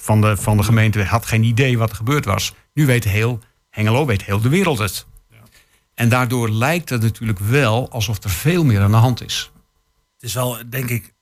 van 0.01 0.21
de, 0.21 0.37
van 0.37 0.57
de 0.57 0.63
gemeente 0.63 1.03
had 1.03 1.25
geen 1.25 1.43
idee 1.43 1.77
wat 1.77 1.89
er 1.89 1.95
gebeurd 1.95 2.25
was. 2.25 2.53
Nu 2.73 2.85
weet 2.85 3.03
heel 3.03 3.39
Hengelo, 3.69 4.05
weet 4.05 4.23
heel 4.23 4.41
de 4.41 4.49
wereld 4.49 4.77
het. 4.77 5.05
En 5.93 6.09
daardoor 6.09 6.49
lijkt 6.49 6.89
het 6.89 7.01
natuurlijk 7.01 7.39
wel 7.39 7.91
alsof 7.91 8.23
er 8.23 8.29
veel 8.29 8.63
meer 8.63 8.81
aan 8.81 8.91
de 8.91 8.97
hand 8.97 9.23
is. 9.23 9.51
Het 10.13 10.23
is 10.23 10.33
wel, 10.33 10.57
denk 10.69 10.89
ik, 10.89 11.13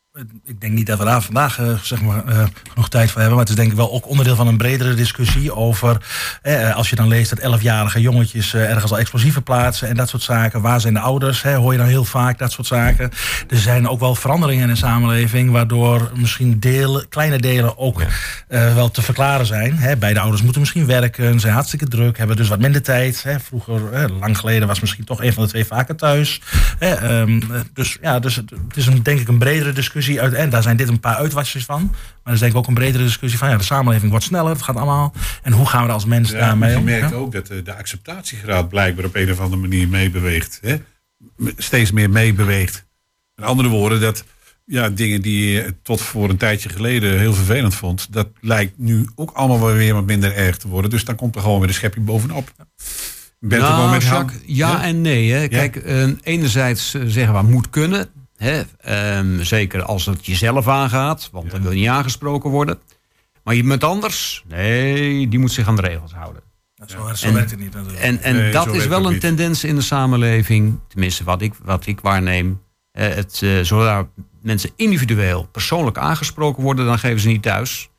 ik 0.45 0.61
denk 0.61 0.73
niet 0.73 0.87
dat 0.87 0.97
we 0.97 1.05
daar 1.05 1.21
vandaag 1.21 1.59
eh, 1.59 1.79
zeg 1.81 2.01
maar, 2.01 2.25
eh, 2.25 2.43
genoeg 2.69 2.89
tijd 2.89 3.11
voor 3.11 3.19
hebben. 3.21 3.37
Maar 3.37 3.45
het 3.45 3.49
is 3.49 3.55
denk 3.59 3.71
ik 3.71 3.77
wel 3.77 3.91
ook 3.91 4.07
onderdeel 4.09 4.35
van 4.35 4.47
een 4.47 4.57
bredere 4.57 4.93
discussie 4.93 5.55
over. 5.55 5.97
eh, 6.41 6.75
als 6.75 6.89
je 6.89 6.95
dan 6.95 7.07
leest 7.07 7.29
dat 7.29 7.59
11-jarige 7.59 8.01
jongetjes 8.01 8.53
eh, 8.53 8.69
ergens 8.69 8.91
al 8.91 8.99
explosieven 8.99 9.43
plaatsen 9.43 9.87
en 9.87 9.95
dat 9.95 10.09
soort 10.09 10.23
zaken. 10.23 10.61
Waar 10.61 10.81
zijn 10.81 10.93
de 10.93 10.99
ouders? 10.99 11.41
Hè, 11.41 11.55
hoor 11.55 11.71
je 11.71 11.77
dan 11.77 11.87
heel 11.87 12.05
vaak 12.05 12.37
dat 12.39 12.51
soort 12.51 12.67
zaken. 12.67 13.11
Er 13.49 13.57
zijn 13.57 13.87
ook 13.87 13.99
wel 13.99 14.15
veranderingen 14.15 14.63
in 14.63 14.69
de 14.69 14.75
samenleving. 14.75 15.51
Waardoor 15.51 16.11
misschien 16.15 16.59
delen, 16.59 17.09
kleine 17.09 17.37
delen 17.39 17.77
ook 17.77 18.01
eh, 18.47 18.75
wel 18.75 18.91
te 18.91 19.01
verklaren 19.01 19.45
zijn. 19.45 19.77
Hè, 19.77 19.97
beide 19.97 20.19
ouders 20.19 20.41
moeten 20.41 20.61
misschien 20.61 20.85
werken, 20.85 21.39
zijn 21.39 21.53
hartstikke 21.53 21.87
druk, 21.87 22.17
hebben 22.17 22.35
dus 22.35 22.47
wat 22.47 22.59
minder 22.59 22.81
tijd. 22.81 23.23
Hè. 23.23 23.39
Vroeger, 23.39 23.91
eh, 23.93 24.03
lang 24.19 24.37
geleden, 24.37 24.67
was 24.67 24.79
misschien 24.79 25.05
toch 25.05 25.23
een 25.23 25.33
van 25.33 25.43
de 25.43 25.49
twee 25.49 25.65
vaker 25.65 25.95
thuis. 25.95 26.41
Hè, 26.79 26.93
ehm, 26.93 27.41
eh, 27.51 27.59
dus 27.73 27.97
ja, 28.01 28.19
dus 28.19 28.35
het, 28.35 28.49
het 28.49 28.77
is 28.77 28.87
een, 28.87 29.03
denk 29.03 29.19
ik 29.19 29.27
een 29.27 29.37
bredere 29.37 29.73
discussie. 29.73 30.06
Uit, 30.15 30.33
en 30.33 30.49
daar 30.49 30.63
zijn 30.63 30.77
dit 30.77 30.87
een 30.87 30.99
paar 30.99 31.15
uitwassers 31.15 31.65
van. 31.65 31.81
Maar 31.83 31.97
er 32.23 32.33
is 32.33 32.39
denk 32.39 32.51
ik 32.51 32.57
ook 32.57 32.67
een 32.67 32.73
bredere 32.73 33.03
discussie 33.03 33.39
van 33.39 33.49
ja, 33.49 33.57
de 33.57 33.63
samenleving 33.63 34.09
wordt 34.09 34.25
sneller, 34.25 34.51
het 34.51 34.61
gaat 34.61 34.75
allemaal. 34.75 35.13
En 35.43 35.51
hoe 35.51 35.65
gaan 35.65 35.81
we 35.81 35.87
er 35.87 35.93
als 35.93 36.05
mens 36.05 36.31
Ja, 36.31 36.37
daarmee 36.39 36.59
maar 36.59 36.69
je 36.69 36.77
om? 36.77 36.83
merkt 36.83 37.13
ook 37.13 37.31
dat 37.31 37.49
eh, 37.49 37.57
de 37.63 37.73
acceptatiegraad 37.75 38.69
blijkbaar 38.69 39.05
op 39.05 39.15
een 39.15 39.31
of 39.31 39.39
andere 39.39 39.61
manier 39.61 39.87
meebeweegt. 39.87 40.59
Steeds 41.57 41.91
meer 41.91 42.09
meebeweegt. 42.09 42.85
Met 43.35 43.45
andere 43.45 43.69
woorden, 43.69 44.01
dat 44.01 44.23
ja, 44.65 44.89
dingen 44.89 45.21
die 45.21 45.51
je 45.51 45.73
tot 45.83 46.01
voor 46.01 46.29
een 46.29 46.37
tijdje 46.37 46.69
geleden 46.69 47.19
heel 47.19 47.33
vervelend 47.33 47.75
vond, 47.75 48.13
dat 48.13 48.27
lijkt 48.41 48.77
nu 48.77 49.07
ook 49.15 49.31
allemaal 49.31 49.59
wel 49.59 49.73
weer 49.73 49.93
wat 49.93 50.05
minder 50.05 50.35
erg 50.35 50.57
te 50.57 50.67
worden. 50.67 50.89
Dus 50.89 51.05
dan 51.05 51.15
komt 51.15 51.35
er 51.35 51.41
gewoon 51.41 51.59
weer 51.59 51.67
een 51.67 51.73
schepje 51.73 52.01
bovenop. 52.01 52.51
Bent 53.39 53.61
Nou, 53.61 53.99
Jacques, 53.99 54.39
ja, 54.45 54.83
en 54.83 55.01
nee. 55.01 55.31
Hè. 55.31 55.47
Kijk, 55.47 55.75
eh, 55.75 56.07
enerzijds 56.23 56.93
eh, 56.93 57.01
zeggen 57.05 57.33
we 57.33 57.41
moet 57.41 57.69
kunnen. 57.69 58.09
Hè. 58.37 58.61
Ehm, 58.79 59.41
zeker 59.43 59.83
als 59.83 60.05
het 60.05 60.25
jezelf 60.25 60.67
aangaat, 60.67 61.29
want 61.31 61.51
dan 61.51 61.61
wil 61.61 61.71
je 61.71 61.79
niet 61.79 61.89
aangesproken 61.89 62.49
worden. 62.49 62.79
Maar 63.43 63.55
iemand 63.55 63.83
anders, 63.83 64.43
nee, 64.47 65.27
die 65.27 65.39
moet 65.39 65.51
zich 65.51 65.67
aan 65.67 65.75
de 65.75 65.81
regels 65.81 66.13
houden. 66.13 66.41
Zo, 66.85 67.13
zo 67.13 67.27
En- 67.27 67.33
werkt 67.33 67.51
het 67.51 67.59
niet 67.59 67.73
natuurlijk. 67.73 68.03
En, 68.03 68.21
en 68.21 68.35
Nee, 68.35 68.51
dat 68.51 68.73
is 68.73 68.87
wel 68.87 69.05
een 69.05 69.11
niet. 69.11 69.21
tendens 69.21 69.63
in 69.63 69.75
de 69.75 69.81
samenleving, 69.81 70.79
tenminste 70.87 71.23
wat 71.23 71.41
ik, 71.41 71.53
wat 71.63 71.85
ik 71.85 71.99
waarneem. 71.99 72.61
Eh, 72.91 73.07
het, 73.13 73.41
eh, 73.43 73.59
zodra 73.61 74.07
mensen 74.41 74.69
individueel 74.75 75.43
persoonlijk 75.51 75.97
aangesproken 75.97 76.63
worden, 76.63 76.85
dan 76.85 76.99
geven 76.99 77.19
ze 77.19 77.27
niet 77.27 77.41
thuis. 77.41 77.89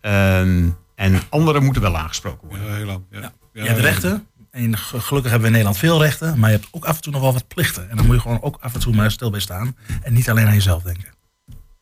Ehm, 0.00 0.68
en 0.94 1.20
anderen 1.28 1.62
moeten 1.64 1.82
wel 1.82 1.96
aangesproken 1.96 2.48
worden. 2.48 2.66
Ja, 2.66 2.74
heel 2.74 2.86
lang. 2.86 3.04
Ja. 3.10 3.20
Ja, 3.52 3.62
je 3.62 3.68
hebt 3.68 4.02
ja. 4.02 4.22
En 4.50 4.78
ge- 4.78 5.00
gelukkig 5.00 5.30
hebben 5.30 5.50
we 5.50 5.56
in 5.56 5.62
Nederland 5.64 5.78
veel 5.78 6.02
rechten. 6.02 6.38
Maar 6.38 6.50
je 6.50 6.56
hebt 6.56 6.68
ook 6.70 6.84
af 6.84 6.96
en 6.96 7.02
toe 7.02 7.12
nog 7.12 7.20
wel 7.22 7.32
wat 7.32 7.48
plichten. 7.48 7.90
En 7.90 7.96
dan 7.96 8.06
moet 8.06 8.14
je 8.14 8.20
gewoon 8.20 8.42
ook 8.42 8.58
af 8.60 8.74
en 8.74 8.80
toe 8.80 8.94
maar 8.94 9.10
stil 9.10 9.30
bij 9.30 9.40
staan. 9.40 9.76
En 10.02 10.12
niet 10.12 10.30
alleen 10.30 10.46
aan 10.46 10.54
jezelf 10.54 10.82
denken. 10.82 11.04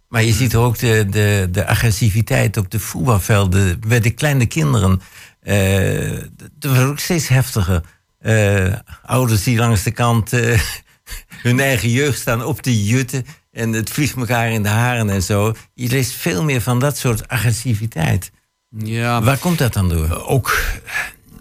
Maar 0.08 0.22
je 0.22 0.32
ziet 0.32 0.54
ook 0.54 0.78
de, 0.78 1.06
de, 1.10 1.48
de 1.50 1.66
agressiviteit 1.66 2.56
op 2.56 2.70
de 2.70 2.78
voetbalvelden 2.80 3.80
bij 3.80 4.00
de 4.00 4.10
kleine 4.10 4.46
kinderen. 4.46 5.00
Eh, 5.40 6.18
dat 6.58 6.72
wordt 6.74 6.90
ook 6.90 6.98
steeds 6.98 7.28
heftiger. 7.28 7.82
Eh, 8.18 8.74
ouders 9.02 9.42
die 9.44 9.58
langs 9.58 9.82
de 9.82 9.90
kant 9.90 10.32
eh, 10.32 10.60
hun 11.42 11.60
eigen 11.60 11.90
jeugd 11.90 12.18
staan 12.20 12.44
op 12.44 12.60
te 12.62 12.84
jutten. 12.84 13.26
En 13.52 13.72
het 13.72 13.90
vliegt 13.90 14.16
elkaar 14.16 14.50
in 14.50 14.62
de 14.62 14.68
haren 14.68 15.10
en 15.10 15.22
zo. 15.22 15.54
Je 15.74 15.88
leest 15.88 16.12
veel 16.12 16.44
meer 16.44 16.60
van 16.60 16.78
dat 16.80 16.96
soort 16.98 17.28
agressiviteit. 17.28 18.30
Ja, 18.78 19.22
Waar 19.22 19.38
komt 19.38 19.58
dat 19.58 19.72
dan 19.72 19.88
door? 19.88 20.26
ook, 20.26 20.60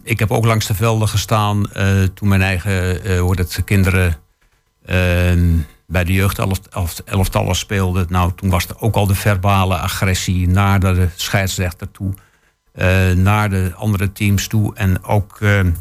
ik 0.08 0.20
heb 0.20 0.32
ook 0.32 0.46
langs 0.46 0.66
de 0.66 0.74
velden 0.74 1.08
gestaan 1.08 1.72
eh, 1.72 2.04
toen 2.04 2.28
mijn 2.28 2.42
eigen 2.42 3.04
eh 3.04 3.20
hoe 3.20 3.36
het, 3.36 3.62
kinderen 3.66 4.18
ehm, 4.86 5.58
bij 5.88 6.04
de 6.04 6.14
jeugdelftallen 6.14 7.56
speelden. 7.56 8.06
Nou, 8.10 8.32
toen 8.36 8.50
was 8.50 8.68
er 8.68 8.80
ook 8.80 8.96
al 8.96 9.08
de 9.08 9.16
verbale 9.16 9.78
agressie 9.78 10.48
naar 10.48 10.80
de 10.80 11.08
scheidsrechter 11.16 11.92
toe, 11.92 12.14
eh, 12.72 13.12
naar 13.12 13.50
de 13.50 13.72
andere 13.76 14.12
teams 14.12 14.48
toe 14.48 14.76
en 14.76 15.04
ook 15.04 15.42
ehm, 15.42 15.72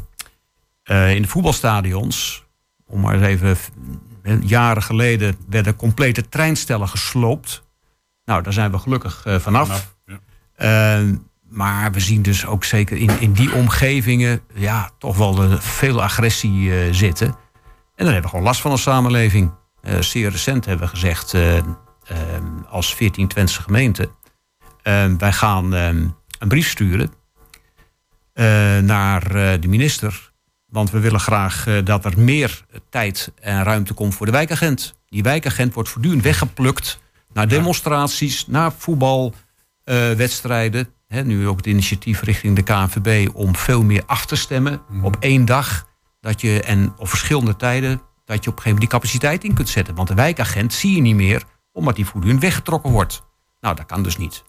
eh, 0.83 1.14
in 1.14 1.22
de 1.22 1.29
voetbalstadions. 1.29 2.45
Om 2.87 3.01
maar 3.01 3.14
eens 3.14 3.27
even, 3.27 3.57
jaren 4.41 4.83
geleden 4.83 5.37
werden 5.49 5.77
complete 5.77 6.29
treinstellen 6.29 6.89
gesloopt. 6.89 7.62
Nou, 8.24 8.43
daar 8.43 8.53
zijn 8.53 8.70
we 8.70 8.79
gelukkig 8.79 9.22
eh, 9.27 9.39
vanaf. 9.39 9.95
Ja. 10.07 10.18
Maar 11.57 11.92
we 11.92 12.00
zien 12.00 12.22
dus 12.22 12.46
ook 12.46 12.64
zeker 12.64 12.96
in, 12.96 13.20
in 13.20 13.32
die 13.32 13.52
omgevingen 13.52 14.40
ja, 14.54 14.90
toch 14.98 15.16
wel 15.16 15.42
eh, 15.42 15.61
veel 15.61 16.02
agressie 16.02 16.72
eh, 16.72 16.92
zitten. 16.92 17.26
En 17.26 18.04
dan 18.04 18.07
hebben 18.07 18.22
we 18.22 18.28
gewoon 18.28 18.44
last 18.44 18.61
van 18.61 18.70
als 18.70 18.82
samenleving. 18.82 19.50
Eh, 19.82 20.00
zeer 20.00 20.30
recent 20.30 20.64
hebben 20.64 20.86
we 20.86 20.92
gezegd 20.92 21.34
eh, 21.34 21.59
als 22.68 22.94
14 22.94 23.28
Twentse 23.28 23.62
gemeente... 23.62 24.11
wij 25.18 25.32
gaan 25.32 25.72
een 25.72 26.14
brief 26.48 26.68
sturen 26.68 27.12
naar 28.84 29.28
de 29.61 29.68
minister. 29.68 30.32
Want 30.66 30.90
we 30.90 30.98
willen 30.98 31.20
graag 31.20 31.66
dat 31.84 32.04
er 32.04 32.18
meer 32.18 32.64
tijd 32.90 33.32
en 33.40 33.62
ruimte 33.62 33.94
komt 33.94 34.14
voor 34.14 34.26
de 34.26 34.32
wijkagent. 34.32 34.94
Die 35.09 35.22
wijkagent 35.22 35.74
wordt 35.74 35.88
voortdurend 35.88 36.22
weggeplukt 36.22 37.00
naar 37.32 37.48
demonstraties, 37.48 38.46
naar 38.46 38.72
voetbalwedstrijden. 38.72 40.95
Nu 41.09 41.48
ook 41.48 41.57
het 41.57 41.66
initiatief 41.66 42.22
richting 42.22 42.57
de 42.57 42.62
KNVB 42.62 43.28
om 43.34 43.57
veel 43.57 43.82
meer 43.82 44.02
af 44.07 44.26
te 44.26 44.36
stemmen 44.36 44.80
op 45.02 45.16
één 45.20 45.44
dag. 45.44 45.86
Dat 46.20 46.40
je, 46.40 46.62
en 46.62 46.94
op 46.96 47.09
verschillende 47.09 47.57
tijden, 47.57 48.00
dat 48.24 48.44
je 48.44 48.50
op 48.50 48.57
een 48.57 48.62
gegeven 48.62 48.62
moment 48.62 48.80
die 48.80 48.88
capaciteit 48.88 49.44
in 49.44 49.54
kunt 49.54 49.68
zetten. 49.68 49.94
Want 49.94 50.09
de 50.09 50.14
wijkagent 50.14 50.72
zie 50.72 50.94
je 50.94 51.00
niet 51.00 51.14
meer, 51.14 51.42
omdat 51.72 51.96
die 51.96 52.07
voortdurend 52.07 52.40
weggetrokken 52.40 52.90
wordt. 52.90 53.22
Nou, 53.61 53.76
dat 53.76 53.86
kan 53.86 54.02
dus 54.02 54.16
niet. 54.16 54.44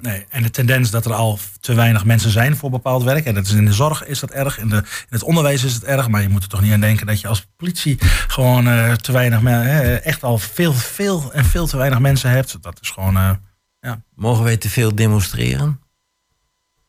Nee, 0.00 0.26
en 0.28 0.42
de 0.42 0.50
tendens 0.50 0.90
dat 0.90 1.04
er 1.04 1.12
al 1.12 1.38
te 1.60 1.74
weinig 1.74 2.04
mensen 2.04 2.30
zijn 2.30 2.56
voor 2.56 2.70
bepaald 2.70 3.02
werk. 3.02 3.24
En 3.24 3.34
dat 3.34 3.46
is 3.46 3.52
in 3.52 3.64
de 3.64 3.72
zorg 3.72 4.06
is 4.06 4.20
dat 4.20 4.30
erg, 4.30 4.58
in, 4.58 4.68
de, 4.68 4.76
in 4.76 4.82
het 5.08 5.22
onderwijs 5.22 5.64
is 5.64 5.74
het 5.74 5.84
erg. 5.84 6.08
Maar 6.08 6.22
je 6.22 6.28
moet 6.28 6.42
er 6.42 6.48
toch 6.48 6.60
niet 6.60 6.72
aan 6.72 6.80
denken 6.80 7.06
dat 7.06 7.20
je 7.20 7.28
als 7.28 7.46
politie 7.56 7.98
gewoon 8.28 8.68
eh, 8.68 8.92
te 8.92 9.12
weinig, 9.12 9.42
eh, 9.42 10.06
echt 10.06 10.22
al 10.22 10.38
veel, 10.38 10.72
veel 10.72 11.32
en 11.32 11.44
veel 11.44 11.66
te 11.66 11.76
weinig 11.76 11.98
mensen 11.98 12.30
hebt. 12.30 12.62
Dat 12.62 12.78
is 12.80 12.90
gewoon, 12.90 13.40
eh, 13.80 13.92
Mogen 14.14 14.44
wij 14.44 14.56
te 14.56 14.70
veel 14.70 14.94
demonstreren? 14.94 15.80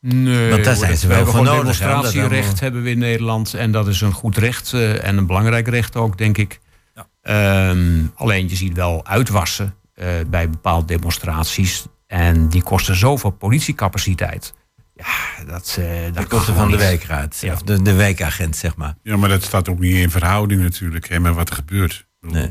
Nee, 0.02 0.50
Want 0.50 0.64
daar 0.64 0.76
zijn 0.76 0.98
ze 0.98 1.02
we 1.02 1.08
wel 1.08 1.16
hebben 1.16 1.34
voor 1.36 1.46
gewoon 1.46 1.64
nodig, 1.64 1.78
demonstratierecht 1.78 2.60
hebben 2.60 2.84
we 2.84 2.90
in 2.90 2.98
Nederland. 2.98 3.54
En 3.54 3.72
dat 3.72 3.88
is 3.88 4.02
een 4.02 4.12
goed 4.12 4.38
recht 4.38 4.74
eh, 4.74 5.04
en 5.06 5.18
een 5.18 5.26
belangrijk 5.26 5.68
recht 5.68 5.96
ook, 5.96 6.18
denk 6.18 6.38
ik. 6.38 6.60
Ja. 6.96 7.08
Ehm, 7.22 8.06
alleen 8.16 8.50
je 8.50 8.56
ziet 8.56 8.74
wel 8.74 9.06
uitwassen 9.06 9.76
eh, 9.94 10.08
bij 10.28 10.50
bepaalde 10.50 10.86
demonstraties. 10.86 11.86
En 12.08 12.50
die 12.50 12.64
kosten 12.64 12.96
zoveel 12.96 13.30
politiecapaciteit. 13.30 14.54
Ja, 14.94 15.44
dat, 15.46 15.78
eh 15.80 16.04
dat 16.04 16.16
De 16.16 16.26
kosten 16.26 16.56
van 16.56 16.72
de 16.72 16.78
wijkraad. 16.78 17.38
Ja. 17.42 17.54
Of 17.54 17.62
de, 17.62 17.82
de 17.82 17.94
wijkagent, 17.94 18.56
zeg 18.56 18.76
maar. 18.76 18.96
Ja, 19.04 19.18
maar 19.18 19.30
dat 19.30 19.44
staat 19.44 19.70
ook 19.70 19.80
niet 19.80 19.96
in 19.96 20.12
verhouding 20.12 20.62
natuurlijk 20.62 21.10
hè, 21.10 21.20
met 21.20 21.36
wat 21.36 21.50
er 21.50 21.56
gebeurt. 21.56 22.08
Bedoel, 22.20 22.36
Nee. 22.36 22.50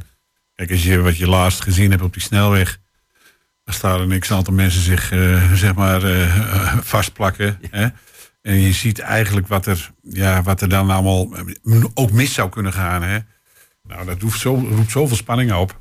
Kijk, 0.55 0.71
als 0.71 0.83
je 0.83 1.01
wat 1.01 1.17
je 1.17 1.29
laatst 1.29 1.63
gezien 1.63 1.91
hebt 1.91 2.03
op 2.03 2.13
die 2.13 2.23
snelweg, 2.23 2.79
dan 3.69 3.77
staan 3.77 4.01
er 4.01 4.07
niks 4.07 4.33
aantal 4.33 4.55
mensen 4.55 4.83
zich 4.83 5.13
eh, 5.13 5.53
zeg 5.53 5.75
maar 5.75 6.03
eh, 6.03 6.79
vastplakken. 6.95 7.59
Hè? 7.71 7.87
En 8.43 8.61
je 8.61 8.73
ziet 8.73 8.99
eigenlijk 8.99 9.49
wat 9.49 9.67
er, 9.67 9.91
ja, 10.03 10.43
wat 10.43 10.61
er 10.61 10.69
dan 10.69 10.91
allemaal 10.91 11.37
eh, 11.65 11.85
ook 11.95 12.11
mis 12.11 12.35
zou 12.35 12.49
kunnen 12.49 12.73
gaan. 12.73 13.03
Hè? 13.03 13.19
Nou, 13.83 14.05
dat 14.05 14.23
roept, 14.23 14.39
zo, 14.39 14.55
roept 14.55 14.91
zoveel 14.91 15.17
spanning 15.17 15.53
op. 15.53 15.79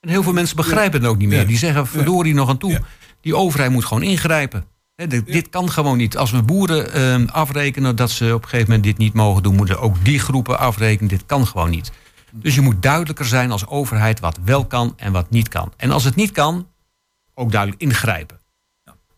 En 0.00 0.08
heel 0.08 0.22
veel 0.22 0.32
mensen 0.32 0.56
begrijpen 0.56 1.00
het 1.00 1.10
ook 1.10 1.16
niet 1.16 1.28
meer. 1.28 1.40
Ja. 1.40 1.44
Die 1.44 1.58
zeggen, 1.58 1.86
verdorie 1.86 2.34
nog 2.34 2.48
aan 2.48 2.58
toe. 2.58 2.70
Ja. 2.70 2.80
Die 3.20 3.36
overheid 3.36 3.70
moet 3.70 3.84
gewoon 3.84 4.02
ingrijpen. 4.02 4.64
Dit 5.24 5.48
kan 5.48 5.70
gewoon 5.70 5.96
niet. 5.96 6.16
Als 6.16 6.30
we 6.30 6.42
boeren 6.42 6.92
ehm, 6.92 7.26
afrekenen 7.26 7.96
dat 7.96 8.10
ze 8.10 8.34
op 8.34 8.42
een 8.42 8.48
gegeven 8.48 8.66
moment 8.66 8.84
dit 8.84 8.98
niet 8.98 9.14
mogen 9.14 9.42
doen... 9.42 9.54
moeten 9.54 9.80
ook 9.80 10.04
die 10.04 10.18
groepen 10.18 10.58
afrekenen. 10.58 11.08
Dit 11.08 11.26
kan 11.26 11.46
gewoon 11.46 11.70
niet. 11.70 11.92
Dus 12.32 12.54
je 12.54 12.60
moet 12.60 12.82
duidelijker 12.82 13.24
zijn 13.24 13.50
als 13.50 13.66
overheid 13.66 14.20
wat 14.20 14.38
wel 14.44 14.66
kan 14.66 14.94
en 14.96 15.12
wat 15.12 15.30
niet 15.30 15.48
kan. 15.48 15.72
En 15.76 15.90
als 15.90 16.04
het 16.04 16.14
niet 16.14 16.32
kan, 16.32 16.66
ook 17.34 17.50
duidelijk 17.52 17.80
ingrijpen. 17.82 18.38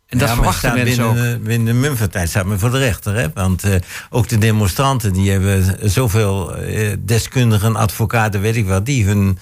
En 0.06 0.18
dat 0.18 0.28
Ja, 0.28 0.34
verwachten 0.34 0.74
mensen 0.74 1.04
ook. 1.04 1.12
binnen, 1.14 1.42
Binnen 1.42 1.66
de 1.74 1.80
Mumford-tijd 1.80 2.28
staat 2.28 2.46
men 2.46 2.58
voor 2.58 2.70
de 2.70 2.78
rechter. 2.78 3.14
Hè? 3.14 3.26
Want 3.34 3.64
eh, 3.64 3.74
ook 4.10 4.28
de 4.28 4.38
demonstranten 4.38 5.12
die 5.12 5.30
hebben 5.30 5.78
zoveel 5.90 6.56
eh, 6.56 6.92
deskundigen, 7.00 7.76
advocaten, 7.76 8.40
weet 8.40 8.56
ik 8.56 8.66
wat, 8.66 8.86
die 8.86 9.04
hun 9.04 9.38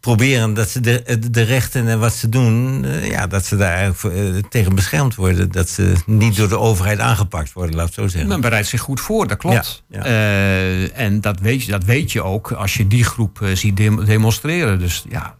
proberen 0.00 0.54
dat 0.54 0.68
ze 0.68 0.80
de, 0.80 1.18
de 1.30 1.42
rechten 1.42 1.88
en 1.88 1.98
wat 1.98 2.12
ze 2.14 2.28
doen, 2.28 2.84
eh, 2.84 3.06
ja, 3.10 3.26
dat 3.26 3.44
ze 3.44 3.56
daar 3.56 3.74
eigenlijk 3.74 3.98
voor, 3.98 4.48
tegen 4.50 4.74
beschermd 4.74 5.14
worden. 5.14 5.52
Dat 5.52 5.68
ze 5.68 5.92
niet 6.06 6.36
door 6.36 6.48
de 6.48 6.58
overheid 6.58 6.98
aangepakt 6.98 7.52
worden, 7.52 7.74
laat 7.74 7.88
ik 7.88 7.94
het 7.94 8.04
zo 8.04 8.08
zeggen. 8.10 8.28
Men 8.28 8.40
bereidt 8.40 8.68
zich 8.68 8.80
goed 8.80 9.00
voor, 9.00 9.26
dat 9.26 9.38
klopt. 9.38 9.82
Ja, 9.88 9.98
ja. 9.98 10.04
Eh, 10.04 10.98
en 10.98 11.20
dat 11.20 11.40
weet, 11.40 11.62
je, 11.64 11.70
dat 11.70 11.84
weet 11.84 12.12
je 12.12 12.22
ook 12.22 12.52
als 12.52 12.74
je 12.74 12.86
die 12.86 13.04
groep 13.04 13.40
ziet 13.54 13.76
dem- 13.76 14.04
demonstreren. 14.04 14.78
Dus 14.78 15.04
ja, 15.08 15.36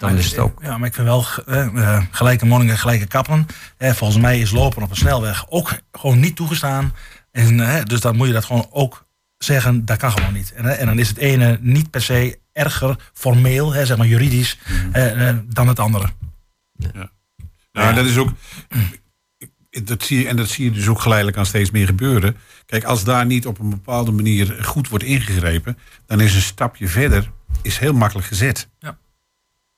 dan 0.00 0.16
is 0.16 0.30
het 0.30 0.38
ook. 0.38 0.62
Ja, 0.62 0.78
maar 0.78 0.88
ik 0.88 0.94
vind 0.94 1.06
wel 1.06 1.24
eh, 1.46 1.66
eh, 1.66 2.04
gelijke 2.10 2.46
monniken, 2.46 2.78
gelijke 2.78 3.06
kappen. 3.06 3.46
Eh, 3.76 3.92
volgens 3.92 4.20
mij 4.20 4.40
is 4.40 4.50
lopen 4.50 4.82
op 4.82 4.90
een 4.90 4.96
snelweg 4.96 5.46
ook 5.48 5.78
gewoon 5.92 6.20
niet 6.20 6.36
toegestaan. 6.36 6.94
En, 7.32 7.84
dus 7.84 8.00
dan 8.00 8.16
moet 8.16 8.26
je 8.26 8.32
dat 8.32 8.44
gewoon 8.44 8.66
ook 8.70 9.06
zeggen, 9.38 9.84
dat 9.84 9.98
kan 9.98 10.12
gewoon 10.12 10.32
niet. 10.32 10.52
En, 10.52 10.78
en 10.78 10.86
dan 10.86 10.98
is 10.98 11.08
het 11.08 11.16
ene 11.16 11.58
niet 11.60 11.90
per 11.90 12.02
se 12.02 12.38
erger 12.52 12.96
formeel, 13.12 13.72
hè, 13.72 13.86
zeg 13.86 13.96
maar 13.96 14.06
juridisch, 14.06 14.58
eh, 14.92 15.28
eh, 15.28 15.36
dan 15.46 15.68
het 15.68 15.78
andere. 15.78 16.08
Nou, 17.72 17.94
dat 17.94 18.06
is 18.06 18.16
ook. 18.16 18.30
Dat 19.70 20.02
zie 20.02 20.18
je, 20.18 20.28
en 20.28 20.36
dat 20.36 20.48
zie 20.48 20.64
je 20.64 20.70
dus 20.70 20.88
ook 20.88 21.00
geleidelijk 21.00 21.38
aan 21.38 21.46
steeds 21.46 21.70
meer 21.70 21.86
gebeuren. 21.86 22.36
Kijk, 22.66 22.84
als 22.84 23.04
daar 23.04 23.26
niet 23.26 23.46
op 23.46 23.58
een 23.58 23.70
bepaalde 23.70 24.10
manier 24.10 24.64
goed 24.64 24.88
wordt 24.88 25.04
ingegrepen, 25.04 25.78
dan 26.06 26.20
is 26.20 26.34
een 26.34 26.40
stapje 26.40 26.88
verder 26.88 27.30
is 27.62 27.78
heel 27.78 27.92
makkelijk 27.92 28.26
gezet. 28.26 28.68
Ja. 28.78 28.98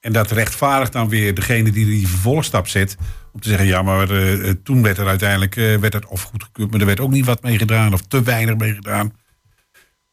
En 0.03 0.12
dat 0.12 0.30
rechtvaardigt 0.30 0.92
dan 0.92 1.09
weer 1.09 1.34
degene 1.34 1.70
die 1.70 1.86
die 1.86 2.09
vervolgstap 2.09 2.68
zet. 2.68 2.96
Om 3.32 3.40
te 3.40 3.48
zeggen, 3.48 3.66
ja, 3.66 3.82
maar 3.82 4.11
eh, 4.11 4.48
eh, 4.48 4.57
toen 4.62 4.82
werd 4.82 4.98
er 4.98 5.07
uiteindelijk 5.07 5.57
eh, 5.57 5.76
werd 5.76 5.92
het 5.92 6.07
of 6.07 6.22
goedgekeurd, 6.22 6.70
maar 6.70 6.80
er 6.80 6.86
werd 6.86 7.00
ook 7.00 7.11
niet 7.11 7.24
wat 7.26 7.42
mee 7.42 7.59
gedaan 7.59 7.92
of 7.92 8.00
te 8.00 8.22
weinig 8.22 8.57
mee 8.57 8.74
gedaan. 8.74 9.12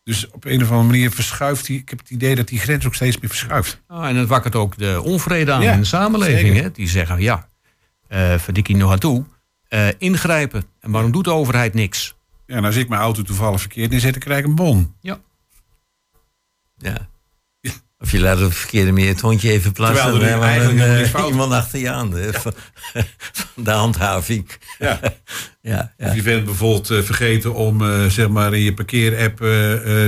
Dus 0.04 0.32
op 0.32 0.46
een 0.46 0.62
of 0.62 0.70
andere 0.70 0.88
manier 0.88 1.12
verschuift 1.12 1.66
die. 1.66 1.80
Ik 1.80 1.90
heb 1.90 2.00
het 2.00 2.10
idee 2.10 2.36
dat 2.36 2.48
die 2.48 2.60
grens 2.60 2.86
ook 2.86 2.96
steeds 2.96 3.20
meer 3.20 3.30
verschuift. 3.30 3.82
Ah, 3.88 4.08
en 4.08 4.16
het 4.16 4.28
wakkert 4.28 4.56
ook 4.56 4.78
de 4.78 5.02
onvrede 5.04 5.52
aan 5.52 5.62
Ja, 5.62 5.74
in 5.74 5.80
de 5.80 5.86
samenleving. 5.86 6.56
Hè? 6.62 6.72
Die 6.72 6.88
zeggen, 6.88 7.22
ja, 7.22 7.48
eh 8.08 8.38
verdikkie 8.38 8.76
nog 8.76 8.92
aan 8.92 9.00
toe. 9.00 9.26
ingrijpen. 9.98 10.64
En 10.80 10.92
waarom 10.92 11.12
doet 11.12 11.24
de 11.24 11.34
overheid 11.34 11.74
niks? 11.74 12.16
Ja, 12.46 12.56
en 12.56 12.66
als 12.66 12.76
ik 12.76 12.90
mijn 12.90 13.02
auto 13.02 13.22
toevallig 13.22 13.60
verkeerd 13.60 13.92
inzet, 13.92 14.12
dan 14.12 14.22
krijg 14.22 14.40
ik 14.40 14.46
een 14.46 14.56
bon. 14.56 14.96
Ja. 15.02 15.20
Ja. 16.78 17.09
Of 18.02 18.12
je 18.12 18.20
laat 18.20 18.38
op 18.38 18.44
het 18.44 18.56
verkeerde 18.58 18.92
meer 18.92 19.08
het 19.08 19.22
hondje 19.22 19.52
even 19.52 19.72
plaatsen. 19.72 20.10
Terwijl 20.12 20.42
er 20.42 20.42
eigenlijk 20.42 20.80
een, 20.80 21.04
eh, 21.04 21.10
fout 21.10 21.30
iemand 21.30 21.52
achter 21.52 21.80
je 21.80 21.90
aan. 21.90 22.14
hè, 22.14 22.34
Van, 22.34 22.54
van 23.54 23.64
de 23.64 23.72
handhaving. 23.72 24.50
Ja. 24.80 25.00
Ja, 25.62 25.94
ja. 25.98 26.08
Of 26.08 26.16
je 26.16 26.22
bent 26.22 26.46
bijvoorbeeld 26.46 26.90
eh, 26.90 27.02
vergeten 27.02 27.54
om 27.54 27.82
eh, 27.82 28.06
zeg 28.06 28.30
maar 28.30 28.54
in 28.54 28.62
je 28.62 28.74
parkeerapp 28.74 29.38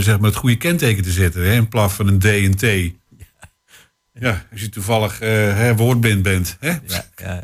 zeg 0.01 0.19
maar 0.19 0.29
het 0.29 0.35
goede 0.39 0.55
kenteken 0.57 1.03
te 1.03 1.11
zetten. 1.11 1.45
Hè, 1.45 1.53
in 1.53 1.67
plaats 1.67 1.93
van 1.93 2.07
een 2.07 2.19
D 2.19 2.25
en 2.25 2.55
T. 2.55 2.93
Ja, 4.19 4.45
als 4.51 4.61
je 4.61 4.69
toevallig 4.69 5.19
woordblind 5.75 6.23
bent. 6.23 6.57
Hè? 6.59 6.69
Ja, 6.69 7.05
ja, 7.15 7.43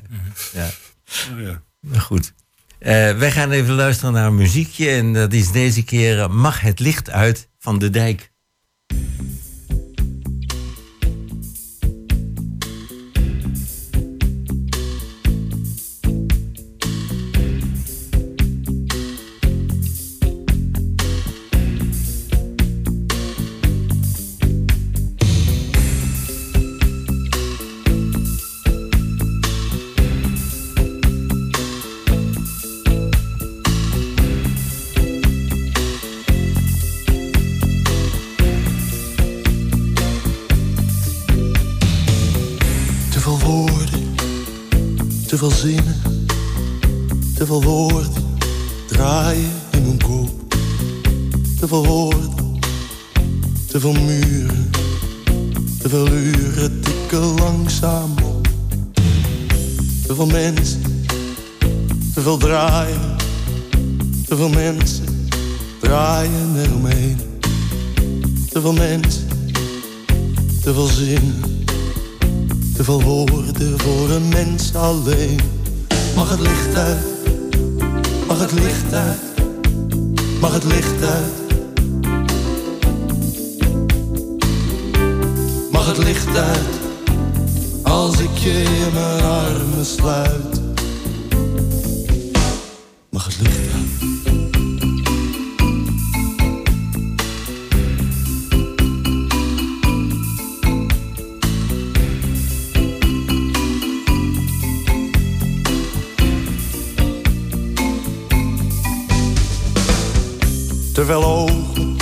ja. 0.54 0.70
Oh, 1.34 1.42
ja. 1.42 1.62
Nou, 1.82 2.02
Goed. 2.02 2.34
Wij 2.80 3.32
gaan 3.32 3.52
even 3.52 3.74
luisteren 3.74 4.14
naar 4.14 4.28
een 4.28 4.36
muziekje. 4.36 4.90
En 4.90 5.14
dat 5.14 5.34
is 5.34 5.52
deze 5.52 5.84
keer 5.84 6.32
Mag 6.32 6.62
het 6.62 6.80
licht 6.80 7.10
uit 7.10 7.50
van 7.60 7.80
de 7.80 7.90
dijk. 7.90 8.32
Te 45.38 45.50
veel 45.50 45.77
veel 111.08 111.24
ogen, 111.24 111.98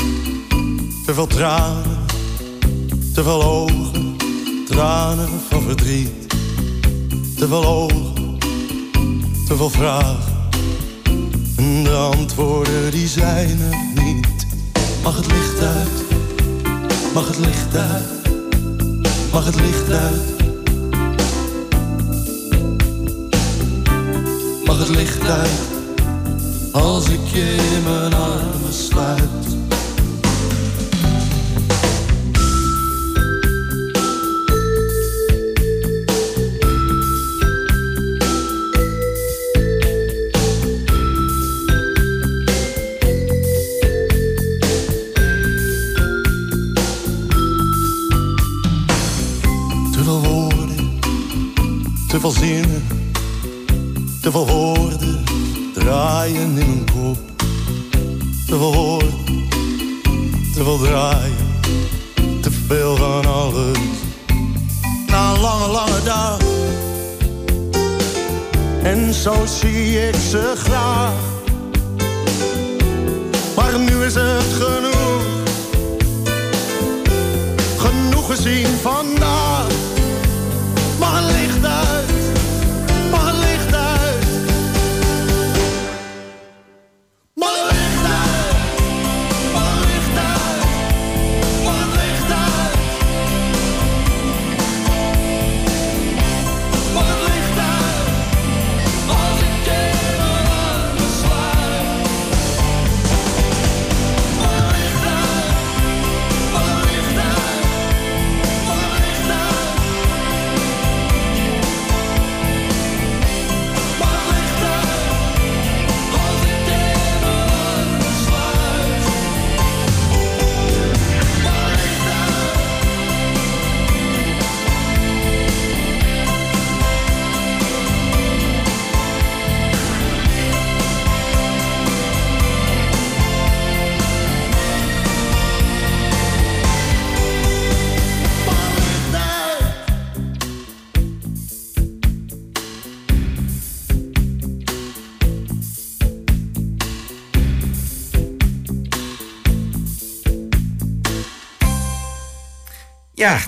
te 1.05 1.13
veel 1.13 1.27
tranen, 1.27 1.97
te 3.13 3.23
veel 3.23 3.43
ogen, 3.43 4.17
tranen 4.65 5.29
van 5.49 5.61
verdriet. 5.61 6.09
Te 7.35 7.47
veel 7.47 7.65
ogen, 7.65 8.37
te 9.47 9.55
veel 9.55 9.69
vragen, 9.69 10.33
en 11.57 11.83
de 11.83 11.91
antwoorden 11.91 12.91
die 12.91 13.07
zijn 13.07 13.59
er 13.71 14.03
niet. 14.03 14.47
Mag 15.03 15.15
het 15.15 15.27
licht 15.27 15.61
uit, 15.61 16.03
mag 17.13 17.27
het 17.27 17.37
licht 17.37 17.75
uit, 17.75 18.31
mag 19.31 19.45
het 19.45 19.55
licht 19.55 19.91
uit. 19.91 20.33
Mag 24.65 24.79
het 24.79 24.89
licht 24.89 25.29
uit 25.29 25.74
als 26.75 27.09
ik 27.09 27.27
je 27.27 27.75
in 27.75 27.83
mijn 27.83 28.13
armen 28.13 28.73
sluit. 28.73 29.54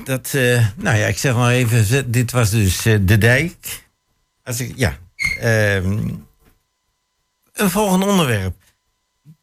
Dat, 0.07 0.33
eh, 0.33 0.67
nou 0.75 0.97
ja, 0.97 1.05
ik 1.05 1.17
zeg 1.17 1.35
maar 1.35 1.51
even, 1.51 2.11
dit 2.11 2.31
was 2.31 2.49
dus 2.49 2.85
eh, 2.85 2.97
de 3.01 3.17
dijk. 3.17 3.83
Als 4.43 4.59
ik, 4.59 4.73
ja, 4.75 4.97
ehm, 5.39 6.09
een 7.53 7.69
volgend 7.69 8.05
onderwerp. 8.05 8.55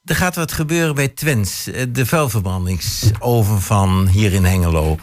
Er 0.04 0.16
gaat 0.16 0.34
wat 0.34 0.52
gebeuren 0.52 0.94
bij 0.94 1.08
Twens, 1.08 1.66
eh, 1.66 1.86
de 1.88 2.06
vuilverbrandingsoven 2.06 3.60
van 3.60 4.08
hier 4.08 4.32
in 4.32 4.44
Hengelo. 4.44 4.98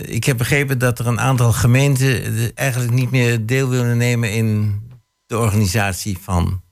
Ik 0.00 0.24
heb 0.24 0.36
begrepen 0.36 0.78
dat 0.78 0.98
er 0.98 1.06
een 1.06 1.20
aantal 1.20 1.52
gemeenten 1.52 2.54
eigenlijk 2.54 2.92
niet 2.92 3.10
meer 3.10 3.46
deel 3.46 3.68
willen 3.68 3.96
nemen 3.96 4.32
in 4.32 4.80
de 5.26 5.38
organisatie 5.38 6.18
van 6.20 6.62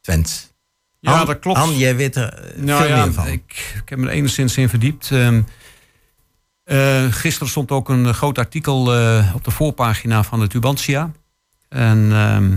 Twens. 0.00 0.52
Ja, 1.00 1.12
Han- 1.16 1.26
dat 1.26 1.38
klopt. 1.38 1.58
Han, 1.58 1.76
jij 1.76 1.96
weet 1.96 2.16
er 2.16 2.52
Nou 2.56 2.80
veel 2.82 2.96
ja, 2.96 3.04
meer 3.04 3.12
van. 3.12 3.26
Ik, 3.26 3.74
ik 3.82 3.88
heb 3.88 3.98
me 3.98 4.06
er 4.06 4.12
enigszins 4.12 4.56
in 4.56 4.68
verdiept. 4.68 5.10
Ehm, 5.10 5.42
eh, 6.66 7.04
gisteren 7.12 7.48
stond 7.48 7.70
ook 7.70 7.88
een 7.88 8.14
groot 8.14 8.38
artikel 8.38 8.94
eh, 8.94 9.32
op 9.34 9.44
de 9.44 9.50
voorpagina 9.50 10.22
van 10.22 10.40
de 10.40 10.46
Tubantia. 10.46 11.12
En 11.68 12.12
ehm, 12.12 12.56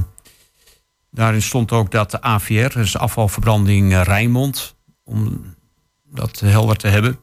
daarin 1.12 1.41
stond 1.41 1.72
ook 1.72 1.91
dat 1.91 2.12
de 2.12 2.22
AVR, 2.22 2.78
dus 2.78 2.97
afvalverbranding 2.97 3.93
eh, 3.93 4.01
Rijnmond, 4.03 4.76
om 5.03 5.45
dat 6.05 6.39
helder 6.39 6.76
te 6.76 6.88
hebben, 6.88 7.20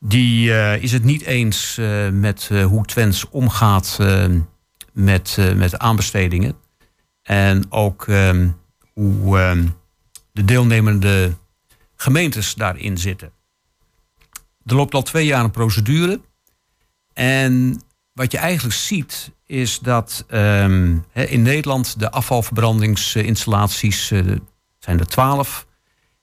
die 0.00 0.50
is 0.80 0.92
het 0.92 1.04
niet 1.04 1.22
eens 1.22 1.80
met 2.12 2.48
hoe 2.48 2.84
Twents 2.84 3.28
omgaat 3.28 3.96
eh, 4.00 4.24
met, 4.92 5.38
met 5.56 5.78
aanbestedingen. 5.78 6.56
En 7.22 7.72
ook 7.72 8.06
ehm, 8.06 8.48
hoe 8.92 9.38
ehm, 9.38 9.66
de 10.32 10.44
deelnemende 10.44 11.36
gemeentes 11.96 12.54
daarin 12.54 12.98
zitten. 12.98 13.32
Er 14.68 14.74
loopt 14.74 14.94
al 14.94 15.02
twee 15.02 15.26
jaar 15.26 15.44
een 15.44 15.50
procedure. 15.50 16.20
En 17.12 17.82
wat 18.12 18.32
je 18.32 18.38
eigenlijk 18.38 18.74
ziet, 18.74 19.30
is 19.46 19.78
dat 19.78 20.24
ehm, 20.28 20.96
in 21.12 21.42
Nederland 21.42 21.98
de 21.98 22.10
afvalverbrandingsinstallaties, 22.10 24.10
eh, 24.10 24.20
zijn 24.78 24.98
er 24.98 25.06
twaalf, 25.06 25.66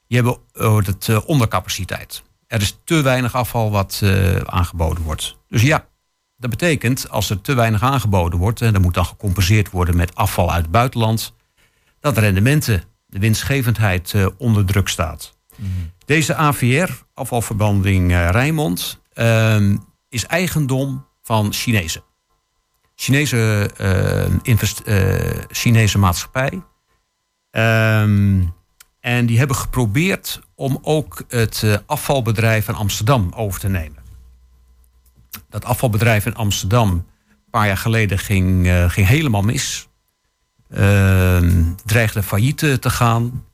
die 0.07 0.17
hebben 0.17 0.37
oh, 0.53 0.85
het, 0.85 1.09
eh, 1.09 1.27
ondercapaciteit. 1.27 2.23
Er 2.47 2.61
is 2.61 2.77
te 2.83 3.01
weinig 3.01 3.33
afval 3.33 3.71
wat 3.71 4.01
aangeboden 4.45 5.03
wordt. 5.03 5.37
Dus 5.47 5.61
ja, 5.61 5.87
dat 6.37 6.49
betekent 6.49 7.09
als 7.09 7.29
er 7.29 7.41
te 7.41 7.53
weinig 7.53 7.81
aangeboden 7.81 8.39
wordt, 8.39 8.61
en 8.61 8.73
dan 8.73 8.81
moet 8.81 8.93
dan 8.93 9.05
gecompenseerd 9.05 9.71
worden 9.71 9.95
met 9.95 10.15
afval 10.15 10.51
uit 10.51 10.61
het 10.61 10.71
buitenland, 10.71 11.33
dat 11.99 12.15
de 12.15 12.21
rendementen, 12.21 12.83
de 13.05 13.19
winstgevendheid 13.19 14.15
onder 14.37 14.65
druk 14.65 14.87
staat. 14.87 15.34
Deze 16.05 16.35
AVR, 16.35 16.91
afvalverbranding 17.13 18.11
eh, 18.11 18.29
Rijnmond, 18.29 19.01
ehm, 19.13 19.77
is 20.09 20.25
eigendom 20.25 21.05
van 21.21 21.53
Chinezen. 21.53 22.03
Chinese, 22.95 23.71
eh, 23.77 24.33
invest- 24.41 24.79
eh, 24.79 25.39
Chinese 25.49 25.97
maatschappij. 25.97 26.61
Ehm, 27.51 28.41
en 28.99 29.25
die 29.25 29.37
hebben 29.37 29.55
geprobeerd 29.55 30.41
om 30.55 30.79
ook 30.81 31.23
het 31.27 31.81
afvalbedrijf 31.85 32.67
in 32.67 32.75
Amsterdam 32.75 33.31
over 33.35 33.59
te 33.59 33.69
nemen. 33.69 34.03
Dat 35.49 35.65
afvalbedrijf 35.65 36.25
in 36.25 36.35
Amsterdam, 36.35 36.89
een 36.89 37.49
paar 37.49 37.67
jaar 37.67 37.77
geleden, 37.77 38.19
ging, 38.19 38.69
ging 38.87 39.07
helemaal 39.07 39.41
mis. 39.41 39.87
Ehm, 40.69 41.63
dreigde 41.85 42.23
failliet 42.23 42.57
te 42.57 42.89
gaan. 42.89 43.45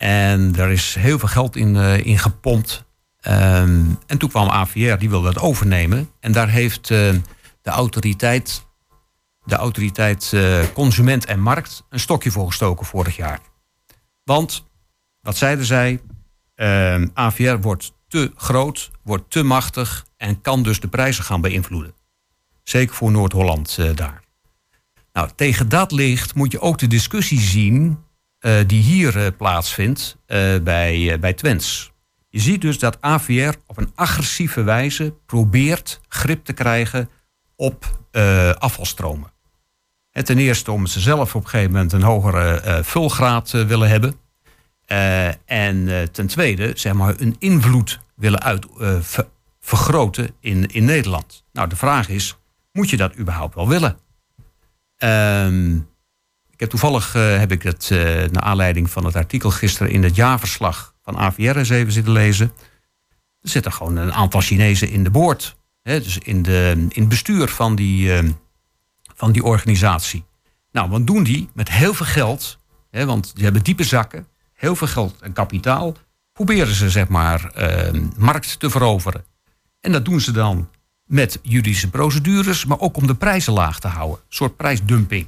En 0.00 0.56
er 0.56 0.70
is 0.70 0.94
heel 0.94 1.18
veel 1.18 1.28
geld 1.28 1.56
in, 1.56 1.76
eh, 1.76 2.06
in 2.06 2.18
gepompt. 2.18 2.84
Ehm, 3.20 3.84
en 4.06 4.18
toen 4.18 4.28
kwam 4.28 4.48
AVR, 4.48 4.98
die 4.98 5.10
wilde 5.10 5.32
dat 5.32 5.42
overnemen. 5.42 6.10
En 6.20 6.32
daar 6.32 6.48
heeft 6.48 6.90
eh, 6.90 7.14
de 7.62 7.70
autoriteit, 7.70 8.66
de 9.44 9.54
autoriteit 9.54 10.32
eh, 10.32 10.58
Consument 10.72 11.24
en 11.24 11.40
Markt 11.40 11.84
een 11.88 12.00
stokje 12.00 12.30
voor 12.30 12.46
gestoken 12.46 12.86
vorig 12.86 13.16
jaar. 13.16 13.40
Want, 14.24 14.64
wat 15.20 15.36
zeiden 15.36 15.64
zij? 15.64 16.00
Ehm, 16.54 17.08
AVR 17.14 17.56
wordt 17.60 17.92
te 18.08 18.32
groot, 18.34 18.90
wordt 19.02 19.30
te 19.30 19.42
machtig 19.42 20.06
en 20.16 20.40
kan 20.40 20.62
dus 20.62 20.80
de 20.80 20.88
prijzen 20.88 21.24
gaan 21.24 21.40
beïnvloeden. 21.40 21.94
Zeker 22.62 22.94
voor 22.94 23.10
Noord-Holland 23.10 23.78
daar. 23.94 24.22
Nou, 25.12 25.30
tegen 25.36 25.68
dat 25.68 25.92
licht 25.92 26.34
moet 26.34 26.52
je 26.52 26.60
ook 26.60 26.78
de 26.78 26.86
discussie 26.86 27.40
zien 27.40 27.98
eh, 28.40 28.54
die 28.66 28.82
hier 28.82 29.24
eh, 29.24 29.32
plaatsvindt 29.36 30.16
eh, 30.26 30.38
bij, 30.62 31.18
bij 31.20 31.32
Twents. 31.32 31.92
Je 32.28 32.40
ziet 32.40 32.60
dus 32.60 32.78
dat 32.78 33.00
AVR 33.00 33.52
op 33.66 33.76
een 33.76 33.92
agressieve 33.94 34.62
wijze 34.62 35.14
probeert 35.26 36.00
grip 36.08 36.44
te 36.44 36.52
krijgen 36.52 37.08
op 37.56 37.98
afvalstromen. 38.58 39.32
En 40.10 40.24
ten 40.24 40.38
eerste 40.38 40.72
om 40.72 40.86
ze 40.86 41.00
zelf 41.00 41.34
op 41.34 41.42
een 41.44 41.48
gegeven 41.48 41.72
moment 41.72 41.92
een 41.92 42.02
hogere 42.02 42.80
vulgraad 42.84 43.50
willen 43.50 43.88
hebben. 43.88 44.14
En 45.44 46.08
ten 46.12 46.26
tweede, 46.26 46.72
zeg 46.74 46.92
maar, 46.92 47.14
een 47.18 47.36
invloed 47.38 48.00
willen 48.14 48.42
uit, 48.42 48.66
ver- 49.00 49.28
vergroten 49.60 50.30
in, 50.40 50.66
in 50.66 50.84
Nederland. 50.84 51.44
Nou, 51.52 51.68
de 51.68 51.76
vraag 51.76 52.08
is, 52.08 52.36
moet 52.72 52.90
je 52.90 52.96
dat 52.96 53.16
überhaupt 53.16 53.54
wel 53.54 53.68
willen? 53.68 53.98
Ehm, 54.96 55.78
ik 56.60 56.70
heb 56.70 56.80
toevallig 56.80 57.14
eh, 57.14 57.38
heb 57.38 57.52
ik 57.52 57.62
het 57.62 57.90
eh, 57.90 57.98
naar 58.30 58.42
aanleiding 58.42 58.90
van 58.90 59.04
het 59.04 59.16
artikel 59.16 59.50
gisteren 59.50 59.92
in 59.92 60.02
het 60.02 60.16
jaarverslag 60.16 60.94
van 61.02 61.16
AVR 61.16 61.56
eens 61.56 61.68
even 61.68 61.92
zitten 61.92 62.12
lezen. 62.12 62.52
Er 63.40 63.48
zitten 63.48 63.72
gewoon 63.72 63.96
een 63.96 64.12
aantal 64.12 64.40
Chinezen 64.40 64.90
in 64.90 65.04
de 65.04 65.10
boord. 65.10 65.56
Dus 65.82 66.18
in, 66.18 66.42
de, 66.42 66.86
in 66.88 67.00
het 67.00 67.08
bestuur 67.08 67.48
van 67.48 67.74
die, 67.74 68.16
eh, 68.16 68.28
van 69.14 69.32
die 69.32 69.44
organisatie. 69.44 70.24
Nou, 70.72 70.90
wat 70.90 71.06
doen 71.06 71.22
die 71.22 71.48
met 71.54 71.70
heel 71.70 71.94
veel 71.94 72.06
geld? 72.06 72.58
Hè, 72.90 73.06
want 73.06 73.34
die 73.34 73.44
hebben 73.44 73.62
diepe 73.62 73.84
zakken, 73.84 74.26
heel 74.52 74.76
veel 74.76 74.86
geld 74.86 75.20
en 75.20 75.32
kapitaal. 75.32 75.96
Proberen 76.32 76.74
ze 76.74 76.90
zeg 76.90 77.08
maar 77.08 77.52
markt 78.16 78.60
te 78.60 78.70
veroveren. 78.70 79.24
En 79.80 79.92
dat 79.92 80.04
doen 80.04 80.20
ze 80.20 80.32
dan 80.32 80.70
met 81.04 81.38
juridische 81.42 81.90
procedures, 81.90 82.64
maar 82.64 82.80
ook 82.80 82.96
om 82.96 83.06
de 83.06 83.14
prijzen 83.14 83.52
laag 83.52 83.80
te 83.80 83.88
houden. 83.88 84.18
Een 84.18 84.34
soort 84.34 84.56
prijsdumping. 84.56 85.26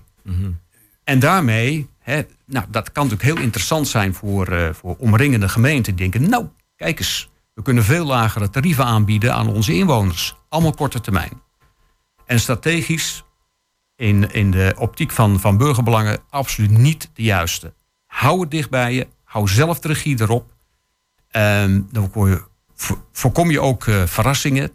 En 1.05 1.19
daarmee, 1.19 1.89
hè, 1.99 2.23
nou, 2.47 2.67
dat 2.69 2.93
kan 2.93 3.05
natuurlijk 3.09 3.35
heel 3.35 3.45
interessant 3.45 3.89
zijn 3.89 4.15
voor, 4.15 4.49
eh, 4.49 4.73
voor 4.73 4.97
omringende 4.99 5.49
gemeenten. 5.49 5.95
Die 5.95 6.11
denken, 6.11 6.31
nou, 6.31 6.47
kijk 6.77 6.99
eens, 6.99 7.31
we 7.55 7.63
kunnen 7.63 7.85
veel 7.85 8.05
lagere 8.07 8.51
tarieven 8.51 8.85
aanbieden 8.85 9.35
aan 9.35 9.49
onze 9.49 9.75
inwoners. 9.75 10.37
Allemaal 10.49 10.75
korte 10.75 11.01
termijn. 11.01 11.43
En 12.27 12.41
strategisch, 12.41 13.25
in, 13.97 14.31
in 14.33 14.51
de 14.51 14.75
optiek 14.79 15.11
van, 15.11 15.41
van 15.41 15.57
burgerbelangen, 15.57 16.19
absoluut 16.31 16.71
niet 16.71 17.11
de 17.15 17.23
juiste. 17.23 17.75
Hou 18.07 18.41
het 18.41 18.51
dicht 18.51 18.71
bij 18.71 18.95
je, 18.95 19.07
hou 19.25 19.49
zelf 19.49 19.81
de 19.81 19.89
regie 19.89 20.21
erop. 20.21 20.55
Ehm, 21.31 21.81
dan 21.91 22.11
je, 22.15 22.43
voor- 22.75 23.05
voorkom 23.13 23.51
je 23.51 23.61
ook 23.61 23.87
eh, 23.87 24.07
verrassingen. 24.07 24.71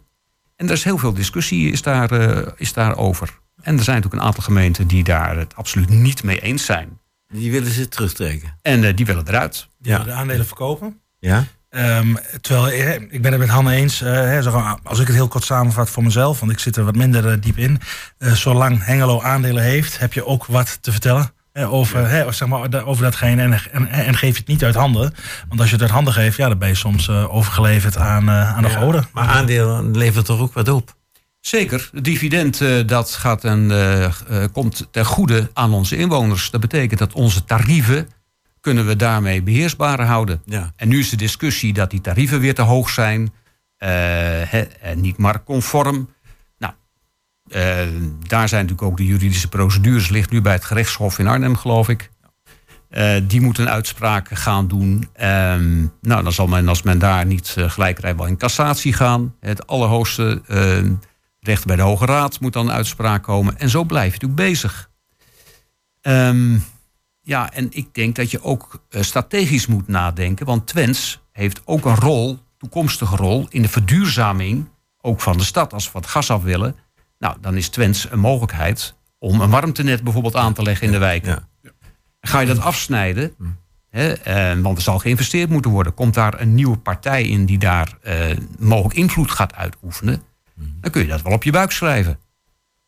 En 0.56 0.66
er 0.66 0.72
is 0.72 0.84
heel 0.84 0.98
veel 0.98 1.14
discussie 1.14 1.70
is 1.72 1.82
daar, 1.82 2.10
eh, 2.10 2.52
is 2.56 2.72
daarover. 2.72 3.38
En 3.62 3.76
er 3.78 3.84
zijn 3.84 3.96
natuurlijk 3.96 4.22
een 4.22 4.28
aantal 4.28 4.42
gemeenten 4.44 4.86
die 4.86 5.04
daar 5.04 5.36
het 5.36 5.56
absoluut 5.56 5.88
niet 5.88 6.22
mee 6.22 6.40
eens 6.40 6.64
zijn. 6.64 6.98
Die 7.28 7.50
willen 7.50 7.72
ze 7.72 7.88
terugtrekken. 7.88 8.56
En 8.62 8.84
eh, 8.84 8.96
die 8.96 9.06
willen 9.06 9.28
eruit. 9.28 9.68
Die 9.78 9.92
Ja. 9.92 9.98
willen 9.98 10.12
de 10.14 10.20
aandelen 10.20 10.46
verkopen. 10.46 11.00
Ja? 11.18 11.44
Ehm, 11.70 12.14
terwijl, 12.40 12.68
eh, 12.68 12.94
ik 12.94 13.22
ben 13.22 13.30
het 13.32 13.40
met 13.40 13.48
Hanne 13.50 13.72
eens, 13.74 14.00
eh, 14.00 14.12
hè, 14.12 14.42
zo, 14.42 14.78
als 14.82 14.98
ik 15.00 15.06
het 15.06 15.16
heel 15.16 15.28
kort 15.28 15.44
samenvat 15.44 15.90
voor 15.90 16.02
mezelf, 16.02 16.40
want 16.40 16.52
ik 16.52 16.58
zit 16.58 16.76
er 16.76 16.84
wat 16.84 16.96
minder 16.96 17.40
diep 17.40 17.56
in. 17.58 17.80
eh, 18.18 18.32
zolang 18.32 18.84
Hengelo 18.84 19.20
aandelen 19.22 19.62
heeft, 19.62 19.98
heb 19.98 20.12
je 20.12 20.26
ook 20.26 20.46
wat 20.46 20.78
te 20.82 20.90
vertellen. 20.90 21.30
hè, 21.52 21.68
over, 21.68 22.08
hè, 22.08 22.32
zeg 22.32 22.48
maar, 22.48 22.84
over 22.84 23.02
datgene 23.02 23.42
en, 23.42 23.60
en, 23.72 23.88
en 23.88 24.16
geef 24.16 24.32
je 24.32 24.38
het 24.38 24.46
niet 24.48 24.64
uit 24.64 24.74
handen. 24.74 25.14
Want 25.48 25.60
als 25.60 25.68
je 25.68 25.74
het 25.74 25.82
uit 25.84 25.92
handen 25.92 26.12
geeft, 26.12 26.36
ja, 26.36 26.48
dan 26.48 26.58
ben 26.58 26.68
je 26.68 26.74
soms 26.74 27.08
eh, 27.08 27.34
overgeleverd 27.34 27.96
aan, 27.96 28.28
eh, 28.28 28.56
aan 28.56 28.62
de 28.62 28.68
goden. 28.70 29.06
Maar 29.12 29.28
aandelen 29.28 29.96
levert 29.96 30.24
toch 30.26 30.40
ook 30.40 30.52
wat 30.52 30.68
op? 30.68 30.96
Zeker, 31.40 31.90
het 31.92 32.04
dividend 32.04 32.60
eh, 32.60 32.86
dat 32.86 33.10
gaat 33.10 33.44
en, 33.44 33.70
eh, 33.70 34.04
eh, 34.04 34.12
komt 34.52 34.88
ten 34.90 35.04
goede 35.04 35.50
aan 35.52 35.72
onze 35.72 35.96
inwoners. 35.96 36.50
Dat 36.50 36.60
betekent 36.60 36.98
dat 36.98 37.12
onze 37.12 37.44
tarieven 37.44 38.08
kunnen 38.60 38.86
we 38.86 38.96
daarmee 38.96 39.42
beheersbaar 39.42 40.02
houden. 40.02 40.42
Ja. 40.44 40.72
En 40.76 40.88
nu 40.88 40.98
is 40.98 41.10
de 41.10 41.16
discussie 41.16 41.72
dat 41.72 41.90
die 41.90 42.00
tarieven 42.00 42.40
weer 42.40 42.54
te 42.54 42.62
hoog 42.62 42.90
zijn. 42.90 43.32
hè, 43.78 44.60
en 44.60 45.00
niet 45.00 45.16
marktconform. 45.16 46.08
Nou, 46.58 46.72
daar 48.26 48.48
zijn 48.48 48.62
natuurlijk 48.62 48.82
ook 48.82 48.96
de 48.96 49.06
juridische 49.06 49.48
procedures. 49.48 50.08
Ligt 50.08 50.30
nu 50.30 50.40
bij 50.40 50.52
het 50.52 50.64
gerechtshof 50.64 51.18
in 51.18 51.26
Arnhem, 51.26 51.56
geloof 51.56 51.88
ik. 51.88 52.10
Die 53.22 53.40
moeten 53.40 53.62
een 53.62 53.72
uitspraak 53.72 54.28
gaan 54.32 54.68
doen. 54.68 55.08
Ehm, 55.12 55.86
nou, 56.00 56.22
dan 56.22 56.32
zal 56.32 56.46
men, 56.46 56.68
als 56.68 56.82
men 56.82 56.98
daar 56.98 57.26
niet 57.26 57.54
eh, 57.58 57.70
gelijk 57.70 57.98
rijdt, 57.98 58.18
wel 58.18 58.26
in 58.26 58.36
cassatie 58.36 58.92
gaan. 58.92 59.34
Het 59.40 59.66
allerhoogste 59.66 60.42
eh, 60.46 60.90
rechter 61.48 61.66
bij 61.66 61.76
de 61.76 61.82
Hoge 61.82 62.06
Raad 62.06 62.40
moet 62.40 62.52
dan 62.52 62.68
een 62.68 62.74
uitspraak 62.74 63.22
komen. 63.22 63.58
En 63.58 63.68
zo 63.68 63.84
blijf 63.84 64.14
je 64.14 64.20
natuurlijk 64.20 64.50
bezig. 64.50 64.90
Ehm, 66.00 66.58
ja, 67.20 67.52
en 67.52 67.68
ik 67.70 67.94
denk 67.94 68.16
dat 68.16 68.30
je 68.30 68.42
ook 68.42 68.84
eh, 68.88 69.02
strategisch 69.02 69.66
moet 69.66 69.88
nadenken. 69.88 70.46
Want 70.46 70.66
Twents 70.66 71.20
heeft 71.32 71.60
ook 71.64 71.84
een 71.84 71.94
rol, 71.94 72.38
toekomstige 72.58 73.16
rol, 73.16 73.46
in 73.50 73.62
de 73.62 73.68
verduurzaming 73.68 74.68
ook 75.00 75.20
van 75.20 75.36
de 75.38 75.44
stad. 75.44 75.72
Als 75.72 75.86
we 75.86 75.90
wat 75.92 76.06
gas 76.06 76.30
af 76.30 76.42
willen, 76.42 76.76
nou, 77.18 77.36
dan 77.40 77.56
is 77.56 77.68
Twents 77.68 78.10
een 78.10 78.20
mogelijkheid 78.20 78.94
om 79.18 79.40
een 79.40 79.50
warmtenet 79.50 80.04
bijvoorbeeld 80.04 80.36
aan 80.36 80.52
te 80.52 80.62
leggen 80.62 80.86
in 80.86 80.92
de 80.92 80.98
wijken. 80.98 81.48
Ga 82.20 82.40
je 82.40 82.46
dat 82.46 82.60
afsnijden, 82.60 83.34
hè, 83.88 84.12
eh, 84.12 84.60
want 84.60 84.76
er 84.76 84.82
zal 84.82 84.98
geïnvesteerd 84.98 85.50
moeten 85.50 85.70
worden. 85.70 85.94
Komt 85.94 86.14
daar 86.14 86.40
een 86.40 86.54
nieuwe 86.54 86.78
partij 86.78 87.22
in 87.22 87.44
die 87.44 87.58
daar 87.58 87.98
eh, 88.02 88.36
mogelijk 88.58 88.94
invloed 88.94 89.30
gaat 89.30 89.54
uitoefenen, 89.54 90.22
dan 90.80 90.90
kun 90.90 91.02
je 91.02 91.08
dat 91.08 91.22
wel 91.22 91.32
op 91.32 91.42
je 91.42 91.52
buik 91.52 91.72
schrijven. 91.72 92.18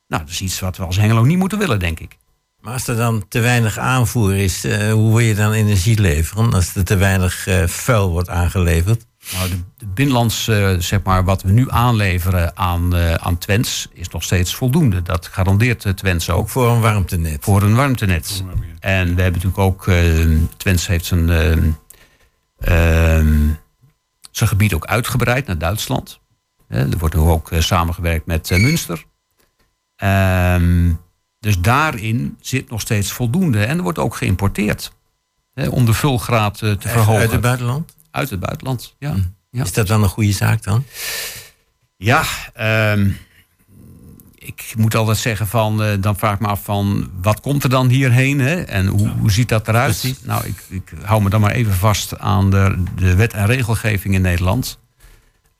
Nou, 0.08 0.22
dat 0.22 0.30
is 0.30 0.40
iets 0.40 0.60
wat 0.60 0.76
we 0.76 0.84
als 0.84 0.96
Hengelo 0.96 1.24
niet 1.24 1.38
moeten 1.38 1.58
willen, 1.58 1.78
denk 1.78 2.00
ik. 2.00 2.18
Maar 2.60 2.72
als 2.72 2.86
er 2.86 2.96
dan 2.96 3.28
te 3.28 3.40
weinig 3.40 3.78
aanvoer 3.78 4.36
is, 4.36 4.64
eh, 4.64 4.92
hoe 4.92 5.08
wil 5.10 5.18
je 5.18 5.34
dan 5.34 5.52
energie 5.52 6.00
leveren? 6.00 6.52
Als 6.52 6.74
er 6.74 6.84
te 6.84 6.96
weinig 6.96 7.46
eh, 7.46 7.66
vuil 7.66 8.10
wordt 8.10 8.28
aangeleverd? 8.28 9.06
Nou, 9.32 9.48
de, 9.48 9.56
de 9.76 9.86
binnenlands, 9.86 10.48
eh, 10.48 10.74
zeg 10.78 11.02
maar, 11.02 11.24
wat 11.24 11.42
we 11.42 11.52
nu 11.52 11.70
aanleveren 11.70 12.56
aan, 12.56 12.96
eh 12.96 13.14
aan 13.14 13.38
Twents, 13.38 13.88
is 13.92 14.08
nog 14.08 14.22
steeds 14.22 14.54
voldoende. 14.54 15.02
Dat 15.02 15.26
garandeert 15.26 15.96
Twents 15.96 16.30
ook. 16.30 16.38
Ook 16.38 16.48
voor 16.48 16.68
een 16.68 16.80
warmtenet? 16.80 17.44
Voor 17.44 17.62
een 17.62 17.74
warmtenet. 17.74 18.44
En 18.80 19.14
we 19.14 19.22
hebben 19.22 19.42
natuurlijk 19.42 19.58
ook, 19.58 19.90
Twents 20.56 20.86
heeft 20.86 21.04
zijn, 21.04 21.30
eh, 22.60 23.16
ehm, 23.18 23.48
zijn 24.30 24.48
gebied 24.48 24.74
ook 24.74 24.86
uitgebreid 24.86 25.46
naar 25.46 25.58
Duitsland. 25.58 26.20
Er 26.70 26.98
wordt 26.98 27.14
nu 27.14 27.20
ook 27.20 27.50
eh, 27.50 27.60
samengewerkt 27.60 28.26
met 28.26 28.50
eh, 28.50 28.60
Münster. 28.60 29.04
Ehm, 29.96 30.92
dus 31.38 31.58
daarin 31.58 32.36
zit 32.40 32.70
nog 32.70 32.80
steeds 32.80 33.12
voldoende. 33.12 33.64
En 33.64 33.76
er 33.76 33.82
wordt 33.82 33.98
ook 33.98 34.16
geïmporteerd. 34.16 34.92
Hè, 35.54 35.68
om 35.68 35.84
de 35.84 35.92
vulgraad 35.92 36.62
eh, 36.62 36.72
te 36.72 36.88
verhogen. 36.88 37.20
Uit 37.20 37.32
het 37.32 37.40
buitenland? 37.40 37.94
Uit 38.10 38.30
het 38.30 38.40
buitenland, 38.40 38.94
ja. 38.98 39.14
ja. 39.50 39.62
Is 39.62 39.72
dat 39.72 39.86
dan 39.86 40.02
een 40.02 40.08
goede 40.08 40.32
zaak 40.32 40.62
dan? 40.62 40.84
Ja, 41.96 42.22
ehm, 42.54 43.10
ik 44.34 44.74
moet 44.76 44.94
altijd 44.94 45.18
zeggen 45.18 45.46
van, 45.46 46.00
dan 46.00 46.16
vraag 46.16 46.34
ik 46.34 46.40
me 46.40 46.46
af 46.46 46.64
van, 46.64 47.10
wat 47.22 47.40
komt 47.40 47.62
er 47.62 47.70
dan 47.70 47.88
hierheen? 47.88 48.40
Hè? 48.40 48.62
En 48.62 48.86
hoe, 48.86 49.08
hoe 49.08 49.30
ziet 49.30 49.48
dat 49.48 49.68
eruit? 49.68 49.98
Precies. 49.98 50.22
Nou, 50.22 50.46
ik, 50.46 50.64
ik 50.68 50.92
hou 51.02 51.22
me 51.22 51.30
dan 51.30 51.40
maar 51.40 51.52
even 51.52 51.74
vast 51.74 52.18
aan 52.18 52.50
de, 52.50 52.82
de 52.94 53.14
wet 53.14 53.32
en 53.32 53.46
regelgeving 53.46 54.14
in 54.14 54.22
Nederland. 54.22 54.78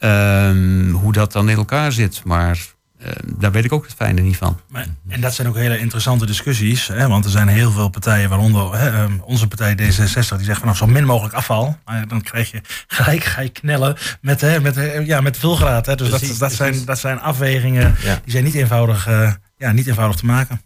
Ehm, 0.01 0.90
hoe 0.90 1.12
dat 1.12 1.32
dan 1.32 1.48
in 1.48 1.57
elkaar 1.57 1.92
zit. 1.92 2.24
Maar 2.24 2.59
eh, 2.98 3.11
daar 3.36 3.53
weet 3.53 3.64
ik 3.64 3.72
ook 3.72 3.84
het 3.84 3.94
fijne 3.94 4.20
niet 4.20 4.36
van. 4.36 4.61
Maar, 4.68 4.86
en 5.09 5.20
dat 5.20 5.34
zijn 5.34 5.48
ook 5.48 5.57
hele 5.57 5.78
interessante 5.78 6.26
discussies. 6.26 6.86
Hè, 6.86 7.09
want 7.09 7.24
er 7.24 7.30
zijn 7.30 7.48
heel 7.48 7.70
veel 7.70 7.88
partijen, 7.88 8.28
waaronder 8.28 8.78
hè, 8.78 8.90
ehm, 8.90 9.12
onze 9.20 9.48
partij 9.48 9.72
D66, 9.74 10.36
die 10.36 10.44
zegt 10.44 10.59
van 10.59 10.66
nou, 10.66 10.76
zo 10.76 10.86
min 10.86 11.05
mogelijk 11.05 11.34
afval. 11.34 11.78
Maar 11.84 12.09
dan 12.09 12.22
krijg 12.22 12.51
je 12.51 12.61
gelijk 12.86 13.24
ga 13.24 13.40
je 13.40 13.48
knellen 13.48 13.96
met, 14.20 14.40
hè, 14.40 14.61
met, 14.61 14.76
eh, 14.76 15.07
ja, 15.07 15.20
met 15.20 15.38
vulgraad. 15.38 15.86
Hè. 15.86 15.94
Dus 15.94 16.09
Precies, 16.09 16.28
dat, 16.28 16.38
dat, 16.38 16.53
zijn, 16.53 16.84
dat 16.84 16.98
zijn 16.98 17.20
afwegingen 17.20 17.94
Ja. 18.03 18.20
die 18.22 18.32
zijn 18.32 18.44
niet 18.44 18.55
eenvoudig, 18.55 19.07
eh, 19.07 19.32
ja, 19.57 19.72
niet 19.72 19.86
eenvoudig 19.86 20.16
te 20.16 20.26
maken. 20.26 20.61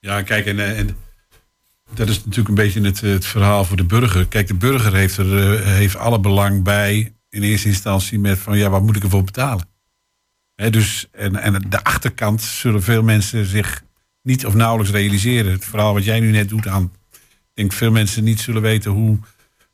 Ja, 0.00 0.22
kijk, 0.22 0.46
en, 0.46 0.76
en 0.76 0.96
dat 1.94 2.08
is 2.08 2.16
natuurlijk 2.16 2.48
een 2.48 2.54
beetje 2.54 2.80
het, 2.80 3.00
het 3.00 3.26
verhaal 3.26 3.64
voor 3.64 3.76
de 3.76 3.84
burger. 3.84 4.26
Kijk, 4.26 4.46
de 4.46 4.54
burger 4.54 4.94
heeft 4.94 5.16
er 5.16 5.64
heeft 5.66 5.96
alle 5.96 6.20
belang 6.20 6.62
bij 6.62 7.15
in 7.36 7.42
eerste 7.42 7.68
instantie 7.68 8.18
met 8.18 8.38
van 8.38 8.58
ja, 8.58 8.70
wat 8.70 8.82
moet 8.82 8.96
ik 8.96 9.02
ervoor 9.02 9.24
betalen? 9.24 9.68
Dus, 10.54 11.08
en, 11.12 11.36
en 11.36 11.62
de 11.68 11.84
achterkant 11.84 12.42
zullen 12.42 12.82
veel 12.82 13.02
mensen 13.02 13.46
zich 13.46 13.82
niet 14.22 14.46
of 14.46 14.54
nauwelijks 14.54 14.92
realiseren. 14.92 15.52
Het 15.52 15.64
verhaal 15.64 15.92
wat 15.92 16.04
jij 16.04 16.20
nu 16.20 16.30
net 16.30 16.48
doet 16.48 16.66
aan, 16.66 16.92
ik 17.12 17.20
denk 17.54 17.72
veel 17.72 17.90
mensen 17.90 18.24
niet 18.24 18.40
zullen 18.40 18.62
weten 18.62 18.90
hoe, 18.90 19.18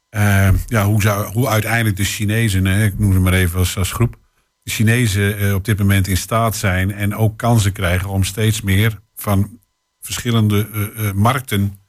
eh, 0.09 0.51
ja, 0.67 0.85
hoe, 0.85 1.03
zou, 1.03 1.33
hoe 1.33 1.49
uiteindelijk 1.49 1.97
de 1.97 2.05
Chinezen, 2.05 2.65
hè, 2.65 2.85
ik 2.85 2.99
noem 2.99 3.13
ze 3.13 3.19
maar 3.19 3.33
even 3.33 3.59
als, 3.59 3.93
groep, 3.93 4.19
de 4.63 4.71
Chinezen 4.71 5.39
eh, 5.39 5.55
op 5.55 5.65
dit 5.65 5.79
moment 5.79 6.09
in 6.09 6.17
staat 6.17 6.57
zijn 6.57 6.93
en 6.93 7.15
ook 7.15 7.39
kansen 7.39 7.73
krijgen 7.73 8.09
om 8.09 8.25
steeds 8.25 8.61
meer 8.61 9.01
van 9.15 9.59
verschillende 10.01 10.69
eh, 10.97 11.13
markten 11.13 11.81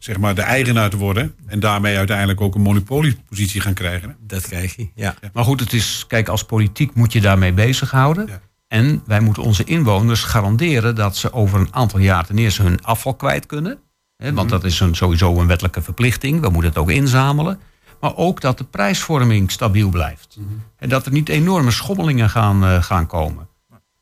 zeg 0.00 0.18
maar, 0.18 0.34
de 0.34 0.42
eigenaar 0.42 0.90
te 0.90 0.96
worden. 0.96 1.34
En 1.46 1.60
daarmee 1.60 1.96
uiteindelijk 1.96 2.40
ook 2.40 2.54
een 2.54 2.60
monopoliepositie 2.60 3.60
gaan 3.60 3.74
krijgen. 3.74 4.16
Dat 4.26 4.48
krijg 4.48 4.76
je, 4.76 4.88
ja. 4.94 5.14
Maar 5.32 5.44
goed, 5.44 5.60
het 5.60 5.72
is, 5.72 6.04
kijk, 6.08 6.28
als 6.28 6.44
politiek 6.44 6.94
moet 6.94 7.12
je 7.12 7.20
daarmee 7.20 7.52
bezighouden. 7.52 8.26
Ja. 8.26 8.40
En 8.68 9.02
wij 9.06 9.20
moeten 9.20 9.42
onze 9.42 9.64
inwoners 9.64 10.22
garanderen 10.22 10.94
dat 10.94 11.16
ze 11.16 11.32
over 11.32 11.60
een 11.60 11.74
aantal 11.74 11.98
jaar 11.98 12.26
ten 12.26 12.38
eerste 12.38 12.62
hun 12.62 12.82
afval 12.82 13.14
kwijt 13.14 13.46
kunnen. 13.46 13.78
Hè, 14.16 14.32
want 14.32 14.48
dat 14.48 14.64
is 14.64 14.80
een, 14.80 14.94
sowieso 14.94 15.38
een 15.38 15.46
wettelijke 15.46 15.82
verplichting. 15.82 16.40
We 16.40 16.48
moeten 16.48 16.70
het 16.70 16.78
ook 16.78 16.90
inzamelen. 16.90 17.60
Maar 18.00 18.16
ook 18.16 18.40
dat 18.40 18.58
de 18.58 18.64
prijsvorming 18.64 19.50
stabiel 19.50 19.88
blijft. 19.88 20.38
En 20.76 20.88
dat 20.88 21.06
er 21.06 21.12
niet 21.12 21.28
enorme 21.28 21.70
schommelingen 21.70 22.30
gaan, 22.30 22.64
eh, 22.64 22.82
gaan 22.82 23.06
komen. 23.06 23.48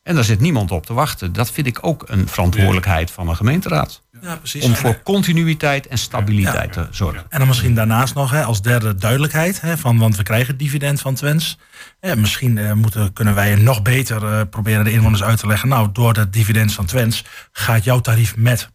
En 0.03 0.15
daar 0.15 0.25
zit 0.25 0.41
niemand 0.41 0.71
op 0.71 0.87
te 0.87 0.93
wachten. 0.93 1.33
Dat 1.33 1.51
vind 1.51 1.67
ik 1.67 1.79
ook 1.81 2.05
een 2.07 2.29
verantwoordelijkheid 2.29 3.11
van 3.11 3.29
een 3.29 3.37
gemeenteraad. 3.37 4.03
Ja, 4.23 4.37
precies. 4.37 4.65
Om 4.65 4.77
voor 4.77 5.03
continuïteit 5.03 5.87
en 5.87 5.99
stabiliteit 5.99 6.73
te 6.73 6.87
zorgen. 6.91 7.25
En 7.29 7.39
dan 7.39 7.49
misschien 7.49 7.75
daarnaast 7.75 8.15
nog 8.15 8.31
hè, 8.31 8.43
als 8.43 8.63
derde 8.63 8.95
duidelijkheid. 8.95 9.61
Hè, 9.61 9.79
van, 9.79 9.99
want 9.99 10.17
we 10.17 10.23
krijgen 10.23 10.49
het 10.49 10.59
dividend 10.59 11.01
van 11.01 11.15
Twents. 11.15 11.59
Eh, 12.01 12.15
misschien 12.15 12.59
eh, 12.59 12.73
moeten, 12.73 13.13
kunnen 13.13 13.35
wij 13.35 13.55
nog 13.55 13.83
beter 13.83 14.25
eh, 14.25 14.41
proberen 14.51 14.85
de 14.85 14.93
inwoners 14.93 15.23
uit 15.23 15.39
te 15.39 15.47
leggen. 15.47 15.69
Nou, 15.69 15.89
door 15.93 16.15
dat 16.15 16.33
dividend 16.33 16.73
van 16.73 16.87
Twents 16.87 17.25
gaat 17.53 17.85
jouw 17.85 18.01
tarief 18.01 18.37
met 18.37 18.69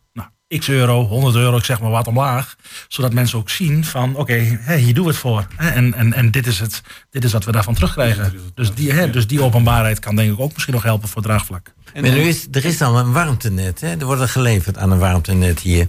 x 0.58 0.70
euro, 0.70 1.06
100 1.06 1.36
euro, 1.36 1.58
ik 1.58 1.64
zeg 1.64 1.80
maar 1.80 1.89
wat 1.89 2.08
omlaag. 2.08 2.56
Zodat 2.88 3.14
mensen 3.14 3.39
ook 3.39 3.49
zien 3.49 3.86
van 3.86 4.16
oké, 4.16 4.58
hè, 4.60 4.76
hier 4.76 4.93
doen 4.93 5.04
we 5.04 5.10
het 5.10 5.20
voor. 5.20 5.47
Hè, 5.56 5.70
en 5.70 5.93
en, 5.93 6.14
en 6.14 6.32
dit, 6.32 6.47
is 6.47 6.60
het, 6.60 6.82
dit 7.10 7.24
is 7.24 7.32
wat 7.32 7.45
we 7.45 7.51
daarvan 7.51 7.74
terugkrijgen. 7.74 8.34
Dus 8.56 8.74
die, 8.74 8.91
hè, 8.91 9.10
dus 9.10 9.28
die 9.28 9.41
openbaarheid 9.41 9.99
kan 9.99 10.16
denk 10.16 10.34
ik 10.34 10.39
ook 10.39 10.54
misschien 10.54 10.74
nog 10.74 10.84
helpen 10.84 11.10
voor 11.10 11.22
draagvlak. 11.22 11.74
En 11.93 12.01
Maar 12.01 12.12
nu 12.12 12.22
is, 12.22 12.47
er 12.51 12.66
is 12.66 12.78
dan 12.78 12.95
een 12.95 13.12
warmtenet, 13.12 13.82
hè? 13.82 13.97
er 13.97 14.06
wordt 14.06 14.22
er 14.22 14.30
geleverd 14.30 14.78
aan 14.78 14.91
een 14.91 14.99
warmtenet 14.99 15.60
hier. 15.60 15.88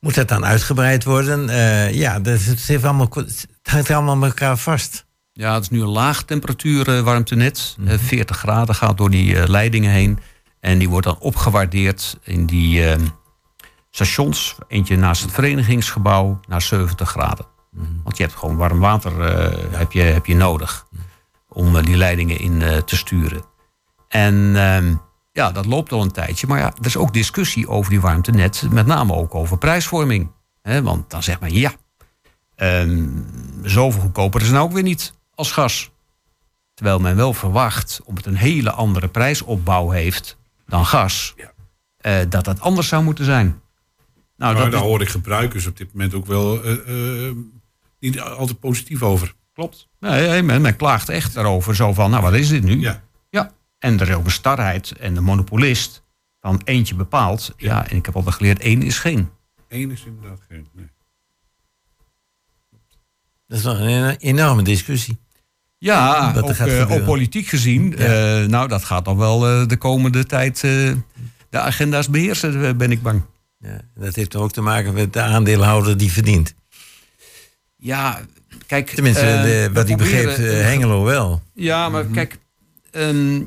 Moet 0.00 0.14
dat 0.14 0.28
dan 0.28 0.44
uitgebreid 0.44 1.04
worden? 1.04 1.48
Eh, 1.48 1.94
ja, 1.94 2.20
dat, 2.20 2.44
het, 2.44 2.66
heeft 2.66 2.84
allemaal, 2.84 3.08
het 3.12 3.46
hangt 3.62 3.90
allemaal 3.90 4.16
met 4.16 4.28
elkaar 4.28 4.56
vast. 4.56 5.06
Ja, 5.36 5.54
het 5.54 5.62
is 5.62 5.68
nu 5.68 5.80
een 5.80 5.88
laag 5.88 6.22
temperatuur 6.22 6.88
eh, 6.88 7.00
warmtenet. 7.00 7.76
Eh, 7.86 7.98
40 7.98 8.36
graden 8.36 8.74
gaat 8.74 8.96
door 8.96 9.10
die 9.10 9.36
eh, 9.36 9.48
leidingen 9.48 9.90
heen. 9.90 10.18
En 10.60 10.78
die 10.78 10.88
wordt 10.88 11.06
dan 11.06 11.18
opgewaardeerd 11.18 12.18
in 12.22 12.46
die 12.46 12.82
stations. 13.96 14.56
Eentje 14.68 14.96
naast 14.96 15.22
het 15.22 15.32
verenigingsgebouw 15.32 16.40
naar 16.48 16.62
70 16.62 17.10
graden. 17.10 17.46
Want 18.04 18.16
je 18.16 18.22
hebt 18.22 18.36
gewoon 18.36 18.56
warm 18.56 18.78
water 18.78 19.20
eh, 19.20 19.78
heb 19.78 19.92
je, 19.92 20.00
heb 20.00 20.26
je 20.26 20.36
nodig. 20.36 20.86
Om 21.48 21.76
eh, 21.76 21.82
die 21.82 21.96
leidingen 21.96 22.38
in 22.38 22.62
eh, 22.62 22.76
te 22.76 22.96
sturen. 22.96 23.42
En 24.08 24.56
ehm, 24.56 24.94
ja, 25.32 25.50
dat 25.50 25.66
loopt 25.66 25.92
al 25.92 26.02
een 26.02 26.12
tijdje. 26.12 26.46
Maar 26.46 26.58
ja, 26.58 26.72
er 26.78 26.86
is 26.86 26.96
ook 26.96 27.12
discussie 27.12 27.68
over 27.68 27.90
die 27.90 28.00
warmtenet. 28.00 28.66
Met 28.70 28.86
name 28.86 29.14
ook 29.14 29.34
over 29.34 29.58
prijsvorming. 29.58 30.30
Want 30.62 31.10
dan 31.10 31.22
zegt 31.22 31.40
men 31.40 31.52
ja, 31.52 31.72
ehm, 32.54 33.08
zoveel 33.62 34.00
goedkoper 34.00 34.40
is 34.40 34.46
het 34.46 34.56
nou 34.56 34.68
ook 34.68 34.74
weer 34.74 34.82
niet 34.82 35.12
als 35.34 35.52
gas. 35.52 35.90
Terwijl 36.74 36.98
men 36.98 37.16
wel 37.16 37.32
verwacht, 37.32 38.00
omdat 38.04 38.24
het 38.24 38.34
een 38.34 38.40
hele 38.40 38.70
andere 38.70 39.08
prijsopbouw 39.08 39.90
heeft 39.90 40.36
dan 40.66 40.86
gas, 40.86 41.34
eh, 41.96 42.18
dat 42.28 42.44
dat 42.44 42.60
anders 42.60 42.88
zou 42.88 43.02
moeten 43.02 43.24
zijn. 43.24 43.60
Nou, 44.36 44.52
maar 44.54 44.62
dat 44.62 44.72
daar 44.72 44.80
is- 44.80 44.86
hoor 44.86 45.00
ik 45.00 45.08
gebruikers 45.08 45.66
op 45.66 45.76
dit 45.76 45.92
moment 45.92 46.14
ook 46.14 46.26
wel 46.26 46.62
eh, 46.64 47.26
eh, 47.28 47.34
niet 48.00 48.20
altijd 48.20 48.60
positief 48.60 49.02
over. 49.02 49.34
klopt. 49.52 49.88
Nee, 50.00 50.42
men, 50.42 50.60
men 50.60 50.76
klaagt 50.76 51.08
echt 51.08 51.34
daarover. 51.34 51.74
Zo 51.76 51.92
van, 51.92 52.10
nou 52.10 52.22
wat 52.22 52.34
is 52.34 52.48
dit 52.48 52.62
nu? 52.64 52.80
Ja. 52.80 53.02
Ja. 53.30 53.52
En 53.78 54.00
er 54.00 54.08
is 54.08 54.14
ook 54.14 54.24
een 54.24 54.30
starheid 54.30 54.92
en 54.92 55.14
de 55.14 55.20
monopolist 55.20 56.02
van 56.40 56.60
eentje 56.64 56.94
bepaalt. 56.94 57.54
Ja, 57.56 57.88
en 57.88 57.96
ik 57.96 58.06
heb 58.06 58.16
altijd 58.16 58.34
geleerd, 58.34 58.58
één 58.60 58.82
is 58.82 58.98
geen. 58.98 59.28
Eén 59.68 59.90
is 59.90 60.04
inderdaad 60.06 60.40
geen. 60.48 60.66
Nee. 60.72 60.86
Dat 63.46 63.58
is 63.58 63.64
nog 63.64 63.78
een 63.78 64.16
enorme 64.16 64.62
discussie. 64.62 65.18
Ja, 65.78 66.32
Wat 66.34 66.42
ook, 66.42 66.48
gaat 66.48 66.56
gebeuren. 66.68 66.96
ook 67.00 67.04
politiek 67.04 67.46
gezien. 67.46 67.96
eh, 67.96 68.44
nou, 68.44 68.68
dat 68.68 68.84
gaat 68.84 69.04
nog 69.04 69.16
wel 69.16 69.46
eh, 69.48 69.66
de 69.66 69.76
komende 69.76 70.24
tijd 70.24 70.54
eh, 70.64 70.92
de 71.50 71.58
agenda's 71.58 72.10
beheersen, 72.10 72.64
eh, 72.66 72.74
ben 72.74 72.90
ik 72.90 73.02
bang. 73.02 73.22
Ja, 73.58 73.80
dat 73.94 74.14
heeft 74.14 74.36
ook 74.36 74.52
te 74.52 74.60
maken 74.60 74.94
met 74.94 75.12
de 75.12 75.20
aandeelhouder 75.22 75.96
die 75.96 76.12
verdient. 76.12 76.54
Ja, 77.76 78.20
kijk... 78.66 78.90
Tenminste, 78.90 79.26
eh, 79.26 79.42
de- 79.42 79.70
wat 79.72 79.88
ik 79.88 79.96
begreep, 79.96 80.28
eh, 80.28 80.36
Hengelo 80.62 81.04
wel. 81.04 81.42
Ja, 81.54 81.88
maar 81.88 82.04
kijk, 82.04 82.38
ehm, 82.90 83.42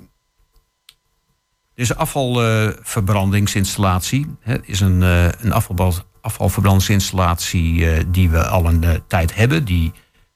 deze 1.75 1.95
afvalverbrandingsinstallatie 1.95 4.25
hè, 4.39 4.57
is 4.65 4.79
een, 4.79 5.03
eh, 5.03 5.25
een 5.39 5.51
afval, 5.51 5.93
afvalverbrandingsinstallatie 6.21 8.07
die 8.09 8.29
we 8.29 8.47
al 8.47 8.65
een 8.65 9.01
tijd 9.07 9.35
hebben, 9.35 9.65
die 9.65 9.91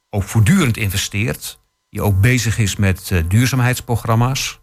ook 0.09 0.23
voortdurend 0.23 0.77
investeert, 0.77 1.59
die 1.89 2.01
ook 2.01 2.21
bezig 2.21 2.57
is 2.57 2.75
met 2.75 3.11
duurzaamheidsprogramma's 3.27 4.59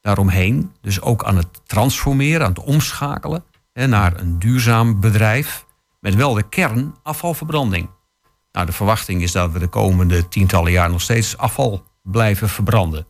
daaromheen. 0.00 0.72
Dus 0.80 1.00
ook 1.00 1.24
aan 1.24 1.36
het 1.36 1.60
transformeren, 1.66 2.46
aan 2.46 2.52
het 2.52 2.64
omschakelen 2.64 3.44
hè, 3.72 3.86
naar 3.86 4.20
een 4.20 4.38
duurzaam 4.38 5.00
bedrijf 5.00 5.64
met 6.00 6.14
wel 6.14 6.34
de 6.34 6.48
kern 6.48 6.94
afvalverbranding. 7.02 7.88
Nou, 8.52 8.66
de 8.66 8.72
verwachting 8.72 9.22
is 9.22 9.32
dat 9.32 9.52
we 9.52 9.58
de 9.58 9.68
komende 9.68 10.28
tientallen 10.28 10.72
jaar 10.72 10.90
nog 10.90 11.00
steeds 11.00 11.36
afval 11.36 11.84
blijven 12.02 12.48
verbranden. 12.48 13.06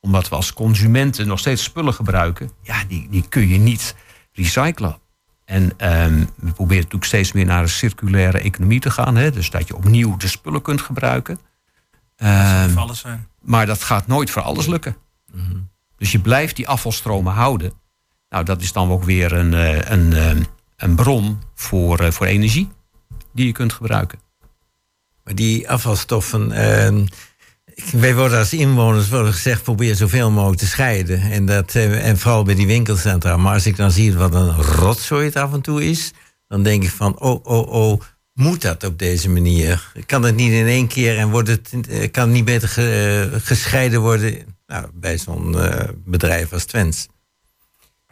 Omdat 0.00 0.28
we 0.28 0.34
als 0.36 0.52
consumenten 0.52 1.26
nog 1.26 1.38
steeds 1.38 1.62
spullen 1.62 1.94
gebruiken. 1.94 2.50
Ja, 2.62 2.84
die, 2.88 3.08
die 3.10 3.28
kun 3.28 3.48
je 3.48 3.58
niet 3.58 3.94
recyclen. 4.32 4.98
En 5.44 5.72
ehm, 5.76 6.24
we 6.36 6.52
proberen 6.52 6.82
natuurlijk 6.82 7.04
steeds 7.04 7.32
meer 7.32 7.44
naar 7.44 7.62
een 7.62 7.68
circulaire 7.68 8.38
economie 8.38 8.80
te 8.80 8.90
gaan. 8.90 9.16
Hè? 9.16 9.30
Dus 9.30 9.50
dat 9.50 9.68
je 9.68 9.76
opnieuw 9.76 10.16
de 10.16 10.28
spullen 10.28 10.62
kunt 10.62 10.80
gebruiken. 10.80 11.38
Ehm, 12.16 12.70
Voor 12.70 12.80
alles 12.80 12.98
zijn. 12.98 13.28
maar 13.40 13.66
dat 13.66 13.82
gaat 13.82 14.06
nooit 14.06 14.30
voor 14.30 14.42
alles 14.42 14.66
lukken. 14.66 14.96
Dus 15.96 16.12
je 16.12 16.18
blijft 16.18 16.56
die 16.56 16.68
afvalstromen 16.68 17.32
houden. 17.32 17.72
Nou, 18.36 18.48
dat 18.48 18.62
is 18.62 18.72
dan 18.72 18.90
ook 18.90 19.04
weer 19.04 19.32
een, 19.32 19.54
eh, 19.54 19.90
een, 19.90 20.12
eh, 20.12 20.30
een 20.76 20.94
bron 20.94 21.38
voor, 21.54 22.00
eh, 22.00 22.10
voor 22.10 22.26
energie 22.26 22.68
die 23.32 23.46
je 23.46 23.52
kunt 23.52 23.72
gebruiken. 23.72 24.18
Maar 25.24 25.34
die 25.34 25.70
afvalstoffen. 25.70 26.52
ehm, 26.52 27.06
wij 27.92 28.14
worden 28.14 28.38
als 28.38 28.52
inwoners 28.52 29.08
worden 29.08 29.32
gezegd: 29.32 29.62
probeer 29.62 29.94
zoveel 29.94 30.30
mogelijk 30.30 30.60
te 30.60 30.66
scheiden. 30.66 31.20
En, 31.20 31.46
dat, 31.46 31.74
en 31.74 32.18
vooral 32.18 32.42
bij 32.42 32.54
die 32.54 32.66
winkelcentra. 32.66 33.36
Maar 33.36 33.52
als 33.52 33.66
ik 33.66 33.76
dan 33.76 33.90
zie 33.90 34.14
wat 34.14 34.34
een 34.34 34.52
rotzooi 34.62 35.24
het 35.24 35.36
af 35.36 35.52
en 35.52 35.60
toe 35.60 35.84
is. 35.84 36.12
dan 36.48 36.62
denk 36.62 36.82
ik 36.82 36.90
van: 36.90 37.20
oh, 37.20 37.44
oh, 37.44 37.68
oh. 37.68 38.00
Moet 38.32 38.62
dat 38.62 38.84
op 38.84 38.98
deze 38.98 39.30
manier? 39.30 39.92
Kan 40.06 40.22
het 40.22 40.36
niet 40.36 40.52
in 40.52 40.66
één 40.66 40.86
keer 40.86 41.18
en 41.18 41.30
wordt 41.30 41.48
het, 41.48 41.70
kan 42.10 42.22
het 42.24 42.32
niet 42.32 42.44
beter 42.44 42.68
ge- 42.68 43.38
gescheiden 43.42 44.00
worden 44.00 44.56
nou, 44.66 44.86
bij 44.94 45.18
zo'n 45.18 45.56
bedrijf 46.04 46.52
als 46.52 46.64
Twents? 46.64 47.06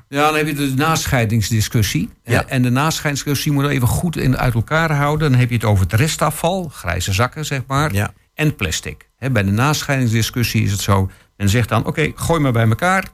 Ja, 0.08 0.26
dan 0.26 0.36
heb 0.36 0.46
je 0.46 0.54
de 0.54 0.72
nascheidingsdiscussie. 0.76 2.10
Ja. 2.24 2.46
En 2.46 2.62
de 2.62 2.70
nascheidingsdiscussie 2.70 3.52
moet 3.52 3.64
je 3.64 3.70
even 3.70 3.88
goed 3.88 4.16
in, 4.16 4.36
uit 4.38 4.54
elkaar 4.54 4.92
houden. 4.92 5.30
Dan 5.30 5.40
heb 5.40 5.48
je 5.48 5.54
het 5.54 5.64
over 5.64 5.84
het 5.84 5.92
restafval, 5.92 6.68
grijze 6.68 7.12
zakken 7.12 7.44
zeg 7.46 7.60
maar, 7.66 7.92
Ja. 7.92 8.12
en 8.34 8.56
plastic. 8.56 9.08
Bij 9.32 9.42
de 9.42 9.50
nascheidingsdiscussie 9.50 10.62
is 10.62 10.70
het 10.72 10.80
zo, 10.80 11.10
men 11.36 11.48
zegt 11.48 11.68
dan, 11.68 11.86
oké, 11.86 12.12
gooi 12.14 12.40
maar 12.40 12.52
bij 12.52 12.68
elkaar. 12.68 13.04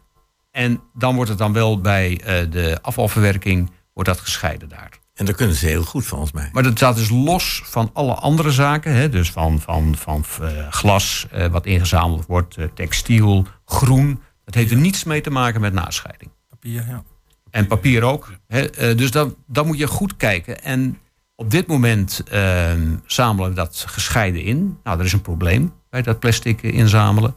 En 0.51 0.81
dan 0.95 1.15
wordt 1.15 1.31
het 1.31 1.39
dan 1.39 1.53
wel 1.53 1.81
bij 1.81 2.21
eh, 2.25 2.51
de 2.51 2.79
afvalverwerking, 2.83 3.71
wordt 3.95 4.09
dat 4.09 4.21
gescheiden 4.21 4.69
daar. 4.69 4.99
En 5.15 5.27
dat 5.27 5.35
kunnen 5.37 5.57
ze 5.57 5.67
heel 5.67 5.83
goed 5.85 6.05
volgens 6.05 6.33
mij. 6.33 6.49
Maar 6.53 6.63
dat 6.63 6.77
staat 6.77 6.97
dus 6.97 7.09
los 7.11 7.63
van 7.65 7.91
alle 7.93 8.15
andere 8.15 8.51
zaken. 8.51 8.93
Hè? 8.95 9.09
Dus 9.09 9.31
van, 9.31 9.61
van, 9.61 9.97
van 9.97 10.25
eh, 10.43 10.49
glas 10.71 11.27
eh, 11.31 11.47
wat 11.47 11.67
ingezameld 11.67 12.27
wordt, 12.27 12.57
textiel, 12.75 13.47
groen. 13.65 14.21
Dat 14.45 14.55
heeft 14.55 14.71
er 14.71 14.77
niets 14.77 15.05
mee 15.05 15.21
te 15.21 15.31
maken 15.31 15.61
met 15.61 15.73
nascheiding. 15.73 16.31
Papier, 16.61 16.85
ja. 16.89 17.03
En 17.51 17.67
papier 17.67 18.03
ook. 18.03 18.33
Hè? 18.47 18.71
Eh, 18.71 18.97
dus 18.97 19.11
dan, 19.11 19.35
dan 19.47 19.67
moet 19.67 19.79
je 19.79 19.87
goed 19.87 20.17
kijken. 20.17 20.63
En 20.63 20.99
op 21.35 21.51
dit 21.51 21.67
moment 21.67 22.23
eh, 22.31 22.73
zamelen 23.07 23.49
we 23.51 23.57
dat 23.57 23.85
gescheiden 23.89 24.43
in. 24.43 24.79
Nou, 24.85 24.99
er 24.99 25.05
is 25.05 25.13
een 25.13 25.21
probleem 25.23 25.73
bij 25.91 26.03
dat 26.03 26.19
plastic 26.19 26.63
inzamelen. 26.63 27.35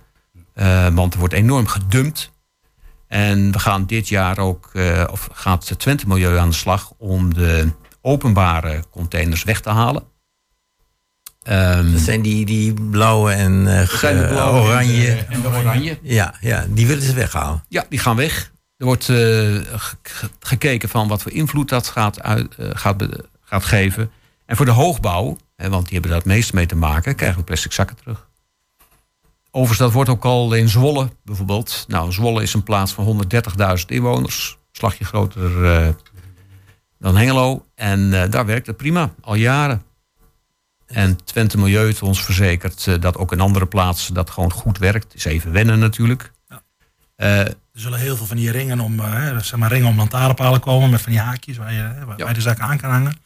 Eh, 0.53 0.87
want 0.87 1.13
er 1.13 1.19
wordt 1.19 1.33
enorm 1.33 1.67
gedumpt. 1.67 2.31
En 3.07 3.51
we 3.51 3.59
gaan 3.59 3.85
dit 3.85 4.07
jaar 4.07 4.37
ook, 4.37 4.69
eh, 4.73 5.03
of 5.11 5.29
gaat 5.33 5.69
het 5.69 5.79
Twente 5.79 6.07
Milieu 6.07 6.37
aan 6.37 6.49
de 6.49 6.55
slag 6.55 6.93
om 6.97 7.33
de 7.33 7.67
openbare 8.01 8.83
containers 8.91 9.43
weg 9.43 9.61
te 9.61 9.69
halen. 9.69 10.03
Ehm, 11.43 11.91
Dat 11.91 12.01
zijn 12.01 12.21
die, 12.21 12.45
die 12.45 12.73
blauwe 12.73 13.31
en 13.31 13.67
eh, 13.79 13.89
de 14.01 14.25
blauwe 14.29 14.59
en 14.59 14.65
oranje. 14.67 15.01
de- 15.05 15.25
en 15.29 15.41
de 15.41 15.47
oranje. 15.47 15.99
Ja, 16.01 16.33
ja, 16.41 16.65
die 16.69 16.87
willen 16.87 17.03
ze 17.03 17.13
weghalen. 17.13 17.63
Ja, 17.69 17.85
die 17.89 17.99
gaan 17.99 18.15
weg. 18.15 18.51
Er 18.77 18.85
wordt 18.85 19.09
eh, 19.09 19.15
ge- 19.15 19.97
ge- 20.03 20.29
gekeken 20.39 20.89
van 20.89 21.07
wat 21.07 21.21
voor 21.21 21.31
invloed 21.31 21.69
dat 21.69 21.87
gaat, 21.87 22.17
eh, 22.17 22.43
gaat, 22.73 23.63
geven. 23.63 24.11
En 24.45 24.55
voor 24.55 24.65
de 24.65 24.71
hoogbouw, 24.71 25.37
hè, 25.55 25.69
want 25.69 25.83
die 25.83 25.93
hebben 25.93 26.11
daar 26.11 26.19
het 26.19 26.29
meest 26.29 26.53
mee 26.53 26.65
te 26.65 26.75
maken, 26.75 27.15
krijgen 27.15 27.37
we 27.39 27.43
plastic 27.43 27.71
zakken 27.71 27.95
terug. 27.95 28.27
Overigens, 29.51 29.79
dat 29.79 29.91
wordt 29.91 30.09
ook 30.09 30.25
al 30.25 30.53
in 30.53 30.69
Zwolle 30.69 31.09
bijvoorbeeld. 31.23 31.85
Nou, 31.87 32.11
Zwolle 32.11 32.41
is 32.41 32.53
een 32.53 32.63
plaats 32.63 32.91
van 32.93 33.05
130.000 33.05 33.85
inwoners. 33.91 34.57
Slagje 34.71 35.05
groter 35.05 35.65
eh, 35.65 35.89
dan 36.99 37.17
Hengelo. 37.17 37.65
En 37.75 38.09
daar 38.29 38.45
werkt 38.45 38.67
het 38.67 38.77
prima, 38.77 39.13
al 39.21 39.35
jaren. 39.35 39.83
En 40.85 41.23
Twente 41.23 41.57
Milieu 41.57 41.85
heeft 41.85 42.01
ons 42.01 42.23
verzekerd 42.23 43.01
dat 43.01 43.17
ook 43.17 43.31
in 43.31 43.39
andere 43.39 43.65
plaatsen 43.65 44.13
dat 44.13 44.29
gewoon 44.29 44.51
goed 44.51 44.77
werkt. 44.77 45.15
Is 45.15 45.25
even 45.25 45.51
wennen 45.51 45.79
natuurlijk. 45.79 46.31
Eh, 47.23 47.39
Er 47.39 47.79
zullen 47.81 47.99
heel 47.99 48.15
veel 48.15 48.25
van 48.25 48.37
die 48.37 48.51
ringen 48.51 48.79
om, 48.79 48.99
eh, 48.99 49.13
hè, 49.13 49.39
zeg 49.39 49.59
maar 49.59 49.69
ringen 49.71 49.87
om 49.87 49.97
lantaarnpalen 49.97 50.59
komen 50.59 50.89
met 50.89 51.01
van 51.01 51.11
die 51.11 51.21
haakjes 51.21 51.57
waar 51.57 51.73
je, 51.73 51.79
hè, 51.79 52.05
waar 52.05 52.17
Ja. 52.17 52.27
je 52.27 52.33
de 52.33 52.41
zaak 52.41 52.59
aan 52.59 52.77
kan 52.77 52.89
hangen. 52.91 53.17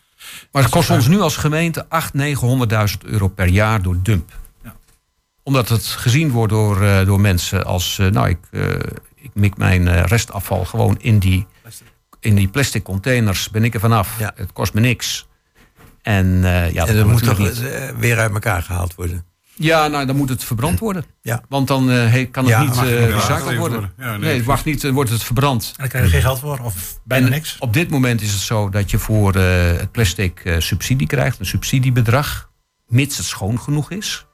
Maar 0.51 0.61
het 0.61 0.71
kost 0.71 0.89
ons 0.89 1.07
nu 1.07 1.19
als 1.21 1.35
gemeente 1.37 1.85
800.000, 1.89 2.11
900.000 2.13 3.03
euro 3.03 3.27
per 3.27 3.47
jaar 3.47 3.81
door 3.81 3.97
dump. 4.03 4.31
Ja. 4.63 4.75
Omdat 5.43 5.69
het 5.69 5.85
gezien 5.85 6.31
wordt 6.31 6.51
door, 6.53 6.83
eh, 6.83 7.05
door 7.05 7.19
mensen 7.21 7.65
als... 7.65 7.99
eh, 7.99 8.07
nou, 8.07 8.29
ik, 8.29 8.37
eh, 8.51 8.69
ik 9.15 9.31
mik 9.33 9.57
mijn 9.57 9.87
eh, 9.87 10.03
restafval 10.03 10.65
gewoon 10.65 10.95
in 10.99 11.19
die, 11.19 11.45
in 12.19 12.35
die 12.35 12.47
plastic 12.47 12.83
containers. 12.83 13.49
Ben 13.49 13.63
ik 13.63 13.73
er 13.73 13.79
vanaf. 13.79 14.19
Ja. 14.19 14.31
Het 14.35 14.53
kost 14.53 14.73
me 14.73 14.79
niks. 14.81 15.27
En 16.01 16.25
eh, 16.43 16.71
ja, 16.73 16.85
en 16.85 16.93
dat 16.95 17.03
kan 17.03 17.11
moet 17.11 17.23
toch 17.23 17.39
eh, 17.49 17.89
weer 17.97 18.19
uit 18.19 18.33
elkaar 18.33 18.61
gehaald 18.63 18.95
worden. 18.95 19.25
Ja, 19.57 19.87
nou, 19.87 20.05
dan 20.05 20.15
moet 20.15 20.29
het 20.29 20.43
verbrand 20.43 20.79
worden. 20.79 21.05
Ja. 21.21 21.43
Want 21.49 21.67
dan 21.67 21.91
eh, 21.91 22.31
kan 22.31 22.43
het 22.43 22.53
Ja, 22.53 22.61
niet 22.61 22.77
eh, 22.77 22.83
recycled 22.83 23.29
aangeleverd 23.29 23.57
worden. 23.57 23.93
Ja, 23.97 24.09
nee, 24.09 24.19
nee, 24.19 24.37
het 24.37 24.45
mag 24.45 24.65
niet, 24.65 24.81
dan 24.81 24.93
wordt 24.93 25.09
het 25.09 25.23
verbrand. 25.23 25.67
En 25.67 25.73
daar 25.77 25.87
krijg 25.87 26.05
je 26.05 26.11
geen 26.11 26.21
geld 26.21 26.39
voor 26.39 26.59
of 26.63 26.99
bijna 27.03 27.25
En 27.25 27.31
niks. 27.31 27.55
Op 27.59 27.73
dit 27.73 27.89
moment 27.89 28.21
is 28.21 28.31
het 28.31 28.41
zo 28.41 28.69
dat 28.69 28.91
je 28.91 28.97
voor 28.97 29.35
eh, 29.35 29.77
het 29.77 29.91
plastic 29.91 30.39
eh, 30.39 30.59
subsidie 30.59 31.07
krijgt, 31.07 31.39
een 31.39 31.45
subsidiebedrag, 31.45 32.49
mits 32.87 33.17
het 33.17 33.25
schoon 33.25 33.59
genoeg 33.59 33.91
is. 33.91 34.25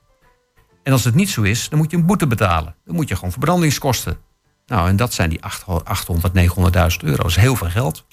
En 0.84 0.92
als 0.92 1.04
het 1.04 1.16
niet 1.16 1.30
zo 1.30 1.42
is, 1.42 1.70
dan 1.70 1.80
moet 1.80 1.92
je 1.92 1.98
een 1.98 2.06
boete 2.06 2.28
betalen. 2.28 2.76
Dan 2.86 2.96
moet 2.96 3.10
je 3.10 3.16
gewoon 3.16 3.32
verbrandingskosten. 3.32 4.18
Nou, 4.66 4.90
en 4.90 4.96
dat 4.96 5.14
zijn 5.14 5.30
die 5.30 5.44
800, 5.44 6.34
900.000 6.34 7.04
euro. 7.04 7.22
Dat 7.22 7.26
is 7.26 7.36
heel 7.36 7.56
veel 7.56 7.70
geld. 7.70 8.06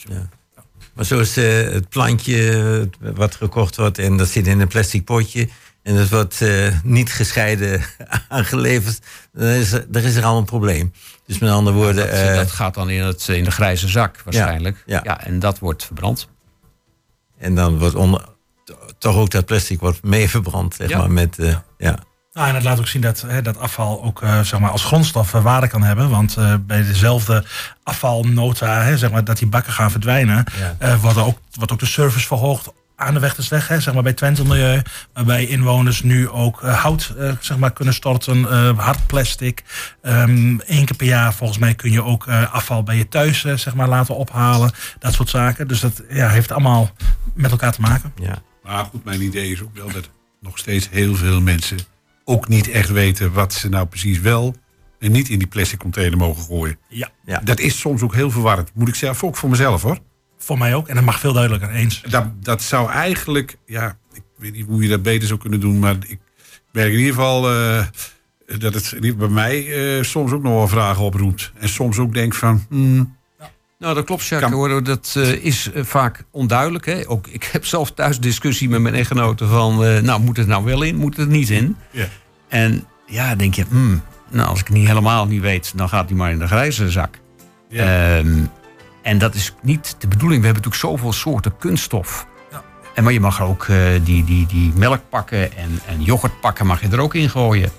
Maar 0.95 1.05
zoals 1.05 1.37
eh, 1.37 1.45
het 1.63 1.89
plantje 1.89 2.89
eh, 3.01 3.11
wat 3.15 3.35
gekocht 3.35 3.77
wordt 3.77 3.99
en 3.99 4.17
dat 4.17 4.29
zit 4.29 4.47
in 4.47 4.61
een 4.61 4.69
plastic 4.69 5.05
potje. 5.05 5.49
En 5.83 5.97
dat 5.97 6.09
wordt 6.09 6.41
eh, 6.43 6.67
niet 6.83 7.13
gescheiden 7.13 7.83
aangeleverd. 8.29 8.99
Dan 9.33 9.47
is 9.49 9.73
er, 9.73 9.87
er 9.93 10.05
is 10.05 10.17
er 10.17 10.25
al 10.25 10.39
een 10.39 10.45
probleem. 10.45 10.93
Dus 11.27 11.39
met 11.39 11.51
andere 11.51 11.77
woorden. 11.77 12.07
Dat, 12.07 12.15
eh, 12.15 12.35
dat 12.35 12.51
gaat 12.51 12.75
dan 12.75 12.91
in, 12.91 13.03
het, 13.03 13.29
in 13.29 13.45
de 13.45 13.51
grijze 13.51 13.89
zak 13.89 14.21
waarschijnlijk. 14.25 14.83
ja. 14.87 15.01
Ja, 15.05 15.25
en 15.25 15.39
dat 15.39 15.59
wordt 15.59 15.85
verbrand. 15.85 16.29
en 17.39 17.55
dan 17.55 17.79
wordt 17.79 17.95
onder, 17.95 18.25
toch 18.99 19.17
ook 19.17 19.31
dat 19.31 19.45
plastic 19.47 19.81
wordt 19.81 20.03
mee 20.03 20.29
verbrand. 20.31 20.75
Zeg 20.75 20.89
Ja. 20.89 20.99
maar, 20.99 21.11
met, 21.11 21.39
eh, 21.39 21.57
ja. 21.79 21.97
Nou, 22.33 22.49
en 22.49 22.55
het 22.55 22.65
laat 22.65 22.79
ook 22.79 22.87
zien 22.89 23.03
dat 23.03 23.21
hè, 23.27 23.43
dat 23.43 23.59
afval 23.59 24.03
ook 24.05 24.23
eh, 24.23 24.41
zeg 24.41 24.61
maar 24.61 24.71
als 24.71 24.85
grondstof 24.85 25.35
eh, 25.35 25.43
waarde 25.43 25.69
kan 25.69 25.83
hebben. 25.83 26.09
Want 26.11 26.37
eh, 26.37 26.55
bij 26.67 26.83
dezelfde 26.83 27.45
afvalnota, 27.83 28.83
hè, 28.83 28.99
zeg 28.99 29.11
maar, 29.11 29.25
dat 29.25 29.39
die 29.39 29.49
bakken 29.49 29.73
gaan 29.73 29.91
verdwijnen, 29.91 30.45
Ja. 30.59 30.77
eh, 30.79 31.01
wordt, 31.03 31.19
ook, 31.19 31.39
wordt 31.53 31.73
ook 31.73 31.79
de 31.79 31.87
service 31.87 32.27
verhoogd 32.27 32.69
aan 33.01 33.15
de 33.15 33.21
Wechtersweg, 33.21 33.69
hè, 33.69 33.81
zeg 33.81 33.95
maar 33.95 34.03
bij 34.03 34.13
Twente 34.13 34.45
Milieu. 34.45 34.83
Waarbij 35.13 35.47
inwoners 35.47 36.03
nu 36.03 36.29
ook 36.29 36.63
eh, 36.63 36.83
hout 36.83 37.15
eh, 37.19 37.33
zeg 37.41 37.59
maar 37.59 37.73
kunnen 37.73 37.95
storten, 37.95 38.51
eh, 38.51 38.79
hard 38.79 39.07
plastic. 39.07 39.63
Eén 40.03 40.63
keer 40.67 40.97
per 40.97 41.07
jaar 41.07 41.35
volgens 41.35 41.59
mij 41.59 41.75
kun 41.75 41.93
je 41.93 42.03
ook 42.03 42.29
afval 42.29 42.83
bij 42.83 42.97
je 42.97 43.09
thuis 43.09 43.41
zeg 43.41 43.75
maar, 43.75 43.89
laten 43.89 44.17
ophalen. 44.17 44.71
Dat 44.99 45.13
soort 45.13 45.29
zaken. 45.29 45.69
Dus 45.69 45.81
dat 45.81 46.03
ja, 46.09 46.29
heeft 46.29 46.53
allemaal 46.53 46.91
met 47.35 47.51
elkaar 47.51 47.73
te 47.73 47.81
maken. 47.81 48.13
Ja. 48.21 48.43
Maar 48.63 48.85
goed, 48.85 49.05
mijn 49.05 49.23
idee 49.23 49.53
is 49.53 49.63
ook 49.63 49.77
wel 49.77 49.91
dat 49.91 50.11
nog 50.41 50.59
steeds 50.59 50.89
heel 50.91 51.15
veel 51.15 51.41
mensen 51.41 51.79
ook 52.25 52.49
niet 52.49 52.69
echt 52.69 52.91
weten 52.91 53.33
wat 53.33 53.55
ze 53.55 53.69
nou 53.69 53.87
precies 53.87 54.21
wel 54.21 54.55
en 54.99 55.13
niet 55.13 55.29
in 55.29 55.39
die 55.39 55.49
plastic 55.49 55.79
container 55.79 56.19
mogen 56.19 56.43
gooien. 56.43 56.79
Ja, 56.89 57.11
Ja. 57.25 57.41
Dat 57.45 57.61
is 57.61 57.79
soms 57.79 58.03
ook 58.03 58.15
heel 58.15 58.31
verwarrend. 58.31 58.71
Moet 58.75 58.89
ik 58.89 58.95
zelf 58.95 59.25
ook 59.25 59.37
voor 59.37 59.51
mezelf 59.51 59.83
hoor. 59.83 59.99
Voor 60.43 60.59
mij 60.59 60.75
ook. 60.75 60.89
En 60.89 60.95
dat 60.95 61.05
mag 61.05 61.21
veel 61.21 61.33
duidelijker 61.33 61.71
eens. 61.71 62.03
Dat, 62.09 62.25
dat 62.43 62.63
zou 62.63 62.91
eigenlijk, 62.91 63.57
ja, 63.67 63.97
ik 64.13 64.23
weet 64.37 64.53
niet 64.53 64.67
hoe 64.67 64.83
je 64.83 64.89
dat 64.89 65.03
beter 65.03 65.29
zou 65.29 65.41
kunnen 65.41 65.61
doen, 65.61 65.79
maar 65.79 65.97
ik 66.07 66.19
merk 66.73 66.93
in 66.93 66.99
ieder 66.99 67.15
geval 67.15 67.51
eh, 67.51 67.85
dat 68.59 68.75
het 68.75 69.17
bij 69.19 69.29
mij 69.29 69.67
eh, 69.97 70.03
soms 70.05 70.33
ook 70.33 70.43
nog 70.43 70.53
wel 70.53 70.69
vragen 70.69 71.05
oproept. 71.05 71.53
En 71.59 71.69
soms 71.69 71.99
ook 71.99 72.15
denk 72.15 72.35
van, 72.35 72.65
hmm, 72.69 73.17
Nou, 73.79 73.95
dat 73.95 74.05
klopt, 74.05 74.25
Jacques. 74.27 74.53
Hoor, 74.53 74.83
dat 74.85 75.15
eh, 75.17 75.45
is 75.45 75.71
vaak 75.75 76.25
onduidelijk. 76.31 76.87
Hè? 76.87 77.09
Ook, 77.09 77.27
ik 77.27 77.49
heb 77.53 77.65
zelf 77.65 77.93
thuis 77.93 78.21
discussie 78.21 78.69
met 78.69 78.81
mijn 78.81 78.95
echtgenoten 78.95 79.49
van... 79.49 79.85
eh, 79.85 80.01
nou, 80.01 80.21
moet 80.21 80.37
het 80.37 80.47
nou 80.47 80.65
wel 80.65 80.83
in, 80.83 80.97
moet 80.97 81.17
het 81.17 81.29
niet 81.29 81.51
in? 81.51 81.77
ja. 81.91 82.09
En 82.49 82.85
ja, 83.07 83.35
denk 83.35 83.55
je, 83.55 83.65
hmm, 83.69 84.03
nou, 84.31 84.49
als 84.49 84.61
ik 84.61 84.67
het 84.67 84.77
niet 84.77 84.87
helemaal 84.87 85.27
niet 85.27 85.41
weet... 85.41 85.73
dan 85.77 85.89
gaat 85.89 86.09
die 86.09 86.17
maar 86.17 86.31
in 86.31 86.39
de 86.39 86.47
grijze 86.47 86.91
zak. 86.91 87.19
Ja. 87.69 88.19
Ehm, 88.19 88.45
en 89.03 89.19
dat 89.19 89.35
is 89.35 89.55
niet 89.63 89.97
de 89.99 90.09
bedoeling. 90.09 90.41
We 90.41 90.47
hebben 90.47 90.63
natuurlijk 90.63 90.93
zoveel 90.93 91.13
soorten 91.13 91.57
kunststof. 91.59 92.27
Ja. 92.51 92.63
En 92.95 93.05
maar 93.05 93.13
je 93.13 93.21
mag 93.21 93.43
ook 93.43 93.65
eh, 93.65 93.77
die, 94.03 94.25
die, 94.25 94.47
die 94.47 94.73
melkpakken 94.75 95.57
en, 95.57 95.81
en 95.87 96.03
yoghurtpakken 96.03 96.67
mag 96.67 96.81
je 96.81 96.89
er 96.89 97.01
ook 97.01 97.15
in 97.15 97.31
gooien. 97.31 97.71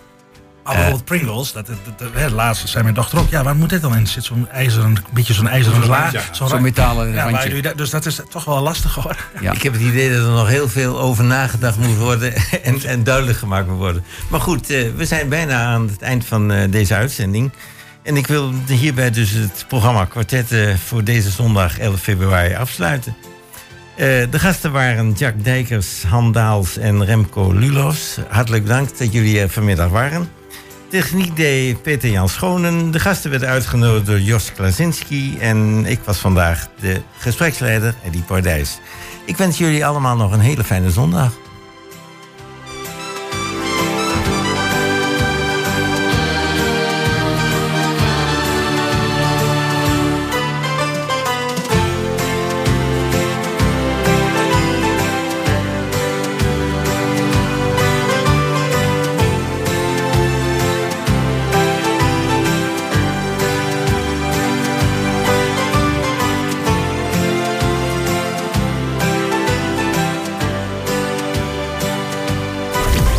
Maar 0.64 0.74
bijvoorbeeld 0.74 1.06
Pringles, 1.06 1.52
dat, 1.52 1.68
dat, 1.68 1.78
dat, 1.98 2.10
hè, 2.14 2.30
laatst 2.30 2.70
zei 2.70 2.84
mijn 2.84 2.96
dochter 2.96 3.20
ook, 3.20 3.30
ja, 3.30 3.44
waar 3.44 3.56
moet 3.56 3.70
dit 3.70 3.82
dan 3.82 3.96
in? 3.96 4.08
Zit 4.08 4.24
zo'n 4.24 4.50
ijzeren, 4.50 4.86
een 4.86 4.98
beetje 5.14 5.34
zo'n 5.34 5.48
ijzeren 5.48 5.88
laag. 5.88 6.12
ja. 6.12 6.22
Zo'n 6.32 6.62
metalen 6.62 7.12
ja, 7.12 7.30
randje. 7.30 7.62
dat? 7.62 7.78
Dus 7.78 7.90
dat 7.90 8.06
is 8.06 8.20
toch 8.30 8.46
wel 8.46 8.62
lastig 8.62 8.96
hoor. 8.96 9.16
Ja. 9.42 9.52
Ik 9.52 9.62
heb 9.62 9.74
het 9.74 9.82
idee 9.82 10.10
dat 10.10 10.26
er 10.26 10.32
nog 10.32 10.48
heel 10.48 10.70
veel 10.70 11.00
over 11.00 11.24
nagedacht 11.24 11.78
moet 11.78 11.98
worden 11.98 12.34
en, 12.64 12.84
en 12.84 13.04
duidelijk 13.04 13.38
gemaakt 13.38 13.68
moet 13.68 13.78
worden. 13.78 14.04
Maar 14.30 14.40
goed, 14.40 14.70
eh, 14.70 14.90
we 14.96 15.06
zijn 15.06 15.30
bijna 15.30 15.66
aan 15.66 15.88
het 15.88 16.02
eind 16.02 16.26
van 16.26 16.52
eh, 16.52 16.72
deze 16.72 16.96
uitzending. 16.96 17.52
En 18.04 18.18
ik 18.18 18.28
wil 18.28 18.54
hierbij 18.68 19.12
dus 19.12 19.32
het 19.32 19.66
programma 19.68 20.06
Kwartetten 20.06 20.80
voor 20.80 21.04
deze 21.04 21.30
zondag 21.30 21.80
11 21.80 22.00
februari 22.00 22.56
afsluiten. 22.56 23.16
Eh, 23.96 24.08
de 24.32 24.40
gasten 24.40 24.72
waren 24.72 25.12
Jack 25.12 25.44
Dijkers, 25.44 26.04
Han 26.04 26.32
Daals 26.32 26.78
en 26.78 27.06
Remco 27.06 27.52
Lulos. 27.52 28.18
Hartelijk 28.28 28.64
bedankt 28.64 29.00
dat 29.00 29.14
jullie 29.14 29.48
vanmiddag 29.48 29.90
waren. 29.90 30.30
Techniek 30.90 31.36
deed 31.36 31.82
Peter 31.82 32.10
Jan 32.10 32.30
Schonen. 32.30 32.92
De 32.92 33.00
gasten 33.00 33.30
werden 33.30 33.50
uitgenodigd 33.50 34.06
door 34.06 34.20
Jos 34.20 34.54
Klasinski. 34.54 35.38
En 35.40 35.86
ik 35.86 36.00
was 36.06 36.18
vandaag 36.18 36.68
de 36.80 37.02
gespreksleider, 37.18 37.96
Eddie 38.04 38.22
Pardijs. 38.22 38.80
Ik 39.26 39.38
wens 39.38 39.58
jullie 39.58 39.86
allemaal 39.86 40.16
nog 40.16 40.32
een 40.32 40.40
hele 40.40 40.64
fijne 40.64 40.92
zondag. 40.92 41.34